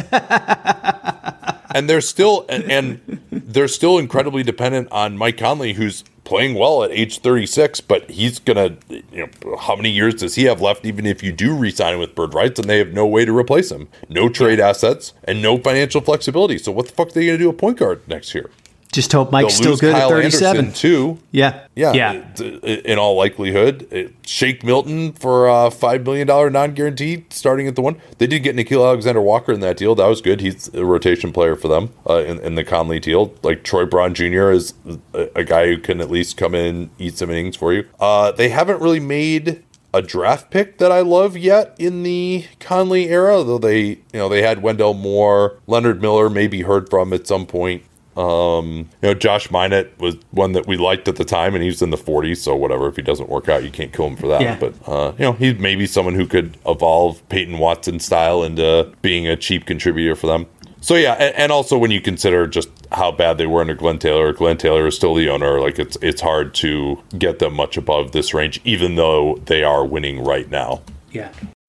And 1.75 1.91
they're 1.91 2.01
still 2.01 2.47
and, 2.49 2.71
and 2.71 3.21
they're 3.31 3.69
still 3.69 3.99
incredibly 3.99 4.43
dependent 4.43 4.89
on 4.91 5.19
mike 5.19 5.37
conley 5.37 5.75
who's 5.75 6.05
playing 6.27 6.55
well 6.55 6.83
at 6.83 6.91
age 6.91 7.21
36, 7.21 7.81
but 7.81 8.11
he's 8.11 8.39
going 8.39 8.57
to, 8.57 9.03
you 9.11 9.31
know, 9.43 9.57
how 9.57 9.75
many 9.75 9.91
years 9.91 10.17
does 10.17 10.35
he 10.35 10.45
have 10.45 10.61
left, 10.61 10.85
even 10.85 11.07
if 11.07 11.23
you 11.23 11.33
do 11.33 11.57
resign 11.57 11.99
with 11.99 12.15
bird 12.15 12.35
rights 12.35 12.61
and 12.61 12.69
they 12.69 12.79
have 12.79 12.93
no 12.93 13.07
way 13.07 13.25
to 13.25 13.35
replace 13.35 13.71
him? 13.71 13.89
No 14.11 14.29
trade 14.29 14.61
assets 14.61 15.15
and 15.25 15.41
no 15.41 15.57
financial 15.57 16.03
flexibility. 16.03 16.59
So, 16.59 16.73
what 16.73 16.89
the 16.89 16.93
fuck 16.93 17.09
are 17.09 17.13
they 17.13 17.27
going 17.27 17.39
to 17.39 17.45
do 17.45 17.49
a 17.49 17.55
point 17.55 17.79
guard 17.79 18.07
next 18.07 18.35
year? 18.35 18.51
Just 18.97 19.13
hope 19.13 19.31
Mike's 19.31 19.53
still 19.53 19.77
good 19.77 19.93
Kyle 19.93 20.09
at 20.09 20.09
37. 20.09 20.57
Anderson 20.57 20.73
too. 20.73 21.19
Yeah. 21.31 21.67
Yeah. 21.75 21.93
Yeah. 21.93 22.35
In 22.63 22.99
all 22.99 23.15
likelihood, 23.15 24.11
Shake 24.25 24.65
Milton 24.65 25.13
for 25.13 25.49
a 25.49 25.69
$5 25.69 26.03
million 26.03 26.27
non 26.51 26.73
guaranteed 26.73 27.31
starting 27.31 27.69
at 27.69 27.77
the 27.77 27.83
one. 27.83 28.01
They 28.17 28.27
did 28.27 28.39
get 28.39 28.57
Nickeil 28.57 28.83
Alexander 28.83 29.21
Walker 29.21 29.53
in 29.53 29.61
that 29.61 29.77
deal. 29.77 29.95
That 29.95 30.07
was 30.07 30.23
good. 30.23 30.41
He's 30.41 30.73
a 30.75 30.83
rotation 30.83 31.31
player 31.31 31.57
for 31.57 31.69
them 31.69 31.93
uh, 32.09 32.25
in, 32.27 32.39
in, 32.39 32.55
the 32.55 32.65
Conley 32.65 32.99
deal. 32.99 33.35
Like 33.43 33.65
Troy 33.65 33.85
Brown 33.85 34.15
Jr. 34.15 34.51
is 34.51 34.73
a, 35.13 35.29
a, 35.41 35.45
guy 35.45 35.67
who 35.67 35.77
can 35.77 36.01
at 36.01 36.11
least 36.11 36.39
come 36.39 36.55
in, 36.55 36.89
eat 36.99 37.19
some 37.19 37.29
innings 37.29 37.55
for 37.55 37.75
you. 37.75 37.87
Uh, 38.01 38.33
they 38.33 38.49
haven't 38.49 38.81
really 38.81 38.99
made 38.99 39.63
a 39.93 40.01
draft 40.01 40.51
pick 40.51 40.79
that 40.79 40.91
I 40.91 41.01
love 41.01 41.37
yet 41.37 41.77
in 41.79 42.03
the 42.03 42.47
Conley 42.61 43.11
era, 43.11 43.45
though 43.45 43.59
they, 43.59 43.83
you 43.89 43.99
know, 44.15 44.31
they 44.31 44.41
had 44.41 44.63
Wendell 44.63 44.95
Moore, 44.95 45.59
Leonard 45.67 46.01
Miller, 46.01 46.31
maybe 46.31 46.63
heard 46.63 46.89
from 46.89 47.13
at 47.13 47.27
some 47.27 47.45
point. 47.45 47.83
Um, 48.17 48.89
you 49.03 49.09
know, 49.09 49.15
Josh 49.15 49.49
Minott 49.49 49.97
was 49.99 50.17
one 50.31 50.53
that 50.53 50.67
we 50.67 50.77
liked 50.77 51.07
at 51.09 51.17
the 51.17 51.25
time, 51.25 51.55
and 51.55 51.63
he's 51.63 51.83
in 51.83 51.91
the 51.91 51.97
40s. 51.97 52.39
So 52.39 52.57
whatever, 52.57 52.89
if 52.89 52.97
he 52.97 53.03
doesn't 53.03 53.29
work 53.29 53.49
out, 53.49 53.63
you 53.63 53.71
can't 53.71 53.93
kill 53.93 54.07
him 54.07 54.17
for 54.17 54.29
that. 54.29 54.41
Yeah. 54.41 54.59
But 54.59 54.75
uh, 54.87 55.13
you 55.19 55.25
know, 55.25 55.33
he's 55.33 55.59
maybe 55.59 55.87
someone 55.87 56.15
who 56.15 56.27
could 56.27 56.57
evolve 56.67 57.27
Peyton 57.29 57.59
Watson 57.59 58.01
style 58.01 58.43
into 58.43 58.93
being 59.03 59.27
a 59.27 59.37
cheap 59.37 59.67
contributor 59.67 60.17
for 60.17 60.27
them. 60.27 60.47
So 60.81 60.95
yeah, 60.95 61.15
and, 61.15 61.35
and, 61.35 61.53
also 61.53 61.77
when 61.79 61.91
you 61.91 62.01
consider 62.01 62.47
just 62.47 62.69
how 62.93 63.11
bad 63.11 63.39
they 63.39 63.47
were 63.47 63.61
under 63.61 63.75
Glenn 63.75 63.99
Taylor, 63.99 64.33
Glenn 64.33 64.57
Taylor 64.57 64.87
is 64.87 64.95
still 64.95 65.15
the 65.15 65.29
owner. 65.29 65.59
Like 65.61 65.79
it's 65.79 65.97
it's 66.01 66.21
hard 66.21 66.55
to 66.57 67.03
get 67.19 67.41
them 67.41 67.55
much 67.55 67.77
above 67.77 68.13
this 68.13 68.33
range, 68.33 68.61
even 68.65 68.95
though 68.95 69.41
they 69.47 69.65
are 69.65 69.85
winning 69.85 70.23
right 70.23 70.49
now. 70.49 70.83
Yeah. 71.11 71.33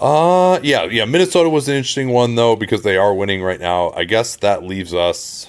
Uh 0.00 0.58
yeah, 0.62 0.84
yeah. 0.84 1.04
Minnesota 1.04 1.48
was 1.48 1.68
an 1.68 1.76
interesting 1.76 2.08
one 2.08 2.34
though 2.34 2.56
because 2.56 2.82
they 2.82 2.96
are 2.96 3.14
winning 3.14 3.42
right 3.42 3.60
now. 3.60 3.92
I 3.92 4.04
guess 4.04 4.36
that 4.36 4.64
leaves 4.64 4.92
us. 4.92 5.48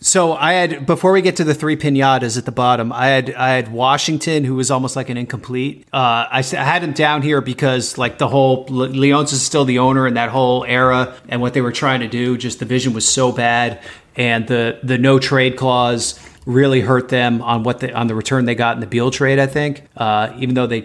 So 0.00 0.32
I 0.32 0.54
had 0.54 0.86
before 0.86 1.12
we 1.12 1.20
get 1.20 1.36
to 1.36 1.44
the 1.44 1.54
three 1.54 1.76
pinatas 1.76 2.38
at 2.38 2.46
the 2.46 2.52
bottom, 2.52 2.90
I 2.90 3.06
had 3.08 3.34
I 3.34 3.50
had 3.50 3.70
Washington 3.70 4.44
who 4.44 4.54
was 4.54 4.70
almost 4.70 4.96
like 4.96 5.10
an 5.10 5.16
incomplete. 5.16 5.86
Uh, 5.92 6.26
I, 6.30 6.38
I 6.38 6.64
had 6.64 6.82
him 6.82 6.92
down 6.92 7.22
here 7.22 7.40
because 7.40 7.98
like 7.98 8.16
the 8.16 8.28
whole 8.28 8.66
Leonsis 8.66 9.34
is 9.34 9.42
still 9.42 9.66
the 9.66 9.78
owner 9.78 10.06
in 10.06 10.14
that 10.14 10.30
whole 10.30 10.64
era 10.64 11.14
and 11.28 11.40
what 11.42 11.52
they 11.52 11.60
were 11.60 11.70
trying 11.70 12.00
to 12.00 12.08
do. 12.08 12.38
Just 12.38 12.60
the 12.60 12.64
vision 12.64 12.94
was 12.94 13.06
so 13.06 13.30
bad, 13.30 13.80
and 14.16 14.48
the 14.48 14.80
the 14.82 14.96
no 14.96 15.18
trade 15.18 15.56
clause 15.56 16.18
really 16.44 16.80
hurt 16.80 17.08
them 17.08 17.40
on 17.42 17.62
what 17.62 17.80
the 17.80 17.92
on 17.92 18.06
the 18.06 18.14
return 18.14 18.44
they 18.44 18.54
got 18.54 18.76
in 18.76 18.80
the 18.80 18.86
Beal 18.86 19.10
trade. 19.10 19.38
I 19.38 19.46
think, 19.46 19.84
uh, 19.96 20.32
even 20.38 20.54
though 20.54 20.66
they 20.66 20.82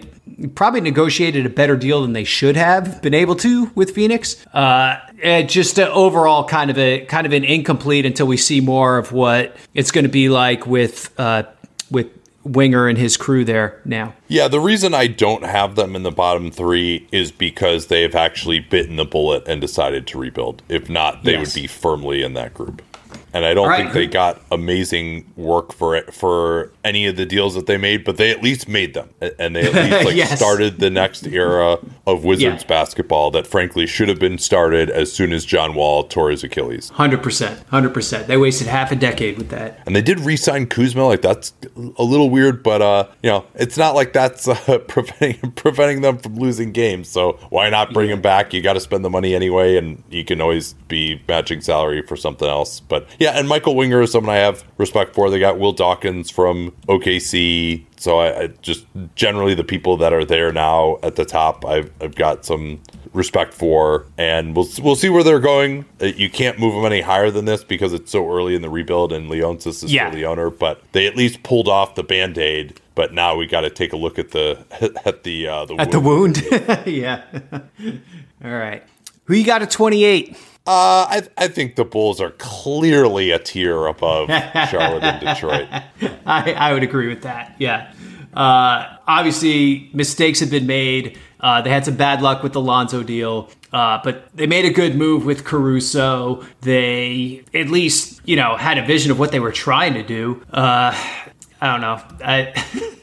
probably 0.54 0.80
negotiated 0.80 1.46
a 1.46 1.50
better 1.50 1.76
deal 1.76 2.02
than 2.02 2.12
they 2.12 2.24
should 2.24 2.56
have 2.56 3.02
been 3.02 3.14
able 3.14 3.34
to 3.36 3.70
with 3.74 3.94
Phoenix. 3.94 4.44
Uh, 4.48 4.96
just 5.46 5.78
a 5.78 5.90
overall 5.90 6.44
kind 6.44 6.70
of 6.70 6.78
a 6.78 7.04
kind 7.06 7.26
of 7.26 7.32
an 7.32 7.44
incomplete 7.44 8.06
until 8.06 8.26
we 8.26 8.36
see 8.36 8.60
more 8.60 8.98
of 8.98 9.12
what 9.12 9.56
it's 9.74 9.90
going 9.90 10.04
to 10.04 10.10
be 10.10 10.28
like 10.28 10.66
with 10.66 11.12
uh, 11.18 11.42
with 11.90 12.06
Winger 12.44 12.88
and 12.88 12.96
his 12.96 13.16
crew 13.16 13.44
there 13.44 13.80
now. 13.84 14.14
Yeah, 14.28 14.48
the 14.48 14.60
reason 14.60 14.94
I 14.94 15.06
don't 15.06 15.44
have 15.44 15.74
them 15.74 15.96
in 15.96 16.02
the 16.02 16.10
bottom 16.10 16.50
three 16.50 17.06
is 17.12 17.32
because 17.32 17.86
they 17.86 18.02
have 18.02 18.14
actually 18.14 18.60
bitten 18.60 18.96
the 18.96 19.04
bullet 19.04 19.46
and 19.46 19.60
decided 19.60 20.06
to 20.08 20.18
rebuild. 20.18 20.62
If 20.68 20.88
not, 20.88 21.24
they 21.24 21.32
yes. 21.32 21.54
would 21.54 21.62
be 21.62 21.66
firmly 21.66 22.22
in 22.22 22.34
that 22.34 22.54
group 22.54 22.82
and 23.32 23.44
I 23.44 23.54
don't 23.54 23.68
right. 23.68 23.82
think 23.82 23.92
they 23.92 24.06
got 24.06 24.40
amazing 24.50 25.30
work 25.36 25.72
for 25.72 25.96
it 25.96 26.12
for 26.12 26.72
any 26.84 27.06
of 27.06 27.16
the 27.16 27.26
deals 27.26 27.54
that 27.54 27.66
they 27.66 27.76
made, 27.76 28.04
but 28.04 28.16
they 28.16 28.30
at 28.30 28.42
least 28.42 28.68
made 28.68 28.94
them, 28.94 29.10
and 29.20 29.54
they 29.54 29.62
at 29.62 29.74
least 29.90 30.04
like 30.06 30.16
yes. 30.16 30.36
started 30.36 30.78
the 30.78 30.90
next 30.90 31.26
era 31.26 31.78
of 32.06 32.24
Wizards 32.24 32.62
yeah. 32.62 32.68
basketball 32.68 33.30
that 33.32 33.46
frankly 33.46 33.86
should 33.86 34.08
have 34.08 34.18
been 34.18 34.38
started 34.38 34.90
as 34.90 35.12
soon 35.12 35.32
as 35.32 35.44
John 35.44 35.74
Wall 35.74 36.04
tore 36.04 36.30
his 36.30 36.42
Achilles. 36.42 36.88
Hundred 36.90 37.22
percent, 37.22 37.62
hundred 37.68 37.94
percent. 37.94 38.26
They 38.26 38.36
wasted 38.36 38.66
half 38.66 38.92
a 38.92 38.96
decade 38.96 39.38
with 39.38 39.50
that, 39.50 39.80
and 39.86 39.94
they 39.94 40.02
did 40.02 40.20
re-sign 40.20 40.66
Kuzma. 40.66 41.06
Like 41.06 41.22
that's 41.22 41.52
a 41.76 42.02
little 42.02 42.30
weird, 42.30 42.62
but 42.62 42.82
uh, 42.82 43.08
you 43.22 43.30
know, 43.30 43.44
it's 43.54 43.76
not 43.76 43.94
like 43.94 44.12
that's 44.12 44.48
uh, 44.48 44.78
preventing 44.88 45.52
preventing 45.52 46.00
them 46.00 46.18
from 46.18 46.36
losing 46.36 46.72
games. 46.72 47.08
So 47.08 47.38
why 47.50 47.68
not 47.70 47.92
bring 47.92 48.08
yeah. 48.08 48.16
him 48.16 48.22
back? 48.22 48.52
You 48.52 48.62
got 48.62 48.74
to 48.74 48.80
spend 48.80 49.04
the 49.04 49.10
money 49.10 49.34
anyway, 49.34 49.76
and 49.76 50.02
you 50.10 50.24
can 50.24 50.40
always 50.40 50.74
be 50.88 51.22
matching 51.28 51.60
salary 51.60 52.02
for 52.02 52.16
something 52.16 52.48
else. 52.48 52.80
But 52.80 53.06
yeah, 53.18 53.32
and 53.32 53.48
Michael 53.48 53.74
Winger 53.74 54.00
is 54.02 54.12
someone 54.12 54.34
I 54.34 54.38
have 54.38 54.64
respect 54.78 55.14
for. 55.14 55.28
They 55.28 55.40
got 55.40 55.58
Will 55.58 55.72
Dawkins 55.72 56.30
from 56.30 56.70
OKC. 56.88 57.84
So 57.96 58.18
I, 58.18 58.42
I 58.42 58.46
just 58.62 58.86
generally 59.16 59.54
the 59.54 59.64
people 59.64 59.96
that 59.96 60.12
are 60.12 60.24
there 60.24 60.52
now 60.52 60.98
at 61.02 61.16
the 61.16 61.24
top, 61.24 61.64
I've, 61.64 61.90
I've 62.00 62.14
got 62.14 62.44
some 62.44 62.80
respect 63.12 63.54
for, 63.54 64.06
and 64.16 64.54
we'll 64.54 64.68
we'll 64.80 64.96
see 64.96 65.08
where 65.08 65.24
they're 65.24 65.40
going. 65.40 65.84
Uh, 66.00 66.06
you 66.06 66.30
can't 66.30 66.58
move 66.58 66.74
them 66.74 66.84
any 66.84 67.00
higher 67.00 67.30
than 67.30 67.44
this 67.44 67.64
because 67.64 67.92
it's 67.92 68.12
so 68.12 68.30
early 68.32 68.54
in 68.54 68.62
the 68.62 68.70
rebuild, 68.70 69.12
and 69.12 69.28
Leonsis 69.28 69.82
is 69.82 69.92
yeah. 69.92 70.08
still 70.08 70.20
the 70.20 70.26
owner. 70.26 70.50
But 70.50 70.80
they 70.92 71.06
at 71.06 71.16
least 71.16 71.42
pulled 71.42 71.68
off 71.68 71.96
the 71.96 72.04
band 72.04 72.38
aid. 72.38 72.80
But 72.94 73.14
now 73.14 73.36
we 73.36 73.46
got 73.46 73.60
to 73.62 73.70
take 73.70 73.92
a 73.92 73.96
look 73.96 74.18
at 74.18 74.30
the 74.30 74.64
at 75.04 75.24
the 75.24 75.48
uh, 75.48 75.64
the 75.64 75.74
at 75.74 75.92
wound. 75.94 76.36
the 76.36 76.50
wound. 76.50 76.86
yeah. 76.86 77.22
All 78.44 78.56
right. 78.56 78.84
Who 79.24 79.34
you 79.34 79.44
got 79.44 79.62
at 79.62 79.70
twenty 79.70 80.04
eight? 80.04 80.36
Uh, 80.68 81.06
I, 81.08 81.22
I 81.38 81.48
think 81.48 81.76
the 81.76 81.84
Bulls 81.86 82.20
are 82.20 82.32
clearly 82.32 83.30
a 83.30 83.38
tier 83.38 83.86
above 83.86 84.28
Charlotte 84.68 85.02
and 85.02 85.18
Detroit. 85.18 85.66
I, 86.26 86.52
I 86.52 86.72
would 86.74 86.82
agree 86.82 87.08
with 87.08 87.22
that. 87.22 87.54
Yeah. 87.58 87.90
Uh, 88.34 88.98
obviously, 89.06 89.88
mistakes 89.94 90.40
have 90.40 90.50
been 90.50 90.66
made. 90.66 91.18
Uh, 91.40 91.62
they 91.62 91.70
had 91.70 91.86
some 91.86 91.96
bad 91.96 92.20
luck 92.20 92.42
with 92.42 92.52
the 92.52 92.60
Lonzo 92.60 93.02
deal. 93.02 93.48
Uh, 93.72 94.00
but 94.04 94.28
they 94.34 94.46
made 94.46 94.66
a 94.66 94.70
good 94.70 94.94
move 94.94 95.24
with 95.24 95.44
Caruso. 95.46 96.44
They 96.60 97.44
at 97.54 97.70
least, 97.70 98.20
you 98.26 98.36
know, 98.36 98.56
had 98.56 98.76
a 98.76 98.84
vision 98.84 99.10
of 99.10 99.18
what 99.18 99.32
they 99.32 99.40
were 99.40 99.52
trying 99.52 99.94
to 99.94 100.02
do. 100.02 100.42
I 101.60 101.72
don't 101.72 101.80
know. 101.80 102.00
I, 102.24 102.52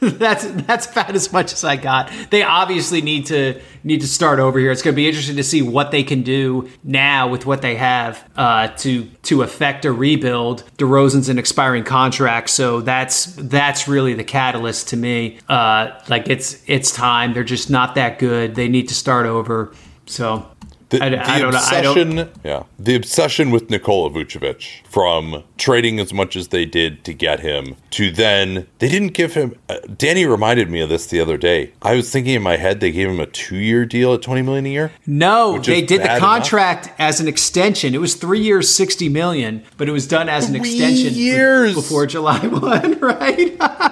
that's 0.00 0.44
that's 0.44 0.90
about 0.90 1.14
as 1.14 1.32
much 1.32 1.52
as 1.52 1.62
I 1.62 1.76
got. 1.76 2.10
They 2.30 2.42
obviously 2.42 3.02
need 3.02 3.26
to 3.26 3.60
need 3.84 4.00
to 4.00 4.08
start 4.08 4.38
over 4.38 4.58
here. 4.58 4.70
It's 4.70 4.82
going 4.82 4.94
to 4.94 4.96
be 4.96 5.06
interesting 5.06 5.36
to 5.36 5.44
see 5.44 5.60
what 5.60 5.90
they 5.90 6.02
can 6.02 6.22
do 6.22 6.68
now 6.82 7.28
with 7.28 7.44
what 7.44 7.60
they 7.60 7.76
have 7.76 8.26
uh, 8.36 8.68
to 8.68 9.04
to 9.24 9.42
affect 9.42 9.84
a 9.84 9.92
rebuild. 9.92 10.64
DeRozan's 10.78 11.28
an 11.28 11.38
expiring 11.38 11.84
contract, 11.84 12.48
so 12.48 12.80
that's 12.80 13.26
that's 13.36 13.88
really 13.88 14.14
the 14.14 14.24
catalyst 14.24 14.88
to 14.88 14.96
me. 14.96 15.38
Uh, 15.48 15.90
like 16.08 16.28
it's 16.28 16.62
it's 16.66 16.92
time. 16.92 17.34
They're 17.34 17.44
just 17.44 17.68
not 17.68 17.94
that 17.96 18.18
good. 18.18 18.54
They 18.54 18.68
need 18.68 18.88
to 18.88 18.94
start 18.94 19.26
over. 19.26 19.74
So 20.06 20.48
the, 20.90 21.02
I, 21.02 21.08
the 21.10 21.28
I 21.30 21.38
don't 21.40 21.54
obsession, 21.54 22.14
know. 22.16 22.28
yeah, 22.44 22.62
the 22.78 22.94
obsession 22.94 23.50
with 23.50 23.70
Nikola 23.70 24.10
Vucevic 24.10 24.84
from 24.86 25.42
trading 25.58 25.98
as 25.98 26.12
much 26.12 26.36
as 26.36 26.48
they 26.48 26.64
did 26.64 27.02
to 27.04 27.12
get 27.12 27.40
him 27.40 27.76
to 27.90 28.10
then 28.12 28.66
they 28.78 28.88
didn't 28.88 29.14
give 29.14 29.34
him. 29.34 29.56
Uh, 29.68 29.78
Danny 29.96 30.26
reminded 30.26 30.70
me 30.70 30.80
of 30.80 30.88
this 30.88 31.06
the 31.06 31.20
other 31.20 31.36
day. 31.36 31.72
I 31.82 31.94
was 31.96 32.10
thinking 32.10 32.34
in 32.34 32.42
my 32.42 32.56
head 32.56 32.78
they 32.80 32.92
gave 32.92 33.08
him 33.08 33.18
a 33.20 33.26
two-year 33.26 33.84
deal 33.84 34.14
at 34.14 34.22
twenty 34.22 34.42
million 34.42 34.66
a 34.66 34.68
year. 34.70 34.92
No, 35.06 35.58
they 35.58 35.82
did 35.82 36.02
the 36.02 36.04
bad 36.04 36.20
contract 36.20 36.90
as 36.98 37.20
an 37.20 37.26
extension. 37.28 37.94
It 37.94 38.00
was 38.00 38.14
three 38.14 38.40
years, 38.40 38.68
sixty 38.72 39.08
million, 39.08 39.64
but 39.76 39.88
it 39.88 39.92
was 39.92 40.06
done 40.06 40.28
as 40.28 40.48
an 40.48 40.56
Three 40.60 40.70
extension 40.70 41.14
b- 41.14 41.20
years! 41.20 41.74
before 41.74 42.06
July 42.06 42.38
one, 42.46 42.98
right? 43.00 43.56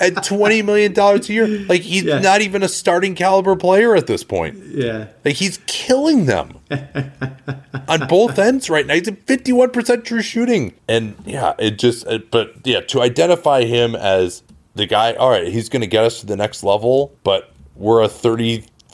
at 0.00 0.22
twenty 0.24 0.62
million 0.62 0.92
dollars 0.92 1.28
a 1.28 1.32
year. 1.32 1.46
Like 1.46 1.82
he's 1.82 2.04
Yeah. 2.04 2.18
not 2.20 2.40
even 2.42 2.62
a 2.62 2.68
starting 2.68 3.14
caliber 3.14 3.56
player 3.56 3.94
at 3.96 4.06
this 4.06 4.24
point. 4.24 4.56
yeah. 4.68 5.06
Like 5.24 5.34
he's 5.36 5.58
killing 5.66 6.26
them 6.26 6.58
on 7.88 8.06
both 8.08 8.38
ends 8.38 8.68
right 8.70 8.86
now. 8.86 8.94
He's 8.94 9.08
at 9.08 9.22
fifty-one 9.26 9.70
percent 9.70 10.04
true 10.04 10.22
shooting, 10.22 10.74
and 10.88 11.14
yeah, 11.24 11.54
it 11.58 11.78
just. 11.78 12.06
But 12.30 12.54
yeah, 12.64 12.80
to 12.80 13.00
identify 13.02 13.64
him 13.64 13.94
as 13.94 14.42
the 14.74 14.86
guy, 14.86 15.14
all 15.14 15.30
right, 15.30 15.48
he's 15.48 15.68
going 15.68 15.80
to 15.82 15.86
get 15.86 16.04
us 16.04 16.20
to 16.20 16.26
the 16.26 16.36
next 16.36 16.62
level, 16.62 17.14
but 17.24 17.50
we're 17.74 18.02
a 18.02 18.08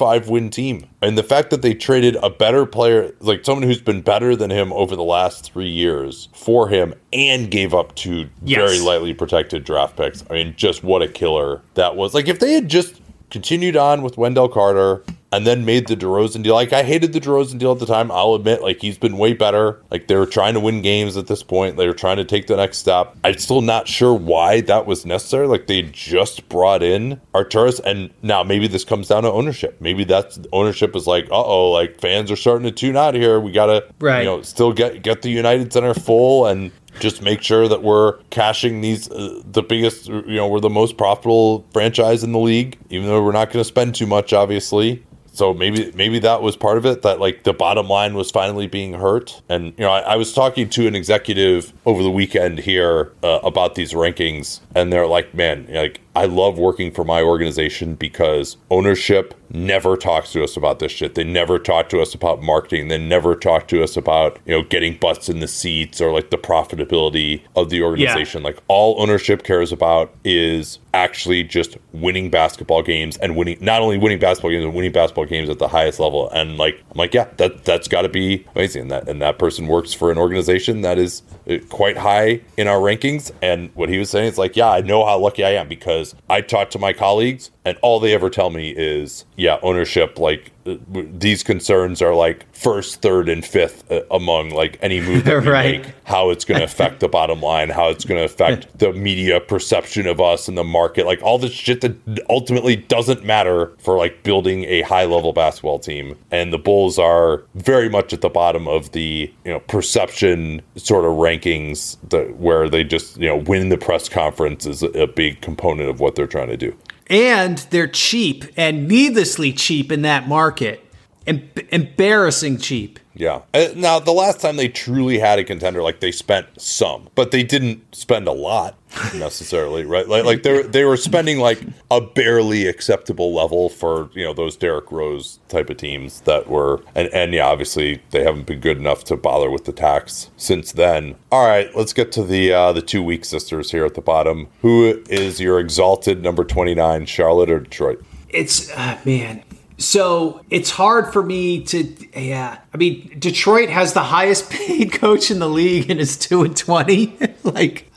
thirty-five 0.03 0.28
win 0.28 0.50
team, 0.50 0.86
and 1.00 1.16
the 1.16 1.22
fact 1.22 1.50
that 1.50 1.62
they 1.62 1.74
traded 1.74 2.16
a 2.16 2.30
better 2.30 2.66
player, 2.66 3.14
like 3.20 3.44
someone 3.44 3.62
who's 3.62 3.80
been 3.80 4.00
better 4.03 4.34
than 4.36 4.50
him 4.50 4.72
over 4.72 4.96
the 4.96 5.03
last 5.03 5.53
three 5.53 5.68
years, 5.68 6.28
for 6.34 6.68
him, 6.68 6.94
and 7.12 7.50
gave 7.50 7.74
up 7.74 7.94
two 7.94 8.28
Yes. 8.44 8.59
very 8.59 8.80
lightly 8.84 9.14
protected 9.14 9.64
draft 9.64 9.96
picks. 9.96 10.24
I 10.30 10.34
mean, 10.34 10.55
just 10.57 10.82
what 10.82 11.03
a 11.03 11.09
killer 11.09 11.62
that 11.74 11.96
was. 11.96 12.14
Like 12.14 12.28
if 12.28 12.38
they 12.40 12.53
had 12.53 12.68
just 12.68 13.00
continued 13.32 13.76
on 13.76 14.02
with 14.02 14.16
Wendell 14.18 14.48
Carter 14.50 15.02
and 15.32 15.46
then 15.46 15.64
made 15.64 15.88
the 15.88 15.96
DeRozan 15.96 16.42
deal. 16.42 16.52
Like 16.54 16.74
I 16.74 16.82
hated 16.82 17.14
the 17.14 17.20
DeRozan 17.20 17.58
deal 17.58 17.72
at 17.72 17.78
the 17.78 17.86
time. 17.86 18.12
I'll 18.12 18.34
admit, 18.34 18.60
like 18.60 18.82
he's 18.82 18.98
been 18.98 19.16
way 19.16 19.32
better. 19.32 19.80
Like 19.90 20.06
they 20.06 20.14
were 20.16 20.26
trying 20.26 20.52
to 20.52 20.60
win 20.60 20.82
games 20.82 21.16
at 21.16 21.26
this 21.26 21.42
point. 21.42 21.78
They 21.78 21.86
were 21.86 21.94
trying 21.94 22.18
to 22.18 22.24
take 22.26 22.46
the 22.46 22.56
next 22.56 22.76
step. 22.78 23.16
I'm 23.24 23.38
still 23.38 23.62
not 23.62 23.88
sure 23.88 24.12
why 24.12 24.60
that 24.62 24.84
was 24.84 25.06
necessary. 25.06 25.46
Like 25.46 25.66
they 25.68 25.80
just 25.82 26.46
brought 26.50 26.82
in 26.82 27.18
Arturas, 27.34 27.80
and 27.82 28.10
now 28.20 28.42
maybe 28.42 28.68
this 28.68 28.84
comes 28.84 29.08
down 29.08 29.22
to 29.22 29.32
ownership. 29.32 29.78
Maybe 29.80 30.04
that's 30.04 30.38
ownership 30.52 30.94
is 30.94 31.06
like, 31.06 31.24
uh 31.30 31.42
oh, 31.42 31.70
like 31.70 31.98
fans 31.98 32.30
are 32.30 32.36
starting 32.36 32.64
to 32.64 32.72
tune 32.72 32.96
out 32.98 33.14
here. 33.14 33.40
We 33.40 33.52
gotta, 33.52 33.86
Right. 34.00 34.18
you 34.18 34.24
know, 34.26 34.42
still 34.42 34.74
get 34.74 35.02
get 35.02 35.22
the 35.22 35.30
United 35.30 35.72
Center 35.72 35.94
full 35.94 36.46
and 36.46 36.70
just 37.01 37.22
make 37.22 37.43
sure 37.43 37.68
that 37.68 37.82
we're 37.82 38.18
cashing 38.30 38.80
these 38.80 39.11
uh, 39.11 39.40
the 39.45 39.62
biggest 39.62 40.09
you 40.09 40.36
know 40.36 40.49
we're 40.49 40.61
the 40.61 40.70
most 40.70 40.97
profitable 40.97 41.66
franchise 41.72 42.22
in 42.22 42.32
the 42.32 42.38
league 42.38 42.78
even 42.90 43.07
though 43.09 43.22
we're 43.22 43.32
not 43.32 43.49
going 43.51 43.61
to 43.61 43.64
spend 43.64 43.95
too 43.95 44.07
much 44.07 44.32
obviously. 44.32 45.03
So 45.34 45.55
maybe 45.55 45.90
maybe 45.95 46.18
that 46.18 46.43
was 46.43 46.57
part 46.57 46.76
of 46.76 46.84
it 46.84 47.01
that 47.03 47.18
like 47.18 47.45
the 47.45 47.55
bottom 47.55 47.88
line 47.88 48.14
was 48.14 48.30
finally 48.30 48.66
being 48.66 48.93
hurt. 48.93 49.40
And 49.49 49.66
you 49.78 49.84
know 49.84 49.90
i, 49.90 50.01
I 50.01 50.16
was 50.16 50.32
talking 50.34 50.68
to 50.70 50.86
an 50.86 50.95
executive 50.95 51.72
over 51.86 52.03
the 52.03 52.11
weekend 52.11 52.61
here 52.61 53.12
uh, 53.22 53.40
about 53.43 53.74
these 53.74 53.95
rankings 53.95 54.61
and 54.74 54.93
they're 54.93 55.07
like 55.07 55.32
man 55.34 55.66
like 55.70 56.01
i 56.14 56.24
love 56.24 56.58
working 56.58 56.90
for 56.90 57.04
my 57.04 57.22
organization 57.22 57.94
because 57.94 58.56
ownership 58.70 59.34
never 59.54 59.96
talks 59.96 60.32
to 60.32 60.42
us 60.42 60.56
about 60.56 60.78
this 60.78 60.92
shit. 60.92 61.14
They 61.14 61.24
never 61.24 61.58
talk 61.58 61.88
to 61.90 62.00
us 62.00 62.14
about 62.14 62.42
marketing. 62.42 62.88
They 62.88 62.98
never 62.98 63.36
talk 63.36 63.68
to 63.68 63.82
us 63.82 63.96
about, 63.96 64.38
you 64.46 64.52
know, 64.52 64.62
getting 64.62 64.96
butts 64.96 65.28
in 65.28 65.40
the 65.40 65.48
seats 65.48 66.00
or 66.00 66.12
like 66.12 66.30
the 66.30 66.38
profitability 66.38 67.42
of 67.54 67.70
the 67.70 67.82
organization. 67.82 68.42
Like 68.42 68.58
all 68.68 69.00
ownership 69.00 69.42
cares 69.42 69.72
about 69.72 70.14
is 70.24 70.78
actually 70.94 71.42
just 71.42 71.76
winning 71.92 72.30
basketball 72.30 72.82
games 72.82 73.16
and 73.18 73.34
winning 73.36 73.56
not 73.60 73.80
only 73.80 73.96
winning 73.96 74.18
basketball 74.18 74.50
games 74.50 74.64
but 74.64 74.74
winning 74.74 74.92
basketball 74.92 75.24
games 75.24 75.48
at 75.48 75.58
the 75.58 75.68
highest 75.68 76.00
level. 76.00 76.30
And 76.30 76.56
like 76.56 76.82
I'm 76.90 76.98
like, 76.98 77.14
yeah, 77.14 77.28
that 77.36 77.64
that's 77.64 77.88
got 77.88 78.02
to 78.02 78.08
be 78.08 78.46
amazing. 78.54 78.82
And 78.82 78.90
that 78.90 79.08
and 79.08 79.20
that 79.22 79.38
person 79.38 79.66
works 79.66 79.92
for 79.92 80.10
an 80.10 80.18
organization 80.18 80.80
that 80.82 80.98
is 80.98 81.22
uh, 81.48 81.58
quite 81.68 81.98
high 81.98 82.40
in 82.56 82.68
our 82.68 82.78
rankings. 82.78 83.30
And 83.42 83.70
what 83.74 83.88
he 83.88 83.98
was 83.98 84.10
saying 84.10 84.28
is 84.28 84.38
like, 84.38 84.56
yeah, 84.56 84.70
I 84.70 84.80
know 84.80 85.04
how 85.04 85.18
lucky 85.18 85.44
I 85.44 85.50
am 85.50 85.68
because 85.68 86.01
I 86.28 86.40
talk 86.40 86.70
to 86.70 86.78
my 86.78 86.92
colleagues 86.92 87.50
and 87.64 87.78
all 87.82 88.00
they 88.00 88.14
ever 88.14 88.30
tell 88.30 88.50
me 88.50 88.70
is, 88.70 89.24
yeah, 89.36 89.59
ownership 89.62 90.18
like 90.18 90.51
these 90.64 91.42
concerns 91.42 92.00
are 92.00 92.14
like 92.14 92.46
first, 92.54 93.02
third, 93.02 93.28
and 93.28 93.44
fifth 93.44 93.90
uh, 93.90 94.02
among 94.10 94.50
like 94.50 94.78
any 94.80 95.00
move 95.00 95.24
that 95.24 95.42
we 95.42 95.48
Right. 95.52 95.82
make. 95.84 95.94
How 96.04 96.30
it's 96.30 96.44
going 96.44 96.58
to 96.58 96.64
affect 96.64 97.00
the 97.00 97.08
bottom 97.08 97.40
line, 97.40 97.68
how 97.70 97.88
it's 97.88 98.04
going 98.04 98.18
to 98.18 98.24
affect 98.24 98.78
the 98.78 98.92
media 98.92 99.40
perception 99.40 100.06
of 100.06 100.20
us 100.20 100.48
in 100.48 100.54
the 100.54 100.64
market, 100.64 101.06
like 101.06 101.22
all 101.22 101.38
this 101.38 101.52
shit 101.52 101.80
that 101.80 101.96
ultimately 102.28 102.76
doesn't 102.76 103.24
matter 103.24 103.72
for 103.78 103.96
like 103.96 104.22
building 104.22 104.64
a 104.64 104.82
high 104.82 105.04
level 105.04 105.32
basketball 105.32 105.78
team. 105.78 106.16
And 106.30 106.52
the 106.52 106.58
Bulls 106.58 106.98
are 106.98 107.42
very 107.54 107.88
much 107.88 108.12
at 108.12 108.20
the 108.20 108.28
bottom 108.30 108.68
of 108.68 108.92
the 108.92 109.32
you 109.44 109.52
know 109.52 109.60
perception 109.60 110.62
sort 110.76 111.04
of 111.04 111.12
rankings 111.12 111.96
that 112.10 112.36
where 112.36 112.68
they 112.68 112.84
just 112.84 113.16
you 113.18 113.28
know 113.28 113.36
win 113.36 113.68
the 113.68 113.78
press 113.78 114.08
conference 114.08 114.66
is 114.66 114.82
a 114.82 115.06
big 115.06 115.40
component 115.40 115.88
of 115.88 116.00
what 116.00 116.14
they're 116.14 116.26
trying 116.26 116.48
to 116.48 116.56
do. 116.56 116.76
And 117.09 117.59
they're 117.70 117.88
cheap 117.88 118.44
and 118.57 118.88
needlessly 118.88 119.53
cheap 119.53 119.92
in 119.92 120.03
that 120.03 120.28
market. 120.28 120.84
Em- 121.26 121.50
embarrassing 121.70 122.59
cheap. 122.59 122.98
Yeah. 123.22 123.42
Uh, 123.54 123.68
Now, 123.76 124.00
the 124.00 124.10
last 124.10 124.40
time 124.40 124.56
they 124.56 124.66
truly 124.66 125.20
had 125.20 125.38
a 125.38 125.44
contender, 125.44 125.80
like 125.80 126.00
they 126.00 126.10
spent 126.10 126.60
some, 126.60 127.08
but 127.14 127.30
they 127.30 127.44
didn't 127.44 127.94
spend 127.94 128.26
a 128.26 128.32
lot 128.32 128.76
necessarily, 129.14 129.84
right? 129.94 130.08
Like, 130.08 130.24
like 130.24 130.42
they 130.42 130.62
they 130.62 130.84
were 130.84 130.96
spending 130.96 131.38
like 131.38 131.62
a 131.88 132.00
barely 132.00 132.66
acceptable 132.66 133.32
level 133.32 133.68
for 133.68 134.10
you 134.14 134.24
know 134.24 134.34
those 134.34 134.56
Derrick 134.56 134.90
Rose 134.90 135.38
type 135.48 135.70
of 135.70 135.76
teams 135.76 136.22
that 136.22 136.48
were, 136.48 136.82
and 136.96 137.06
and 137.14 137.32
yeah, 137.32 137.46
obviously 137.46 138.02
they 138.10 138.24
haven't 138.24 138.46
been 138.46 138.58
good 138.58 138.76
enough 138.78 139.04
to 139.04 139.16
bother 139.16 139.52
with 139.52 139.66
the 139.66 139.72
tax 139.72 140.30
since 140.36 140.72
then. 140.72 141.14
All 141.30 141.46
right, 141.46 141.72
let's 141.76 141.92
get 141.92 142.10
to 142.12 142.24
the 142.24 142.52
uh, 142.52 142.72
the 142.72 142.82
two 142.82 143.04
weak 143.04 143.24
sisters 143.24 143.70
here 143.70 143.84
at 143.84 143.94
the 143.94 144.00
bottom. 144.00 144.48
Who 144.62 145.00
is 145.08 145.40
your 145.40 145.60
exalted 145.60 146.24
number 146.24 146.42
twenty 146.42 146.74
nine, 146.74 147.06
Charlotte 147.06 147.50
or 147.50 147.60
Detroit? 147.60 148.04
It's 148.30 148.68
uh, 148.72 148.98
man. 149.04 149.44
So 149.82 150.44
it's 150.48 150.70
hard 150.70 151.12
for 151.12 151.22
me 151.22 151.62
to 151.64 151.94
yeah. 152.18 152.58
I 152.72 152.76
mean, 152.76 153.16
Detroit 153.18 153.68
has 153.68 153.92
the 153.92 154.04
highest 154.04 154.48
paid 154.50 154.92
coach 154.92 155.30
in 155.30 155.38
the 155.38 155.48
league 155.48 155.90
and 155.90 155.98
is 155.98 156.16
two 156.16 156.42
and 156.42 156.56
twenty. 156.56 157.18
like, 157.42 157.90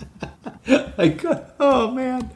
like 0.97 1.23
oh 1.59 1.91
man. 1.91 2.31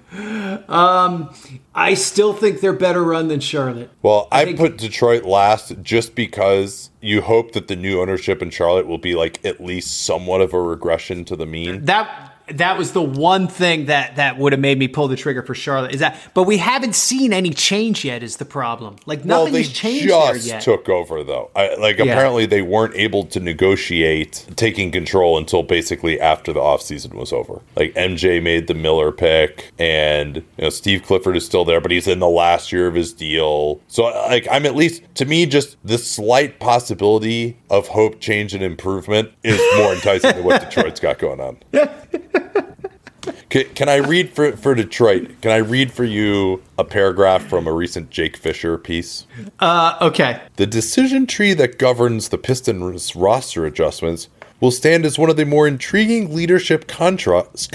Um, 0.68 1.34
I 1.74 1.94
still 1.94 2.34
think 2.34 2.62
they're 2.62 2.74
better 2.74 3.04
run 3.04 3.28
than 3.28 3.40
Charlotte. 3.40 3.90
Well, 4.02 4.28
I, 4.32 4.46
think- 4.46 4.58
put 4.58 4.78
Detroit 4.78 5.24
last 5.24 5.82
just 5.82 6.14
because 6.16 6.90
you 7.02 7.22
hope 7.22 7.54
that 7.54 7.68
the 7.68 7.76
new 7.76 8.02
ownership 8.02 8.42
in 8.42 8.50
Charlotte 8.50 8.86
will 8.88 8.98
be 8.98 9.16
like 9.16 9.44
at 9.46 9.62
least 9.62 10.06
somewhat 10.06 10.42
of 10.42 10.54
a 10.54 10.62
regression 10.62 11.26
to 11.26 11.36
the 11.36 11.46
mean. 11.46 11.86
That 11.86 12.29
that 12.52 12.78
was 12.78 12.94
the 12.94 13.02
one 13.02 13.48
thing 13.48 13.86
that 13.86 14.16
that 14.18 14.38
would 14.38 14.54
have 14.54 14.60
made 14.60 14.78
me 14.80 14.88
pull 14.88 15.08
the 15.08 15.16
trigger 15.16 15.42
for 15.44 15.54
Charlotte. 15.56 15.94
Is 15.94 16.00
that? 16.00 16.18
But 16.34 16.44
we 16.44 16.58
haven't 16.58 16.96
seen 16.96 17.34
any 17.34 17.52
change 17.52 18.04
yet. 18.06 18.24
Is 18.24 18.38
the 18.38 18.46
problem? 18.46 18.96
Like 19.06 19.20
Well, 19.26 19.40
nothing 19.42 19.54
they 19.54 19.64
has 19.64 19.72
changed 19.72 20.08
just 20.10 20.48
yet. 20.48 20.62
took 20.62 20.90
over 20.90 21.24
though. 21.24 21.50
I, 21.56 21.76
like 21.76 21.98
Yeah. 21.98 22.06
apparently 22.06 22.46
they 22.46 22.62
weren't 22.62 22.96
able 22.96 23.26
to 23.26 23.40
negotiate 23.40 24.46
taking 24.56 24.92
control 24.92 25.38
until 25.38 25.64
basically 25.64 26.20
after 26.20 26.52
the 26.54 26.60
offseason 26.60 27.14
was 27.14 27.32
over. 27.34 27.62
Like 27.76 27.94
MJ 27.96 28.42
made 28.42 28.68
the 28.68 28.74
Miller 28.74 29.12
pick 29.12 29.72
and 29.80 30.38
you 30.38 30.44
know 30.60 30.70
Steve 30.70 31.04
Clifford 31.04 31.36
is 31.38 31.46
still 31.46 31.66
there 31.66 31.80
but 31.82 31.92
he's 31.92 32.08
in 32.08 32.20
the 32.20 32.30
last 32.30 32.72
year 32.72 32.88
of 32.88 32.96
his 32.96 33.14
deal. 33.14 33.80
So 33.88 34.04
like 34.06 34.48
I'm 34.52 34.66
at 34.66 34.76
least 34.76 35.04
to 35.16 35.26
me 35.26 35.46
just 35.46 35.78
the 35.84 35.98
slight 35.98 36.60
possibility 36.60 37.58
of 37.70 37.88
hope 37.90 38.20
change 38.20 38.54
and 38.54 38.64
improvement 38.64 39.32
is 39.44 39.60
more 39.78 39.94
enticing 39.94 40.32
than 40.36 40.44
what 40.44 40.62
Detroit's 40.70 41.00
got 41.00 41.20
going 41.20 41.40
on. 41.40 41.58
Can, 43.50 43.66
can 43.74 43.90
I 43.90 43.96
read 43.96 44.30
for, 44.30 44.56
for 44.56 44.76
Detroit? 44.76 45.42
Can 45.42 45.52
I 45.52 45.58
read 45.58 45.92
for 45.92 46.04
you 46.04 46.62
a 46.78 46.84
paragraph 46.84 47.44
from 47.44 47.68
a 47.68 47.74
recent 47.74 48.12
Jake 48.12 48.38
Fisher 48.38 48.78
piece? 48.78 49.26
uh, 49.60 49.98
okay. 50.02 50.42
The 50.58 50.68
decision 50.68 51.26
tree 51.26 51.54
that 51.56 51.80
governs 51.80 52.30
the 52.30 52.38
Pistons 52.38 53.16
roster 53.16 53.66
adjustments 53.66 54.30
will 54.60 54.72
stand 54.72 55.06
as 55.06 55.18
one 55.18 55.30
of 55.30 55.38
the 55.38 55.46
more 55.46 55.68
intriguing 55.68 56.36
leadership 56.36 56.88
constructs, 56.88 57.68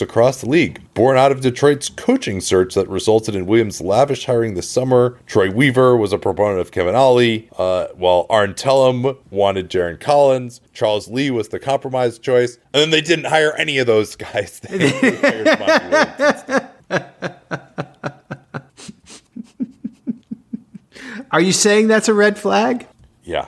across 0.00 0.40
the 0.40 0.48
league. 0.48 0.80
Born 0.94 1.16
out 1.16 1.32
of 1.32 1.40
Detroit's 1.40 1.88
coaching 1.88 2.40
search 2.40 2.74
that 2.74 2.88
resulted 2.88 3.34
in 3.34 3.46
Williams' 3.46 3.80
lavish 3.80 4.26
hiring 4.26 4.54
this 4.54 4.68
summer, 4.68 5.18
Troy 5.26 5.50
Weaver 5.50 5.96
was 5.96 6.12
a 6.12 6.18
proponent 6.18 6.60
of 6.60 6.72
Kevin 6.72 6.94
Ollie, 6.94 7.48
uh, 7.58 7.88
while 7.94 8.26
Arn 8.30 8.54
Tellem 8.54 9.16
wanted 9.30 9.70
Jarron 9.70 10.00
Collins. 10.00 10.60
Charles 10.72 11.08
Lee 11.08 11.30
was 11.30 11.48
the 11.48 11.58
compromise 11.58 12.18
choice, 12.18 12.58
and 12.72 12.82
then 12.82 12.90
they 12.90 13.00
didn't 13.00 13.26
hire 13.26 13.54
any 13.56 13.78
of 13.78 13.86
those 13.86 14.16
guys. 14.16 14.60
Are 21.30 21.40
you 21.40 21.52
saying 21.52 21.88
that's 21.88 22.08
a 22.08 22.14
red 22.14 22.38
flag? 22.38 22.86
Yeah, 23.24 23.46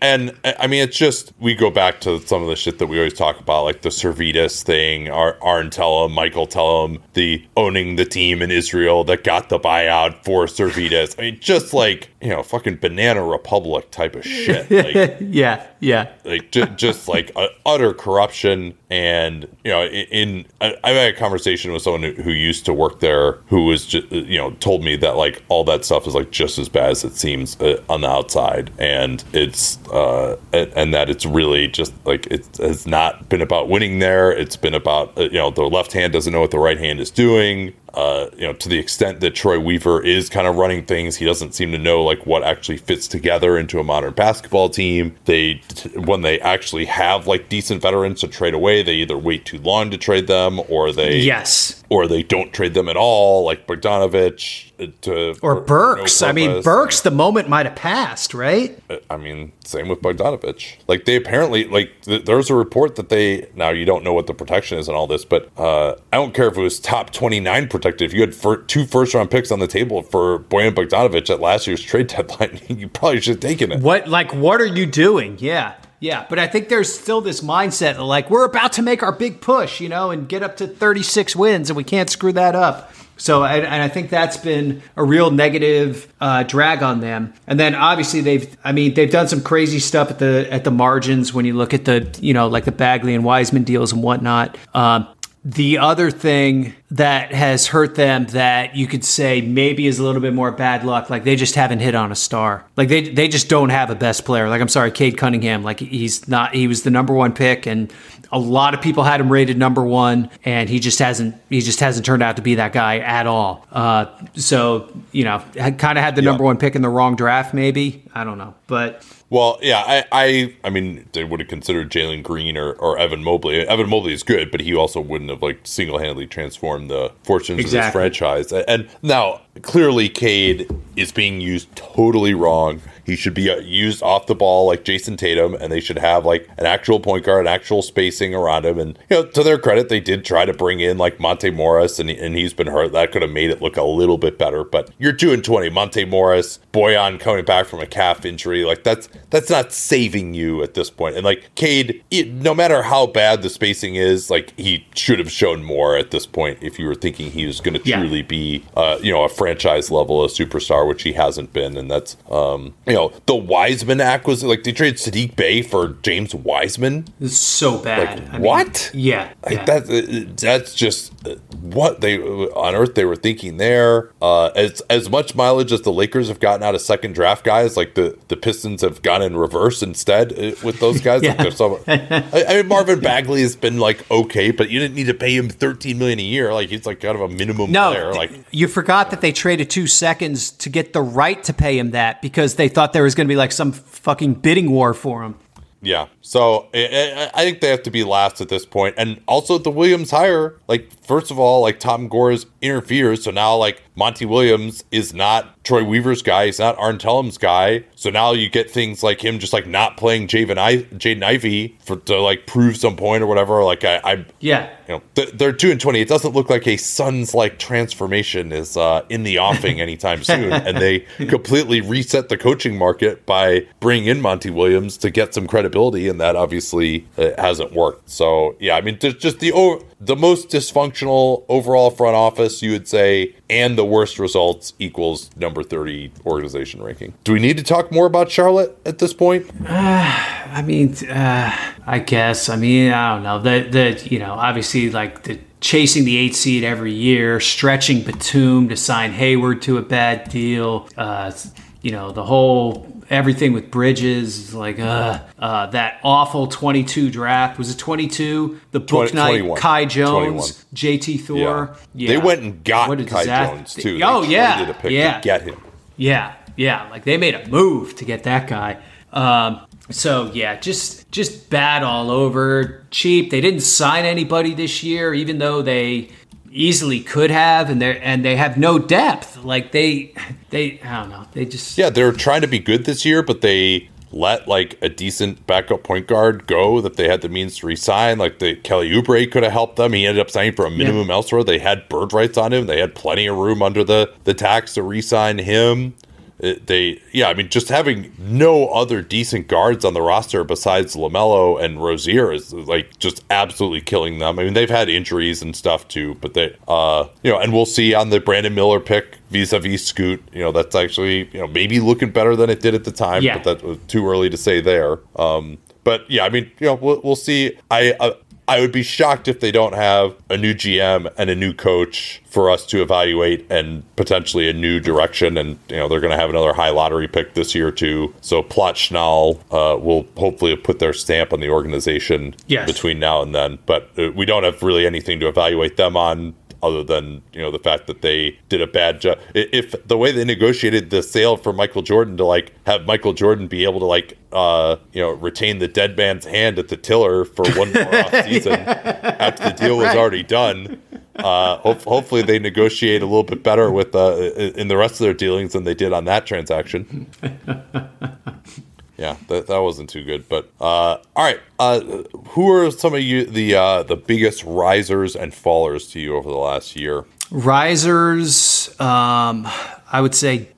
and 0.00 0.36
I 0.44 0.66
mean 0.66 0.82
it's 0.82 0.96
just 0.96 1.32
we 1.38 1.54
go 1.54 1.70
back 1.70 2.00
to 2.00 2.20
some 2.26 2.42
of 2.42 2.48
the 2.48 2.56
shit 2.56 2.78
that 2.80 2.88
we 2.88 2.98
always 2.98 3.14
talk 3.14 3.38
about, 3.38 3.62
like 3.62 3.82
the 3.82 3.88
Sirvydis 3.88 4.64
thing, 4.64 5.08
Arn 5.10 5.70
Tellem, 5.70 6.12
Michael 6.12 6.46
Tellem, 6.46 6.98
the 7.14 7.44
owning 7.56 7.94
the 7.94 8.04
team 8.04 8.42
in 8.42 8.50
Israel 8.50 9.04
that 9.04 9.22
got 9.22 9.48
the 9.48 9.60
buyout 9.60 10.24
for 10.24 10.46
Sirvydis. 10.46 11.16
I 11.18 11.22
mean, 11.22 11.38
just 11.40 11.72
like 11.72 12.10
you 12.22 12.28
know, 12.28 12.42
fucking 12.42 12.76
banana 12.76 13.24
republic 13.24 13.90
type 13.90 14.14
of 14.14 14.24
shit. 14.24 14.70
Like, 14.82 15.18
yeah, 15.20 15.66
yeah. 15.80 16.12
Like 16.24 16.50
just, 16.50 16.76
just 16.76 17.08
like 17.08 17.34
utter 17.66 17.92
corruption, 17.92 18.76
and 18.90 19.44
you 19.64 19.70
know, 19.70 19.84
in, 19.84 20.06
in 20.06 20.46
I, 20.60 20.76
I, 20.82 20.90
had 20.90 21.14
a 21.14 21.16
conversation 21.16 21.72
with 21.72 21.82
someone 21.82 22.02
who, 22.02 22.22
who, 22.22 22.30
used 22.30 22.64
to 22.66 22.72
work 22.72 23.00
there, 23.00 23.32
who 23.48 23.66
was 23.66 23.86
just 23.86 24.10
you 24.10 24.38
know 24.38 24.52
told 24.52 24.82
me 24.82 24.96
that 24.96 25.16
like 25.16 25.42
all 25.48 25.64
that 25.64 25.84
stuff 25.84 26.06
is 26.06 26.14
like 26.14 26.30
just 26.30 26.58
as 26.58 26.68
bad 26.68 26.90
as 26.90 27.04
it 27.04 27.14
seems 27.14 27.60
uh, 27.60 27.82
on 27.88 28.00
the 28.00 28.08
outside, 28.08 28.70
and 28.78 29.11
it's 29.32 29.78
uh, 29.88 30.36
and, 30.52 30.72
and, 30.74 30.94
that 30.94 31.10
it's 31.10 31.26
really 31.26 31.68
just 31.68 31.92
like 32.04 32.26
it 32.26 32.56
has 32.58 32.86
not 32.86 33.28
been 33.28 33.40
about 33.40 33.68
winning 33.68 33.98
there. 33.98 34.30
It's 34.30 34.56
been 34.56 34.74
about 34.74 35.16
uh, 35.18 35.22
you 35.22 35.38
know 35.38 35.50
the 35.50 35.64
left 35.64 35.92
hand 35.92 36.12
doesn't 36.12 36.32
know 36.32 36.40
what 36.40 36.50
the 36.50 36.58
right 36.58 36.78
hand 36.78 37.00
is 37.00 37.10
doing 37.10 37.74
uh, 37.94 38.28
you 38.36 38.42
know, 38.42 38.52
to 38.54 38.68
the 38.68 38.78
extent 38.78 39.20
that 39.20 39.34
Troy 39.34 39.58
Weaver 39.58 40.02
is 40.02 40.28
kind 40.28 40.46
of 40.46 40.56
running 40.56 40.84
things, 40.84 41.16
he 41.16 41.24
doesn't 41.24 41.54
seem 41.54 41.72
to 41.72 41.78
know 41.78 42.02
like 42.02 42.24
what 42.26 42.42
actually 42.42 42.78
fits 42.78 43.06
together 43.06 43.58
into 43.58 43.78
a 43.78 43.84
modern 43.84 44.14
basketball 44.14 44.68
team. 44.68 45.16
They, 45.26 45.60
when 45.96 46.22
they 46.22 46.40
actually 46.40 46.86
have 46.86 47.26
like 47.26 47.48
decent 47.48 47.82
veterans 47.82 48.20
to 48.20 48.28
trade 48.28 48.54
away, 48.54 48.82
they 48.82 48.94
either 48.94 49.18
wait 49.18 49.44
too 49.44 49.58
long 49.58 49.90
to 49.90 49.98
trade 49.98 50.26
them, 50.26 50.60
or 50.68 50.92
they 50.92 51.18
yes, 51.18 51.82
or 51.90 52.08
they 52.08 52.22
don't 52.22 52.52
trade 52.52 52.74
them 52.74 52.88
at 52.88 52.96
all, 52.96 53.44
like 53.44 53.66
Bogdanovic 53.66 54.72
to 55.02 55.34
or 55.42 55.60
Burks. 55.60 56.20
No 56.20 56.28
I 56.28 56.32
mean, 56.32 56.62
Burks. 56.62 57.00
The 57.00 57.10
moment 57.10 57.48
might 57.48 57.66
have 57.66 57.76
passed, 57.76 58.34
right? 58.34 58.78
I 59.10 59.16
mean, 59.16 59.52
same 59.64 59.88
with 59.88 60.00
Bogdanovic. 60.00 60.76
Like 60.88 61.04
they 61.04 61.16
apparently 61.16 61.64
like 61.64 61.92
th- 62.02 62.24
there's 62.24 62.50
a 62.50 62.54
report 62.54 62.96
that 62.96 63.08
they 63.08 63.48
now 63.54 63.70
you 63.70 63.84
don't 63.84 64.04
know 64.04 64.12
what 64.12 64.26
the 64.26 64.34
protection 64.34 64.78
is 64.78 64.88
and 64.88 64.96
all 64.96 65.06
this, 65.06 65.24
but 65.24 65.50
uh, 65.58 65.96
I 66.12 66.16
don't 66.16 66.34
care 66.34 66.48
if 66.48 66.56
it 66.56 66.60
was 66.60 66.80
top 66.80 67.12
twenty 67.12 67.40
nine 67.40 67.68
protected. 67.82 68.06
If 68.10 68.14
you 68.14 68.20
had 68.20 68.34
fir- 68.34 68.62
two 68.62 68.86
first 68.86 69.14
round 69.14 69.30
picks 69.30 69.50
on 69.50 69.58
the 69.58 69.66
table 69.66 70.02
for 70.02 70.38
Bojan 70.38 70.74
Bogdanovic 70.74 71.28
at 71.30 71.40
last 71.40 71.66
year's 71.66 71.82
trade 71.82 72.06
deadline, 72.08 72.60
you 72.68 72.88
probably 72.88 73.20
should 73.20 73.34
have 73.34 73.40
taken 73.40 73.72
it. 73.72 73.80
What 73.80 74.08
like 74.08 74.32
what 74.34 74.60
are 74.60 74.66
you 74.66 74.86
doing? 74.86 75.36
Yeah. 75.38 75.74
Yeah, 76.00 76.26
but 76.28 76.40
I 76.40 76.48
think 76.48 76.68
there's 76.68 76.92
still 76.92 77.20
this 77.20 77.42
mindset 77.42 77.92
of 77.92 78.06
like 78.06 78.28
we're 78.28 78.44
about 78.44 78.72
to 78.72 78.82
make 78.82 79.04
our 79.04 79.12
big 79.12 79.40
push, 79.40 79.80
you 79.80 79.88
know, 79.88 80.10
and 80.10 80.28
get 80.28 80.42
up 80.42 80.56
to 80.56 80.66
36 80.66 81.36
wins, 81.36 81.70
and 81.70 81.76
we 81.76 81.84
can't 81.84 82.10
screw 82.10 82.32
that 82.32 82.56
up. 82.56 82.92
So, 83.16 83.44
and, 83.44 83.64
I 83.64 83.86
think 83.86 84.10
that's 84.10 84.36
been 84.36 84.82
a 84.96 85.04
real 85.04 85.30
negative 85.30 86.12
uh, 86.20 86.42
drag 86.42 86.82
on 86.82 86.98
them. 86.98 87.32
And 87.46 87.60
then 87.60 87.76
obviously 87.76 88.20
they've, 88.20 88.56
I 88.64 88.72
mean, 88.72 88.94
they've 88.94 89.12
done 89.12 89.28
some 89.28 89.42
crazy 89.42 89.78
stuff 89.78 90.10
at 90.10 90.18
the 90.18 90.48
at 90.50 90.64
the 90.64 90.72
margins 90.72 91.32
when 91.32 91.44
you 91.44 91.54
look 91.54 91.72
at 91.72 91.84
the, 91.84 92.18
you 92.20 92.34
know, 92.34 92.48
like 92.48 92.64
the 92.64 92.72
Bagley 92.72 93.14
and 93.14 93.22
Wiseman 93.22 93.62
deals 93.62 93.92
and 93.92 94.02
whatnot. 94.02 94.58
Um, 94.74 95.06
the 95.44 95.78
other 95.78 96.10
thing 96.10 96.72
that 96.92 97.32
has 97.32 97.66
hurt 97.66 97.96
them 97.96 98.26
that 98.26 98.76
you 98.76 98.86
could 98.86 99.04
say 99.04 99.40
maybe 99.40 99.86
is 99.88 99.98
a 99.98 100.04
little 100.04 100.20
bit 100.20 100.34
more 100.34 100.52
bad 100.52 100.84
luck, 100.84 101.10
like 101.10 101.24
they 101.24 101.34
just 101.34 101.56
haven't 101.56 101.80
hit 101.80 101.96
on 101.96 102.12
a 102.12 102.14
star. 102.14 102.64
Like 102.76 102.88
they 102.88 103.08
they 103.08 103.26
just 103.26 103.48
don't 103.48 103.70
have 103.70 103.90
a 103.90 103.96
best 103.96 104.24
player. 104.24 104.48
Like 104.48 104.60
I'm 104.60 104.68
sorry, 104.68 104.92
Cade 104.92 105.16
Cunningham. 105.18 105.64
Like 105.64 105.80
he's 105.80 106.28
not. 106.28 106.54
He 106.54 106.68
was 106.68 106.84
the 106.84 106.90
number 106.90 107.12
one 107.12 107.32
pick, 107.32 107.66
and 107.66 107.92
a 108.30 108.38
lot 108.38 108.72
of 108.72 108.80
people 108.80 109.02
had 109.02 109.20
him 109.20 109.32
rated 109.32 109.58
number 109.58 109.82
one, 109.82 110.30
and 110.44 110.68
he 110.68 110.78
just 110.78 111.00
hasn't. 111.00 111.34
He 111.48 111.60
just 111.60 111.80
hasn't 111.80 112.06
turned 112.06 112.22
out 112.22 112.36
to 112.36 112.42
be 112.42 112.56
that 112.56 112.72
guy 112.72 112.98
at 112.98 113.26
all. 113.26 113.66
Uh, 113.72 114.06
so 114.34 114.92
you 115.10 115.24
know, 115.24 115.42
kind 115.56 115.98
of 115.98 116.04
had 116.04 116.14
the 116.14 116.22
number 116.22 116.44
one 116.44 116.56
pick 116.56 116.76
in 116.76 116.82
the 116.82 116.88
wrong 116.88 117.16
draft. 117.16 117.52
Maybe 117.52 118.04
I 118.14 118.22
don't 118.22 118.38
know, 118.38 118.54
but 118.68 119.04
well, 119.32 119.58
yeah, 119.62 119.82
I, 119.86 120.04
I, 120.12 120.54
I 120.62 120.68
mean, 120.68 121.08
they 121.14 121.24
would 121.24 121.40
have 121.40 121.48
considered 121.48 121.90
Jalen 121.90 122.22
Green 122.22 122.54
or, 122.58 122.74
or 122.74 122.98
Evan 122.98 123.24
Mobley. 123.24 123.66
Evan 123.66 123.88
Mobley 123.88 124.12
is 124.12 124.22
good, 124.22 124.50
but 124.50 124.60
he 124.60 124.74
also 124.74 125.00
wouldn't 125.00 125.30
have 125.30 125.40
like 125.40 125.60
single 125.64 125.96
handedly 125.96 126.26
transformed 126.26 126.90
the 126.90 127.10
fortunes 127.24 127.60
exactly. 127.60 127.78
of 127.78 127.84
this 128.10 128.18
franchise. 128.18 128.52
And 128.68 128.90
now, 129.00 129.40
clearly, 129.62 130.10
Cade 130.10 130.70
is 130.96 131.12
being 131.12 131.40
used 131.40 131.74
totally 131.74 132.34
wrong. 132.34 132.82
He 133.04 133.16
should 133.16 133.34
be 133.34 133.50
uh, 133.50 133.56
used 133.56 134.02
off 134.02 134.26
the 134.26 134.34
ball 134.34 134.66
like 134.66 134.84
Jayson 134.84 135.16
Tatum, 135.16 135.54
and 135.54 135.72
they 135.72 135.80
should 135.80 135.98
have 135.98 136.24
like 136.24 136.48
an 136.58 136.66
actual 136.66 137.00
point 137.00 137.24
guard, 137.24 137.46
an 137.46 137.52
actual 137.52 137.82
spacing 137.82 138.34
around 138.34 138.64
him. 138.64 138.78
And 138.78 138.98
you 139.10 139.16
know, 139.16 139.26
to 139.26 139.42
their 139.42 139.58
credit, 139.58 139.88
they 139.88 140.00
did 140.00 140.24
try 140.24 140.44
to 140.44 140.52
bring 140.52 140.80
in 140.80 140.98
like 140.98 141.20
Monte 141.20 141.50
Morris, 141.50 141.98
and, 141.98 142.10
and 142.10 142.34
he's 142.36 142.54
been 142.54 142.66
hurt. 142.66 142.92
That 142.92 143.12
could 143.12 143.22
have 143.22 143.30
made 143.30 143.50
it 143.50 143.62
look 143.62 143.76
a 143.76 143.82
little 143.82 144.18
bit 144.18 144.38
better. 144.38 144.64
But 144.64 144.90
you're 144.98 145.12
two 145.12 145.32
and 145.32 145.44
twenty. 145.44 145.70
Monte 145.70 146.04
Morris, 146.04 146.58
Bojan 146.72 147.18
coming 147.18 147.44
back 147.44 147.66
from 147.66 147.80
a 147.80 147.86
calf 147.86 148.24
injury, 148.24 148.64
like 148.64 148.84
that's 148.84 149.08
that's 149.30 149.50
not 149.50 149.72
saving 149.72 150.34
you 150.34 150.62
at 150.62 150.74
this 150.74 150.90
point. 150.90 151.16
And 151.16 151.24
like 151.24 151.54
Cade, 151.54 152.02
it, 152.10 152.28
no 152.32 152.54
matter 152.54 152.82
how 152.82 153.06
bad 153.06 153.42
the 153.42 153.50
spacing 153.50 153.96
is, 153.96 154.30
like 154.30 154.58
he 154.58 154.86
should 154.94 155.18
have 155.18 155.30
shown 155.30 155.64
more 155.64 155.96
at 155.96 156.10
this 156.10 156.26
point. 156.26 156.58
If 156.62 156.78
you 156.78 156.86
were 156.86 156.94
thinking 156.94 157.30
he 157.30 157.46
was 157.46 157.60
going 157.60 157.80
to 157.80 157.88
yeah. 157.88 157.98
truly 157.98 158.22
be, 158.22 158.64
uh, 158.76 158.98
you 159.02 159.12
know, 159.12 159.24
a 159.24 159.28
franchise 159.28 159.90
level, 159.90 160.24
a 160.24 160.28
superstar, 160.28 160.86
which 160.86 161.02
he 161.02 161.12
hasn't 161.12 161.52
been, 161.52 161.76
and 161.76 161.90
that's 161.90 162.16
um, 162.30 162.74
you 162.92 162.98
know, 162.98 163.12
the 163.24 163.34
Wiseman 163.34 164.02
acquisition, 164.02 164.50
like 164.50 164.64
they 164.64 164.72
traded 164.72 164.98
Saddiq 164.98 165.34
Bey 165.34 165.62
for 165.62 165.96
James 166.02 166.34
Wiseman. 166.34 167.06
It's 167.20 167.38
so 167.38 167.78
bad. 167.78 168.20
Like, 168.20 168.34
I 168.34 168.38
what? 168.38 168.90
Mean, 168.92 169.04
yeah, 169.04 169.32
like 169.42 169.54
yeah. 169.54 169.64
That, 169.64 170.28
uh, 170.28 170.32
that's 170.36 170.74
just 170.74 171.26
uh, 171.26 171.36
what 171.62 172.02
they 172.02 172.18
on 172.18 172.74
earth 172.74 172.94
they 172.94 173.06
were 173.06 173.16
thinking 173.16 173.56
there. 173.56 174.10
Uh, 174.20 174.48
as 174.48 174.82
as 174.90 175.08
much 175.08 175.34
mileage 175.34 175.72
as 175.72 175.80
the 175.80 175.92
Lakers 175.92 176.28
have 176.28 176.38
gotten 176.38 176.62
out 176.62 176.74
of 176.74 176.82
second 176.82 177.14
draft 177.14 177.44
guys, 177.44 177.78
like 177.78 177.94
the 177.94 178.18
the 178.28 178.36
Pistons 178.36 178.82
have 178.82 179.00
gone 179.00 179.22
in 179.22 179.38
reverse 179.38 179.82
instead 179.82 180.32
uh, 180.32 180.52
with 180.62 180.78
those 180.78 181.00
guys. 181.08 181.22
yeah. 181.22 181.42
like 181.42 181.54
so, 181.54 181.82
I, 181.86 182.44
I 182.46 182.54
mean, 182.56 182.68
Marvin 182.68 183.00
Bagley 183.12 183.40
has 183.40 183.56
been 183.56 183.78
like 183.78 184.08
okay, 184.10 184.50
but 184.50 184.68
you 184.68 184.78
didn't 184.78 184.96
need 184.96 185.06
to 185.06 185.14
pay 185.14 185.34
him 185.34 185.48
thirteen 185.48 185.96
million 185.96 186.18
a 186.18 186.22
year. 186.22 186.52
Like 186.52 186.68
he's 186.68 186.84
like 186.84 187.00
kind 187.00 187.16
of 187.16 187.22
a 187.22 187.28
minimum 187.30 187.72
no, 187.72 187.92
player. 187.92 188.12
Like 188.12 188.32
you 188.50 188.68
forgot 188.68 189.10
that 189.12 189.22
they 189.22 189.32
traded 189.32 189.70
two 189.70 189.86
seconds 189.86 190.50
to 190.50 190.68
get 190.68 190.92
the 190.92 191.00
right 191.00 191.42
to 191.44 191.54
pay 191.54 191.78
him 191.78 191.92
that 191.92 192.20
because 192.20 192.56
they 192.56 192.68
thought 192.68 192.81
there 192.92 193.02
was 193.02 193.14
going 193.14 193.26
to 193.26 193.32
be 193.32 193.36
like 193.36 193.52
some 193.52 193.72
fucking 193.72 194.34
bidding 194.34 194.70
war 194.70 194.94
for 194.94 195.22
him. 195.22 195.36
Yeah. 195.82 196.06
So 196.22 196.68
I, 196.72 197.30
I 197.34 197.44
think 197.44 197.60
they 197.60 197.68
have 197.68 197.82
to 197.82 197.90
be 197.90 198.04
last 198.04 198.40
at 198.40 198.48
this 198.48 198.64
point. 198.64 198.94
And 198.96 199.20
also 199.26 199.58
the 199.58 199.70
Williams 199.70 200.10
hire, 200.10 200.54
like, 200.68 200.90
first 201.02 201.30
of 201.30 201.38
all, 201.38 201.60
like 201.62 201.80
Tom 201.80 202.08
Gores 202.08 202.46
interferes. 202.60 203.24
So 203.24 203.30
now, 203.30 203.56
like, 203.56 203.82
Monty 203.94 204.24
Williams 204.24 204.84
is 204.90 205.12
not 205.12 205.62
Troy 205.64 205.84
Weaver's 205.84 206.22
guy. 206.22 206.46
He's 206.46 206.58
not 206.58 206.78
Arn 206.78 206.96
Tellem's 206.98 207.36
guy. 207.36 207.84
So 207.94 208.08
now 208.08 208.32
you 208.32 208.48
get 208.48 208.70
things 208.70 209.02
like 209.02 209.22
him 209.22 209.38
just 209.38 209.52
like 209.52 209.66
not 209.66 209.96
playing 209.98 210.28
Jaden, 210.28 210.56
I- 210.56 210.84
Jaden 210.94 211.22
Ivey 211.22 211.76
for 211.84 211.96
to 211.96 212.18
like 212.20 212.46
prove 212.46 212.76
some 212.76 212.96
point 212.96 213.22
or 213.22 213.26
whatever. 213.26 213.62
Like 213.62 213.84
I, 213.84 214.00
I 214.02 214.24
yeah, 214.40 214.70
you 214.88 214.94
know, 214.94 215.02
th- 215.14 215.32
they're 215.32 215.52
two 215.52 215.70
and 215.70 215.80
twenty. 215.80 216.00
It 216.00 216.08
doesn't 216.08 216.32
look 216.34 216.48
like 216.48 216.66
a 216.66 216.76
Suns 216.78 217.34
like 217.34 217.58
transformation 217.58 218.50
is 218.50 218.76
uh, 218.78 219.04
in 219.10 219.24
the 219.24 219.38
offing 219.38 219.80
anytime 219.80 220.24
soon, 220.24 220.52
and 220.52 220.78
they 220.78 221.00
completely 221.26 221.80
reset 221.82 222.28
the 222.30 222.38
coaching 222.38 222.78
market 222.78 223.26
by 223.26 223.66
bringing 223.80 224.06
in 224.06 224.20
Monty 224.22 224.50
Williams 224.50 224.96
to 224.98 225.10
get 225.10 225.34
some 225.34 225.46
credibility, 225.46 226.08
and 226.12 226.20
that 226.20 226.36
obviously 226.36 227.06
uh, 227.16 227.30
hasn't 227.38 227.72
worked. 227.72 228.10
So 228.10 228.54
yeah, 228.60 228.76
I 228.76 228.82
mean, 228.82 228.98
just 228.98 229.40
the 229.40 229.52
the 229.98 230.14
most 230.14 230.50
dysfunctional 230.50 231.44
overall 231.48 231.90
front 231.90 232.14
office, 232.14 232.62
you 232.62 232.72
would 232.72 232.86
say, 232.86 233.34
and 233.48 233.78
the 233.78 233.84
worst 233.84 234.18
results 234.18 234.74
equals 234.78 235.30
number 235.36 235.62
30 235.62 236.12
organization 236.26 236.82
ranking. 236.82 237.14
Do 237.24 237.32
we 237.32 237.40
need 237.40 237.56
to 237.56 237.62
talk 237.64 237.90
more 237.90 238.06
about 238.06 238.30
Charlotte 238.30 238.76
at 238.84 238.98
this 238.98 239.14
point? 239.14 239.48
Uh, 239.66 239.68
I 239.68 240.62
mean, 240.62 240.94
uh, 241.08 241.56
I 241.86 241.98
guess. 241.98 242.48
I 242.48 242.56
mean, 242.56 242.92
I 242.92 243.14
don't 243.14 243.22
know. 243.22 243.38
That 243.40 243.72
the, 243.72 244.08
you 244.08 244.18
know, 244.18 244.34
obviously, 244.34 244.90
like 244.90 245.22
the 245.22 245.38
chasing 245.60 246.04
the 246.04 246.16
eight 246.18 246.34
seed 246.34 246.62
every 246.62 246.92
year, 246.92 247.40
stretching 247.40 248.02
Batum 248.02 248.68
to 248.68 248.76
sign 248.76 249.12
Hayward 249.12 249.62
to 249.62 249.78
a 249.78 249.82
bad 249.82 250.28
deal. 250.28 250.88
Uh, 250.96 251.32
you 251.80 251.90
know, 251.90 252.12
the 252.12 252.24
whole 252.24 252.91
everything 253.12 253.52
with 253.52 253.70
Bridges, 253.70 254.54
like 254.54 254.80
uh, 254.80 255.20
uh, 255.38 255.66
that 255.66 256.00
awful 256.02 256.48
22 256.48 257.10
draft. 257.10 257.58
Was 257.58 257.70
it 257.70 257.78
22? 257.78 258.60
The 258.72 258.80
book 258.80 259.10
20, 259.10 259.14
night, 259.14 259.28
21. 259.38 259.60
Kai 259.60 259.84
Jones, 259.84 260.64
21. 260.70 260.98
JT 260.98 261.20
Thor. 261.20 261.38
Yeah. 261.38 261.76
yeah. 261.94 262.08
They 262.08 262.18
went 262.18 262.42
and 262.42 262.64
got 262.64 263.06
Kai 263.06 263.24
Jones, 263.26 263.74
too. 263.74 263.98
They 263.98 264.04
oh, 264.04 264.22
yeah. 264.22 264.74
yeah. 264.84 265.20
get 265.20 265.42
him. 265.42 265.60
Yeah. 265.96 266.34
Yeah. 266.56 266.88
Like 266.90 267.04
they 267.04 267.18
made 267.18 267.34
a 267.34 267.46
move 267.48 267.94
to 267.96 268.04
get 268.04 268.24
that 268.24 268.48
guy. 268.48 268.82
Um, 269.12 269.60
so 269.90 270.30
yeah, 270.32 270.58
just 270.58 271.10
just 271.10 271.50
bad 271.50 271.82
all 271.82 272.10
over, 272.10 272.84
cheap. 272.90 273.30
They 273.30 273.40
didn't 273.40 273.60
sign 273.60 274.06
anybody 274.06 274.54
this 274.54 274.82
year, 274.82 275.12
even 275.12 275.38
though 275.38 275.60
they 275.60 276.08
easily 276.52 277.00
could 277.00 277.30
have, 277.30 277.70
and 277.70 277.80
they 277.80 277.98
and 277.98 278.24
they 278.24 278.36
have 278.36 278.56
no 278.56 278.78
depth. 278.78 279.42
Like 279.44 279.72
they 279.72 280.14
they 280.50 280.80
I 280.80 281.00
don't 281.00 281.10
know. 281.10 281.26
They 281.32 281.44
just 281.44 281.76
yeah, 281.76 281.90
they're 281.90 282.12
trying 282.12 282.42
to 282.42 282.46
be 282.46 282.58
good 282.58 282.84
this 282.84 283.04
year, 283.04 283.22
but 283.22 283.40
they 283.40 283.88
let 284.12 284.46
like 284.46 284.76
a 284.82 284.88
decent 284.88 285.46
backup 285.46 285.82
point 285.82 286.06
guard 286.06 286.46
go 286.46 286.80
that 286.82 286.96
they 286.96 287.08
had 287.08 287.22
the 287.22 287.28
means 287.28 287.58
to 287.58 287.66
resign. 287.66 288.18
Like 288.18 288.38
the 288.38 288.56
Kelly 288.56 288.90
Oubre 288.90 289.30
could 289.30 289.42
have 289.42 289.52
helped 289.52 289.76
them. 289.76 289.92
He 289.94 290.06
ended 290.06 290.20
up 290.20 290.30
signing 290.30 290.54
for 290.54 290.66
a 290.66 290.70
minimum 290.70 291.08
yeah. 291.08 291.14
elsewhere. 291.14 291.42
They 291.42 291.58
had 291.58 291.88
bird 291.88 292.12
rights 292.12 292.36
on 292.36 292.52
him. 292.52 292.66
They 292.66 292.80
had 292.80 292.94
plenty 292.94 293.26
of 293.26 293.36
room 293.36 293.62
under 293.62 293.82
the 293.82 294.12
the 294.24 294.34
tax 294.34 294.74
to 294.74 294.82
resign 294.82 295.38
him 295.38 295.94
they 296.42 297.00
yeah 297.12 297.28
i 297.28 297.34
mean 297.34 297.48
just 297.48 297.68
having 297.68 298.12
no 298.18 298.66
other 298.68 299.00
decent 299.00 299.46
guards 299.46 299.84
on 299.84 299.94
the 299.94 300.02
roster 300.02 300.42
besides 300.42 300.96
lamelo 300.96 301.62
and 301.62 301.82
rozier 301.82 302.32
is 302.32 302.52
like 302.52 302.98
just 302.98 303.24
absolutely 303.30 303.80
killing 303.80 304.18
them 304.18 304.38
i 304.38 304.42
mean 304.42 304.52
they've 304.52 304.68
had 304.68 304.88
injuries 304.88 305.40
and 305.40 305.54
stuff 305.54 305.86
too 305.86 306.16
but 306.16 306.34
they 306.34 306.54
uh 306.66 307.06
you 307.22 307.30
know 307.30 307.38
and 307.38 307.52
we'll 307.52 307.64
see 307.64 307.94
on 307.94 308.10
the 308.10 308.18
brandon 308.18 308.54
miller 308.54 308.80
pick 308.80 309.18
vis-a-vis 309.30 309.84
scoot 309.84 310.20
you 310.32 310.40
know 310.40 310.50
that's 310.50 310.74
actually 310.74 311.28
you 311.32 311.38
know 311.38 311.46
maybe 311.46 311.78
looking 311.78 312.10
better 312.10 312.34
than 312.34 312.50
it 312.50 312.60
did 312.60 312.74
at 312.74 312.82
the 312.82 312.92
time 312.92 313.22
yeah. 313.22 313.38
but 313.38 313.44
that 313.44 313.64
was 313.64 313.78
too 313.86 314.06
early 314.08 314.28
to 314.28 314.36
say 314.36 314.60
there 314.60 314.98
um 315.16 315.58
but 315.84 316.08
yeah, 316.08 316.24
I 316.24 316.28
mean, 316.28 316.50
you 316.60 316.66
know, 316.66 316.74
we'll, 316.74 317.00
we'll 317.02 317.16
see. 317.16 317.58
I 317.70 317.92
uh, 317.98 318.12
I 318.48 318.60
would 318.60 318.72
be 318.72 318.82
shocked 318.82 319.28
if 319.28 319.40
they 319.40 319.52
don't 319.52 319.74
have 319.74 320.16
a 320.28 320.36
new 320.36 320.52
GM 320.52 321.12
and 321.16 321.30
a 321.30 321.34
new 321.34 321.54
coach 321.54 322.20
for 322.26 322.50
us 322.50 322.66
to 322.66 322.82
evaluate 322.82 323.46
and 323.50 323.84
potentially 323.96 324.48
a 324.48 324.52
new 324.52 324.80
direction. 324.80 325.36
And, 325.36 325.58
you 325.68 325.76
know, 325.76 325.88
they're 325.88 326.00
going 326.00 326.10
to 326.12 326.18
have 326.18 326.30
another 326.30 326.52
high 326.52 326.70
lottery 326.70 327.06
pick 327.06 327.34
this 327.34 327.54
year, 327.54 327.70
too. 327.70 328.14
So 328.20 328.42
Plot 328.42 328.74
Schnall 328.74 329.38
uh, 329.50 329.78
will 329.78 330.06
hopefully 330.16 330.56
put 330.56 330.80
their 330.80 330.92
stamp 330.92 331.32
on 331.32 331.40
the 331.40 331.50
organization 331.50 332.34
yes. 332.48 332.66
between 332.66 332.98
now 332.98 333.22
and 333.22 333.34
then. 333.34 333.58
But 333.64 333.90
uh, 333.96 334.10
we 334.12 334.26
don't 334.26 334.42
have 334.42 334.62
really 334.62 334.86
anything 334.86 335.20
to 335.20 335.28
evaluate 335.28 335.76
them 335.76 335.96
on 335.96 336.34
other 336.62 336.84
than 336.84 337.22
you 337.32 337.40
know 337.40 337.50
the 337.50 337.58
fact 337.58 337.86
that 337.86 338.02
they 338.02 338.38
did 338.48 338.62
a 338.62 338.66
bad 338.66 339.00
job. 339.00 339.18
If 339.34 339.74
the 339.86 339.98
way 339.98 340.12
they 340.12 340.24
negotiated 340.24 340.90
the 340.90 341.02
sale 341.02 341.36
for 341.36 341.52
Michael 341.52 341.82
Jordan 341.82 342.16
to 342.18 342.24
like 342.24 342.52
have 342.66 342.86
Michael 342.86 343.12
Jordan 343.12 343.48
be 343.48 343.64
able 343.64 343.80
to 343.80 343.86
like 343.86 344.16
uh 344.32 344.76
you 344.92 345.00
know 345.00 345.10
retain 345.10 345.58
the 345.58 345.68
dead 345.68 345.96
man's 345.96 346.24
hand 346.24 346.58
at 346.58 346.68
the 346.68 346.76
tiller 346.76 347.24
for 347.24 347.44
one 347.52 347.72
more 347.72 347.94
off 347.94 348.24
season 348.24 348.52
yeah. 348.52 349.16
after 349.18 349.44
the 349.44 349.52
deal 349.52 349.76
was 349.76 349.86
right. 349.86 349.96
already 349.96 350.22
done. 350.22 350.80
Uh, 351.16 351.58
ho- 351.58 351.74
hopefully 351.74 352.22
they 352.22 352.38
negotiate 352.38 353.02
a 353.02 353.04
little 353.04 353.22
bit 353.22 353.42
better 353.42 353.70
with 353.70 353.94
uh, 353.94 354.16
in 354.56 354.68
the 354.68 354.76
rest 354.76 354.94
of 354.94 355.00
their 355.00 355.12
dealings 355.12 355.52
than 355.52 355.64
they 355.64 355.74
did 355.74 355.92
on 355.92 356.06
that 356.06 356.24
transaction. 356.26 357.06
yeah, 359.02 359.16
that, 359.26 359.48
that 359.48 359.58
wasn't 359.58 359.90
too 359.90 360.04
good. 360.04 360.28
But 360.28 360.48
uh, 360.60 360.98
all 361.16 361.24
right, 361.24 361.40
uh, 361.58 361.80
who 362.28 362.48
are 362.52 362.70
some 362.70 362.94
of 362.94 363.00
you 363.00 363.24
the 363.24 363.56
uh, 363.56 363.82
the 363.82 363.96
biggest 363.96 364.44
risers 364.44 365.16
and 365.16 365.32
fallers 365.32 365.90
to 365.90 366.00
you 366.00 366.14
over 366.14 366.30
the 366.30 366.36
last 366.36 366.76
year? 366.76 367.04
Risers, 367.32 368.68
um, 368.80 369.48
I 369.90 370.00
would 370.00 370.14
say 370.14 370.50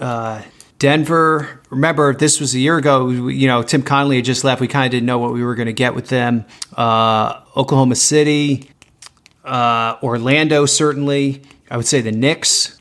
uh, 0.00 0.40
Denver. 0.78 1.60
Remember, 1.68 2.14
this 2.14 2.40
was 2.40 2.54
a 2.54 2.58
year 2.58 2.78
ago. 2.78 3.10
You 3.10 3.46
know, 3.46 3.62
Tim 3.62 3.82
Connelly 3.82 4.16
had 4.16 4.24
just 4.24 4.42
left. 4.42 4.62
We 4.62 4.68
kind 4.68 4.86
of 4.86 4.90
didn't 4.90 5.06
know 5.06 5.18
what 5.18 5.34
we 5.34 5.44
were 5.44 5.54
going 5.54 5.66
to 5.66 5.74
get 5.74 5.94
with 5.94 6.08
them. 6.08 6.46
Uh, 6.74 7.42
Oklahoma 7.58 7.96
City, 7.96 8.70
uh, 9.44 9.96
Orlando, 10.02 10.64
certainly. 10.64 11.42
I 11.70 11.76
would 11.76 11.86
say 11.86 12.00
the 12.00 12.12
Knicks. 12.12 12.78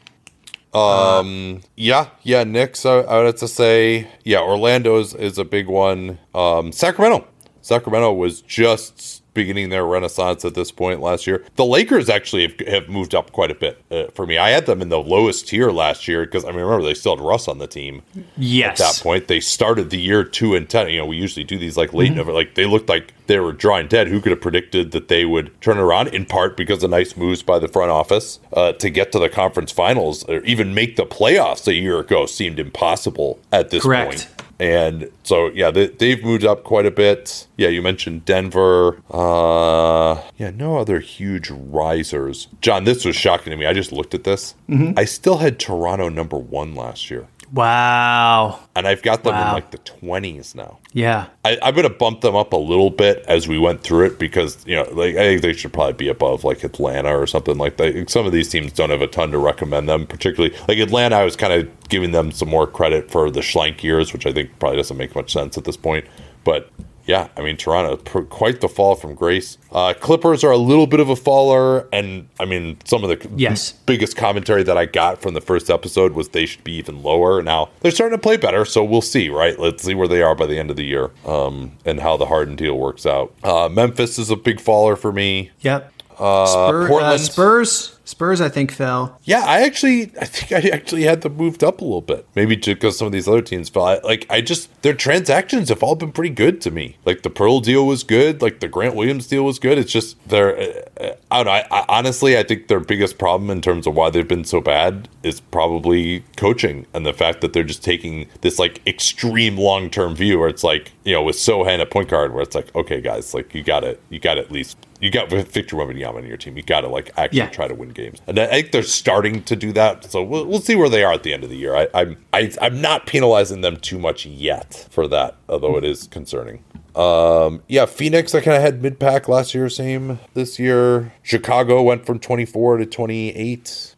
Um, 0.74 1.61
yeah, 1.76 2.07
yeah, 2.24 2.43
Knicks, 2.43 2.86
I, 2.86 2.99
I 2.99 3.17
would 3.17 3.26
have 3.26 3.36
to 3.38 3.47
say, 3.47 4.07
yeah, 4.24 4.39
Orlando 4.39 4.99
is, 4.99 5.13
is 5.13 5.38
a 5.38 5.43
big 5.45 5.67
one. 5.67 6.17
Um, 6.34 6.72
Sacramento. 6.72 7.28
Sacramento 7.61 8.13
was 8.13 8.41
just 8.41 9.20
beginning 9.34 9.70
their 9.70 9.86
renaissance 9.86 10.44
at 10.44 10.56
this 10.56 10.72
point 10.72 11.02
last 11.02 11.26
year. 11.26 11.44
The 11.56 11.66
Lakers 11.66 12.10
actually 12.10 12.48
have, 12.48 12.68
have 12.68 12.90
moved 12.90 13.16
up 13.16 13.32
quite 13.32 13.52
a 13.52 13.56
bit 13.56 13.82
uh, 13.90 14.08
for 14.14 14.26
me. 14.26 14.38
I 14.38 14.50
had 14.50 14.66
them 14.66 14.82
in 14.82 14.90
the 14.90 15.00
lowest 15.00 15.48
tier 15.48 15.72
last 15.72 16.08
year 16.08 16.26
because 16.26 16.44
I 16.44 16.50
mean, 16.50 16.62
remember 16.62 16.84
they 16.84 16.94
still 16.94 17.16
had 17.16 17.26
Russ 17.26 17.48
on 17.48 17.58
the 17.58 17.68
team. 17.68 18.02
Yes, 18.38 18.80
at 18.80 18.94
that 18.94 19.04
point 19.04 19.28
they 19.28 19.40
started 19.40 19.90
the 19.90 20.00
year 20.00 20.24
two 20.24 20.56
and 20.56 20.70
ten. 20.70 20.90
You 20.90 21.00
know, 21.00 21.06
we 21.06 21.18
usually 21.18 21.44
do 21.44 21.58
these 21.58 21.78
like 21.78 21.94
late 21.94 22.08
mm-hmm. 22.08 22.18
November. 22.18 22.34
Like 22.34 22.56
they 22.56 22.66
looked 22.66 22.90
like 22.90 23.14
they 23.28 23.40
were 23.40 23.54
drawing 23.54 23.88
dead. 23.88 24.08
Who 24.08 24.20
could 24.20 24.32
have 24.32 24.42
predicted 24.42 24.92
that 24.92 25.08
they 25.08 25.26
would 25.26 25.60
turn 25.62 25.78
around? 25.78 26.10
In 26.10 26.26
part 26.26 26.58
because 26.58 26.84
of 26.84 26.90
nice 26.90 27.16
moves 27.16 27.42
by 27.44 27.60
the 27.60 27.68
front 27.68 27.92
office 27.92 28.40
uh, 28.54 28.74
to 28.74 28.90
get 28.90 29.12
to 29.14 29.20
the 29.20 29.30
conference 29.30 29.72
finals 29.72 30.24
or 30.26 30.42
even 30.44 30.74
make 30.74 30.96
the 30.96 31.06
playoffs 31.06 31.68
a 31.68 31.74
year 31.74 32.00
ago 32.00 32.26
seemed 32.26 32.60
impossible 32.60 33.40
at 33.52 33.70
this 33.70 33.84
Correct. 33.84 34.10
point. 34.10 34.41
And 34.62 35.12
so, 35.24 35.47
yeah, 35.47 35.72
they, 35.72 36.12
have 36.12 36.22
moved 36.22 36.45
up 36.45 36.64
quite 36.64 36.86
a 36.86 36.91
bit. 36.91 37.47
Yeah, 37.57 37.70
you 37.70 37.82
mentioned 37.82 38.26
Denver. 38.26 39.01
Uh, 39.09 40.22
yeah, 40.38 40.51
no 40.51 40.78
other 40.78 40.99
huge 40.99 41.49
risers. 41.49 42.47
John, 42.62 42.84
this 42.84 43.03
was 43.03 43.16
shocking 43.16 43.49
to 43.49 43.57
me. 43.57 43.66
I 43.66 43.74
just 43.74 43.91
looked 43.91 44.14
at 44.14 44.24
this. 44.24 44.53
Mm-hmm. 44.70 44.99
I 44.99 45.05
still 45.05 45.39
had 45.39 45.57
Toronto 45.57 46.09
number 46.09 46.38
one 46.38 46.76
last 46.76 47.09
year. 47.09 47.26
Wow. 47.54 48.60
And 48.76 48.88
I've 48.88 49.02
got 49.02 49.24
them 49.24 49.34
wow. 49.34 49.49
in 49.49 49.54
like 49.54 49.72
the 49.72 49.78
20s 49.80 50.56
now. 50.56 50.80
Yeah. 50.93 51.28
I, 51.43 51.58
am 51.62 51.74
going 51.74 51.88
to 51.88 51.93
bump 51.93 52.22
them 52.22 52.36
up 52.36 52.54
a 52.54 52.58
little 52.58 52.89
bit 52.89 53.26
as 53.28 53.47
we 53.47 53.60
went 53.60 53.82
through 53.82 54.06
it 54.06 54.20
because, 54.20 54.66
you 54.66 54.76
know, 54.76 54.84
like 54.91 55.16
I 55.16 55.24
think 55.24 55.41
they 55.41 55.54
should 55.54 55.74
probably 55.74 55.93
be 55.93 56.08
above 56.08 56.43
like 56.43 56.64
Atlanta 56.64 57.10
or 57.10 57.28
something 57.28 57.58
like 57.58 57.78
that. 57.78 58.10
Some 58.10 58.26
of 58.26 58.32
these 58.32 58.49
teams 58.49 58.72
don't 58.72 58.89
have 58.89 59.02
a 59.02 59.08
ton 59.08 59.32
to 59.32 59.38
recommend 59.38 59.89
them, 59.89 60.08
particularly 60.08 60.56
like 60.68 60.78
Atlanta. 60.78 61.18
I 61.18 61.26
was 61.26 61.36
kind 61.36 61.54
of 61.54 61.89
giving 61.89 62.12
them 62.12 62.32
some 62.32 62.49
more 62.49 62.68
credit 62.68 63.12
for 63.12 63.30
the 63.30 63.41
Schlenk 63.41 63.84
years, 63.84 64.14
which 64.14 64.26
I 64.26 64.32
think 64.32 64.58
probably 64.60 64.78
doesn't 64.78 64.97
make 64.97 65.16
much 65.16 65.34
sense 65.34 65.58
at 65.58 65.66
this 65.66 65.78
point. 65.78 66.06
But 66.43 66.70
yeah, 67.12 67.28
I 67.36 67.41
mean 67.41 67.57
Toronto, 67.57 67.97
pr- 67.97 68.22
quite 68.22 68.62
the 68.62 68.70
fall 68.70 68.95
from 68.95 69.16
grace. 69.16 69.57
Uh, 69.70 69.93
Clippers 69.93 70.45
are 70.45 70.51
a 70.51 70.57
little 70.57 70.88
bit 70.88 71.01
of 71.01 71.09
a 71.09 71.16
faller, 71.18 71.89
and 71.91 72.30
I 72.39 72.45
mean 72.45 72.78
some 72.86 73.03
of 73.03 73.09
the 73.09 73.30
yes. 73.36 73.74
biggest 73.86 74.16
commentary 74.16 74.64
that 74.64 74.78
I 74.78 74.86
got 74.86 75.22
from 75.22 75.34
the 75.34 75.41
first 75.41 75.70
episode 75.70 76.14
was 76.14 76.30
they 76.30 76.45
should 76.45 76.64
be 76.64 76.72
even 76.76 77.03
lower. 77.03 77.41
Now 77.41 77.68
they're 77.82 77.91
starting 77.91 78.18
to 78.18 78.22
play 78.22 78.38
better, 78.38 78.64
so 78.64 78.82
we'll 78.82 79.01
see. 79.01 79.28
Right, 79.28 79.59
let's 79.59 79.84
see 79.84 79.93
where 79.93 80.07
they 80.07 80.22
are 80.22 80.36
by 80.36 80.45
the 80.45 80.57
end 80.57 80.70
of 80.70 80.78
the 80.78 80.86
year, 80.86 81.12
um, 81.26 81.74
and 81.84 81.99
how 81.99 82.16
the 82.16 82.28
Harden 82.28 82.55
deal 82.55 82.78
works 82.78 83.05
out. 83.05 83.34
Uh, 83.43 83.68
Memphis 83.68 84.18
is 84.18 84.30
a 84.30 84.38
big 84.38 84.62
faller 84.62 84.95
for 84.95 85.12
me. 85.12 85.51
Yep. 85.59 85.91
Uh, 86.22 86.45
Spur, 86.45 87.01
uh, 87.01 87.17
Spurs. 87.17 87.97
Spurs, 88.03 88.41
I 88.41 88.49
think, 88.49 88.72
fell. 88.72 89.17
Yeah, 89.24 89.43
I 89.45 89.61
actually, 89.61 90.11
I 90.19 90.26
think 90.26 90.51
I 90.51 90.69
actually 90.69 91.03
had 91.03 91.22
them 91.22 91.36
moved 91.36 91.63
up 91.63 91.82
a 91.82 91.84
little 91.84 92.01
bit. 92.01 92.28
Maybe 92.36 92.55
because 92.55 92.97
some 92.97 93.07
of 93.07 93.11
these 93.11 93.28
other 93.28 93.41
teams 93.41 93.69
fell. 93.69 93.86
I, 93.86 93.99
like, 94.03 94.28
I 94.30 94.41
just 94.41 94.69
their 94.82 94.93
transactions 94.93 95.69
have 95.69 95.82
all 95.82 95.95
been 95.95 96.11
pretty 96.11 96.34
good 96.34 96.61
to 96.61 96.72
me. 96.72 96.97
Like 97.05 97.24
the 97.24 97.30
Poeltl 97.30 97.63
deal 97.63 97.88
was 97.88 98.03
good. 98.03 98.41
Like 98.41 98.59
the 98.59 98.67
Grant 98.67 98.95
Williams 98.95 99.28
deal 99.28 99.43
was 99.43 99.59
good. 99.59 99.78
It's 99.78 99.91
just 99.91 100.17
they're, 100.28 100.59
uh, 100.59 101.15
I 101.32 101.38
don't 101.38 101.45
know. 101.45 101.51
I, 101.51 101.65
I, 101.72 101.86
honestly, 101.89 102.38
I 102.38 102.43
think 102.43 102.67
their 102.67 102.80
biggest 102.80 103.17
problem 103.17 103.49
in 103.49 103.61
terms 103.61 103.88
of 103.88 103.95
why 103.95 104.09
they've 104.09 104.28
been 104.28 104.45
so 104.45 104.61
bad 104.61 105.07
is 105.24 105.39
probably 105.39 106.24
coaching 106.36 106.86
and 106.93 107.05
the 107.05 107.13
fact 107.13 107.41
that 107.41 107.53
they're 107.53 107.63
just 107.63 107.84
taking 107.84 108.28
this 108.41 108.59
like 108.59 108.86
extreme 108.86 109.57
long 109.57 109.89
term 109.89 110.15
view 110.15 110.39
where 110.39 110.49
it's 110.49 110.63
like 110.63 110.91
you 111.03 111.13
know 111.13 111.24
with 111.24 111.36
Sochan 111.36 111.80
at 111.80 111.89
point 111.89 112.09
guard 112.09 112.34
where 112.34 112.43
it's 112.43 112.55
like 112.55 112.74
okay 112.76 113.01
guys 113.01 113.34
like 113.34 113.53
you 113.53 113.63
got 113.63 113.84
it 113.84 114.01
you 114.09 114.19
got 114.19 114.38
at 114.38 114.51
least 114.51 114.78
you 115.02 115.10
got 115.10 115.30
Victor 115.30 115.76
Wembanyama 115.76 116.20
in 116.20 116.28
your 116.28 116.38
team. 116.38 116.56
You 116.56 116.64
got 116.64 116.82
to 116.82 116.88
like 116.88 117.12
actually 117.18 117.39
yeah. 117.39 117.49
try 117.49 117.68
to 117.68 117.74
win 117.74 117.89
games, 117.89 118.22
and 118.28 118.39
I 118.39 118.47
think 118.47 118.72
they're 118.72 118.84
starting 118.84 119.43
to 119.43 119.56
do 119.56 119.74
that. 119.74 120.10
So 120.12 120.24
we'll, 120.24 120.45
we'll 120.45 120.62
see 120.62 120.76
where 120.76 120.89
they 120.89 121.04
are 121.04 121.12
at 121.12 121.24
the 121.24 121.34
end 121.34 121.43
of 121.43 121.49
the 121.49 121.58
year. 121.58 121.76
I, 121.76 121.88
I'm 121.93 122.24
I, 122.32 122.52
I'm 122.62 122.80
not 122.80 123.08
penalizing 123.08 123.62
them 123.62 123.78
too 123.78 123.97
much 123.97 124.26
yet 124.26 124.88
for 124.91 125.08
that, 125.08 125.36
although 125.49 125.76
it 125.78 125.84
is 125.84 126.08
concerning. 126.08 126.64
Um, 126.95 127.64
yeah, 127.68 127.86
Phoenix. 127.88 128.36
I 128.36 128.41
kind 128.41 128.56
of 128.56 128.62
had 128.62 128.84
mid 128.84 128.99
pack 128.99 129.28
last 129.28 129.56
year, 129.56 129.70
same 129.70 130.20
this 130.36 130.60
year. 130.60 131.14
Chicago 131.24 131.82
went 131.82 132.06
from 132.06 132.20
24 132.20 132.78
to 132.78 132.86
28. 132.86 133.95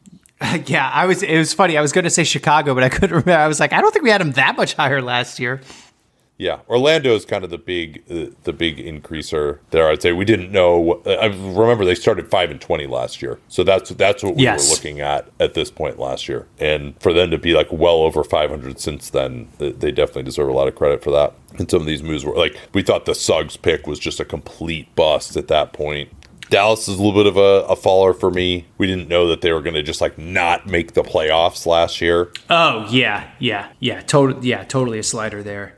yeah, 0.65 0.89
I 0.93 1.05
was. 1.05 1.23
It 1.23 1.37
was 1.37 1.53
funny. 1.53 1.77
I 1.77 1.81
was 1.81 1.91
going 1.91 2.03
to 2.03 2.09
say 2.09 2.23
Chicago, 2.23 2.73
but 2.73 2.83
I 2.83 2.89
couldn't 2.89 3.11
remember. 3.11 3.37
I 3.37 3.47
was 3.47 3.59
like, 3.59 3.73
I 3.73 3.81
don't 3.81 3.91
think 3.91 4.03
we 4.03 4.09
had 4.09 4.21
them 4.21 4.31
that 4.33 4.55
much 4.55 4.73
higher 4.73 5.01
last 5.01 5.39
year. 5.39 5.61
Yeah, 6.37 6.59
Orlando 6.67 7.13
is 7.15 7.25
kind 7.25 7.43
of 7.43 7.51
the 7.51 7.59
big 7.59 8.03
uh, 8.09 8.33
the 8.43 8.53
big 8.53 8.77
increaser 8.77 9.59
there. 9.69 9.87
I'd 9.87 10.01
say 10.01 10.13
we 10.13 10.25
didn't 10.25 10.51
know. 10.51 11.01
I 11.05 11.27
remember 11.27 11.85
they 11.85 11.95
started 11.95 12.29
five 12.29 12.49
and 12.49 12.59
twenty 12.59 12.87
last 12.87 13.21
year, 13.21 13.39
so 13.47 13.63
that's 13.63 13.91
that's 13.91 14.23
what 14.23 14.35
we 14.35 14.43
yes. 14.43 14.67
were 14.67 14.75
looking 14.75 14.99
at 14.99 15.29
at 15.39 15.53
this 15.53 15.69
point 15.69 15.99
last 15.99 16.27
year. 16.27 16.47
And 16.59 16.99
for 16.99 17.13
them 17.13 17.29
to 17.31 17.37
be 17.37 17.53
like 17.53 17.71
well 17.71 17.97
over 17.97 18.23
five 18.23 18.49
hundred 18.49 18.79
since 18.79 19.11
then, 19.11 19.47
they 19.59 19.91
definitely 19.91 20.23
deserve 20.23 20.49
a 20.49 20.53
lot 20.53 20.67
of 20.67 20.75
credit 20.75 21.03
for 21.03 21.11
that. 21.11 21.33
And 21.59 21.69
some 21.69 21.81
of 21.81 21.87
these 21.87 22.01
moves 22.01 22.25
were 22.25 22.35
like 22.35 22.57
we 22.73 22.81
thought 22.81 23.05
the 23.05 23.15
Suggs 23.15 23.55
pick 23.55 23.85
was 23.85 23.99
just 23.99 24.19
a 24.19 24.25
complete 24.25 24.93
bust 24.95 25.37
at 25.37 25.47
that 25.49 25.71
point. 25.71 26.09
Dallas 26.49 26.87
is 26.87 26.99
a 26.99 27.01
little 27.01 27.13
bit 27.13 27.25
of 27.25 27.37
a, 27.37 27.65
a 27.71 27.75
faller 27.75 28.13
for 28.13 28.29
me. 28.29 28.65
We 28.77 28.85
didn't 28.85 29.07
know 29.07 29.27
that 29.27 29.41
they 29.41 29.51
were 29.51 29.61
going 29.61 29.75
to 29.75 29.83
just 29.83 30.01
like 30.01 30.17
not 30.17 30.67
make 30.67 30.93
the 30.93 31.03
playoffs 31.03 31.65
last 31.65 32.01
year. 32.01 32.31
Oh 32.49 32.87
yeah, 32.89 33.29
yeah, 33.39 33.69
yeah, 33.79 34.01
totally, 34.01 34.47
yeah, 34.47 34.63
totally 34.63 34.99
a 34.99 35.03
slider 35.03 35.41
there. 35.41 35.77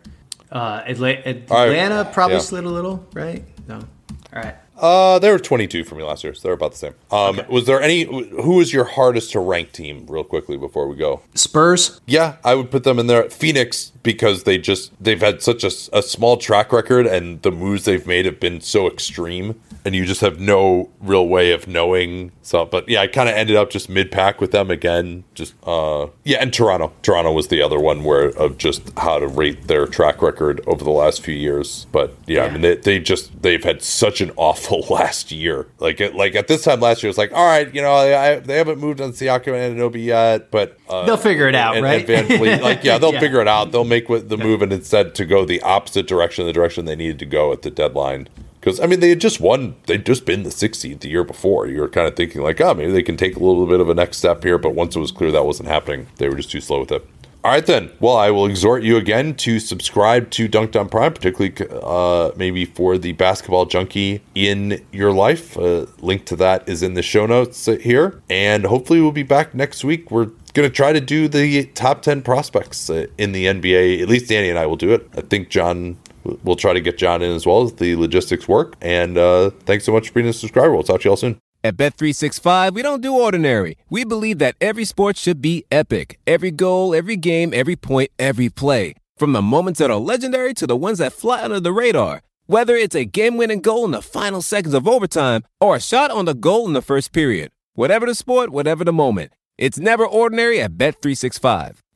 Uh, 0.56 0.82
Atlanta, 0.88 1.30
Atlanta 1.30 1.96
right. 2.04 2.14
probably 2.14 2.38
yeah. 2.38 2.42
slid 2.42 2.64
a 2.64 2.70
little, 2.70 3.06
right? 3.14 3.44
No. 3.68 3.76
All 3.76 4.42
right. 4.42 4.56
Uh, 4.78 5.20
they 5.20 5.30
were 5.30 5.38
22 5.38 5.84
for 5.84 5.96
me 5.96 6.04
last 6.04 6.24
year, 6.24 6.34
so 6.34 6.44
they're 6.44 6.54
about 6.54 6.72
the 6.72 6.78
same. 6.78 6.94
Um, 7.12 7.40
okay. 7.40 7.48
was 7.50 7.66
there 7.66 7.82
any? 7.82 8.04
Who 8.04 8.56
was 8.56 8.72
your 8.72 8.86
hardest 8.86 9.32
to 9.32 9.42
rank 9.42 9.74
team? 9.74 10.06
Real 10.08 10.24
quickly 10.24 10.56
before 10.56 10.88
we 10.88 10.96
go, 10.96 11.22
Spurs. 11.34 12.00
Yeah, 12.06 12.38
I 12.44 12.56
would 12.56 12.72
put 12.72 12.86
them 12.86 13.00
in 13.00 13.08
there. 13.08 13.30
Phoenix 13.30 13.92
because 14.02 14.44
they 14.44 14.58
just 14.58 14.92
they've 15.02 15.20
had 15.20 15.42
such 15.42 15.66
a, 15.66 15.72
a 15.98 16.02
small 16.02 16.38
track 16.38 16.72
record, 16.72 17.06
and 17.06 17.42
the 17.42 17.52
moves 17.52 17.84
they've 17.84 18.08
made 18.08 18.26
have 18.26 18.40
been 18.40 18.62
so 18.62 18.88
extreme, 18.88 19.62
and 19.86 19.94
you 19.94 20.04
just 20.04 20.22
have 20.22 20.40
no 20.40 20.90
real 21.00 21.28
way 21.28 21.52
of 21.52 21.68
knowing. 21.68 22.32
So, 22.42 22.66
but 22.66 22.90
yeah, 22.90 23.02
I 23.02 23.08
kind 23.08 23.30
of 23.30 23.36
ended 23.36 23.56
up 23.56 23.70
just 23.70 23.88
mid 23.88 24.12
pack 24.12 24.42
with 24.42 24.52
them 24.52 24.72
again. 24.72 25.24
Just 25.36 25.54
uh, 25.64 26.08
yeah, 26.24 26.40
and 26.42 26.52
Toronto. 26.52 26.92
Toronto 27.04 27.32
was 27.32 27.50
the 27.50 27.62
other 27.62 27.80
one 27.80 28.04
where 28.04 28.30
of 28.30 28.58
just 28.58 28.82
how 28.98 29.20
to 29.20 29.28
rate 29.28 29.68
their 29.68 29.86
track 29.86 30.24
record 30.24 30.60
over 30.66 30.84
the 30.84 30.90
last 30.90 31.22
few 31.22 31.36
years. 31.36 31.86
But 31.92 32.16
yeah, 32.26 32.42
yeah. 32.42 32.46
I 32.46 32.52
mean 32.52 32.62
they, 32.62 32.76
they 32.78 33.00
just 33.00 33.44
they've 33.44 33.64
had 33.64 33.84
such 33.84 34.22
an 34.22 34.32
awful 34.36 34.80
last 34.90 35.32
year. 35.32 35.68
Like 35.78 36.00
like 36.16 36.34
at 36.36 36.48
this 36.48 36.64
time 36.64 36.80
last 36.80 37.04
year, 37.04 37.10
it's 37.12 37.20
like 37.20 37.32
all 37.32 37.46
right, 37.46 37.74
you 37.74 37.82
know, 37.84 37.94
I, 37.94 38.40
they 38.40 38.58
haven't 38.58 38.80
moved 38.80 39.00
on 39.02 39.12
Siakam 39.12 39.54
and 39.54 39.78
Anunoby 39.78 40.04
yet, 40.04 40.50
but 40.50 40.80
uh, 40.90 41.06
they'll 41.06 41.16
figure 41.16 41.48
it 41.48 41.56
out, 41.56 41.76
and, 41.76 41.84
right? 41.84 42.10
And 42.10 42.28
Van 42.28 42.62
like 42.62 42.84
yeah, 42.84 42.98
they'll 42.98 43.14
yeah. 43.14 43.20
figure 43.20 43.40
it 43.40 43.48
out. 43.48 43.72
They'll 43.72 43.84
make 43.84 44.08
the 44.08 44.38
move 44.38 44.64
and 44.64 44.74
instead 44.74 45.14
to 45.16 45.26
go 45.26 45.46
the 45.46 45.62
opposite 45.62 46.08
direction, 46.08 46.48
the 46.48 46.54
direction 46.54 46.86
they 46.86 46.96
needed 46.96 47.20
to 47.20 47.26
go 47.26 47.52
at 47.52 47.62
the 47.62 47.70
deadline. 47.70 48.28
Because 48.66 48.80
I 48.80 48.88
mean, 48.88 49.00
they 49.00 49.10
had 49.10 49.22
just 49.22 49.40
won; 49.40 49.76
they'd 49.86 50.04
just 50.04 50.26
been 50.26 50.42
the 50.42 50.50
sixth 50.50 50.82
seed 50.82 51.02
the 51.02 51.08
year 51.08 51.24
before. 51.24 51.68
You 51.68 51.82
were 51.82 51.88
kind 51.88 52.08
of 52.08 52.16
thinking 52.16 52.42
like, 52.42 52.60
oh, 52.60 52.74
maybe 52.74 52.92
they 52.92 53.04
can 53.04 53.16
take 53.16 53.36
a 53.36 53.40
little 53.40 53.68
bit 53.68 53.80
of 53.80 53.90
a 53.90 53.94
next 53.94 54.18
step 54.18 54.44
here. 54.44 54.58
But 54.58 54.74
once 54.74 54.96
it 54.96 55.00
was 55.00 55.12
clear 55.12 55.32
that 55.32 55.46
wasn't 55.46 55.70
happening, 55.70 56.08
they 56.16 56.28
were 56.28 56.36
just 56.36 56.50
too 56.50 56.62
slow 56.62 56.80
with 56.80 56.92
it. 56.92 57.08
All 57.44 57.52
right, 57.52 57.64
then. 57.64 57.92
Well, 58.00 58.18
I 58.18 58.32
will 58.32 58.48
exhort 58.48 58.82
you 58.82 58.98
again 58.98 59.36
to 59.36 59.60
subscribe 59.60 60.32
to 60.32 60.48
Dunc'd 60.48 60.76
On 60.76 60.90
Prime, 60.90 61.14
particularly 61.14 61.56
uh, 61.84 62.32
maybe 62.36 62.66
for 62.66 62.98
the 62.98 63.12
basketball 63.12 63.68
junkie 63.68 64.24
in 64.34 64.84
your 64.92 65.12
life. 65.12 65.56
Uh, 65.56 65.86
link 66.00 66.26
to 66.26 66.36
that 66.38 66.68
is 66.68 66.82
in 66.82 66.96
the 66.96 67.04
show 67.04 67.28
notes 67.28 67.68
here. 67.68 68.20
And 68.32 68.66
hopefully, 68.66 69.00
we'll 69.00 69.12
be 69.12 69.22
back 69.22 69.54
next 69.54 69.84
week. 69.84 70.10
We're 70.10 70.32
going 70.56 70.68
to 70.68 70.72
try 70.72 70.92
to 70.92 71.02
do 71.02 71.28
the 71.28 71.66
top 71.66 72.02
10 72.02 72.24
prospects 72.24 72.90
uh, 72.90 73.06
in 73.20 73.32
the 73.32 73.46
NBA. 73.46 74.02
At 74.02 74.10
least 74.10 74.28
Danny 74.28 74.50
and 74.50 74.58
I 74.58 74.66
will 74.66 74.76
do 74.76 74.92
it. 74.92 75.08
I 75.16 75.22
think 75.22 75.50
John 75.50 75.98
will 76.44 76.56
try 76.56 76.74
to 76.74 76.82
get 76.82 76.98
John 76.98 77.22
in 77.22 77.32
as 77.32 77.46
well 77.46 77.64
as 77.64 77.74
the 77.74 77.96
logistics 77.96 78.48
work. 78.48 78.76
And 78.82 79.18
uh, 79.18 79.52
thanks 79.66 79.86
so 79.86 79.92
much 79.92 80.10
for 80.10 80.16
being 80.16 80.28
a 80.28 80.34
subscriber. 80.34 80.74
We'll 80.74 80.84
talk 80.84 81.02
to 81.02 81.06
you 81.06 81.12
all 81.12 81.18
soon. 81.18 81.40
At 81.64 81.78
Bet365, 81.78 82.74
we 82.74 82.84
don't 82.84 83.02
do 83.02 83.16
ordinary. 83.16 83.78
We 83.90 84.06
believe 84.06 84.38
that 84.38 84.56
every 84.62 84.86
sport 84.86 85.18
should 85.18 85.42
be 85.42 85.66
epic. 85.72 86.20
Every 86.28 86.52
goal, 86.52 86.94
every 86.94 87.16
game, 87.16 87.54
every 87.56 87.76
point, 87.76 88.12
every 88.20 88.50
play. 88.50 88.94
From 89.18 89.34
the 89.34 89.42
moments 89.42 89.80
that 89.80 89.90
are 89.90 89.98
legendary 89.98 90.54
to 90.56 90.68
the 90.68 90.76
ones 90.76 91.00
that 91.00 91.14
fly 91.14 91.44
under 91.44 91.60
the 91.60 91.72
radar. 91.72 92.22
Whether 92.46 92.76
it's 92.76 92.96
a 92.96 93.06
game-winning 93.06 93.62
goal 93.62 93.86
in 93.86 93.92
the 93.92 94.04
final 94.04 94.44
seconds 94.44 94.76
of 94.76 94.88
overtime 94.88 95.42
or 95.60 95.76
a 95.76 95.82
shot 95.82 96.12
on 96.12 96.26
the 96.26 96.36
goal 96.36 96.68
in 96.68 96.74
the 96.74 96.84
first 96.84 97.12
period. 97.12 97.52
Whatever 97.74 98.06
the 98.06 98.14
sport, 98.14 98.52
whatever 98.52 98.84
the 98.84 98.94
moment. 98.94 99.32
It's 99.58 99.80
never 99.80 100.06
ordinary 100.06 100.62
at 100.62 100.74
Bet365. 100.78 101.78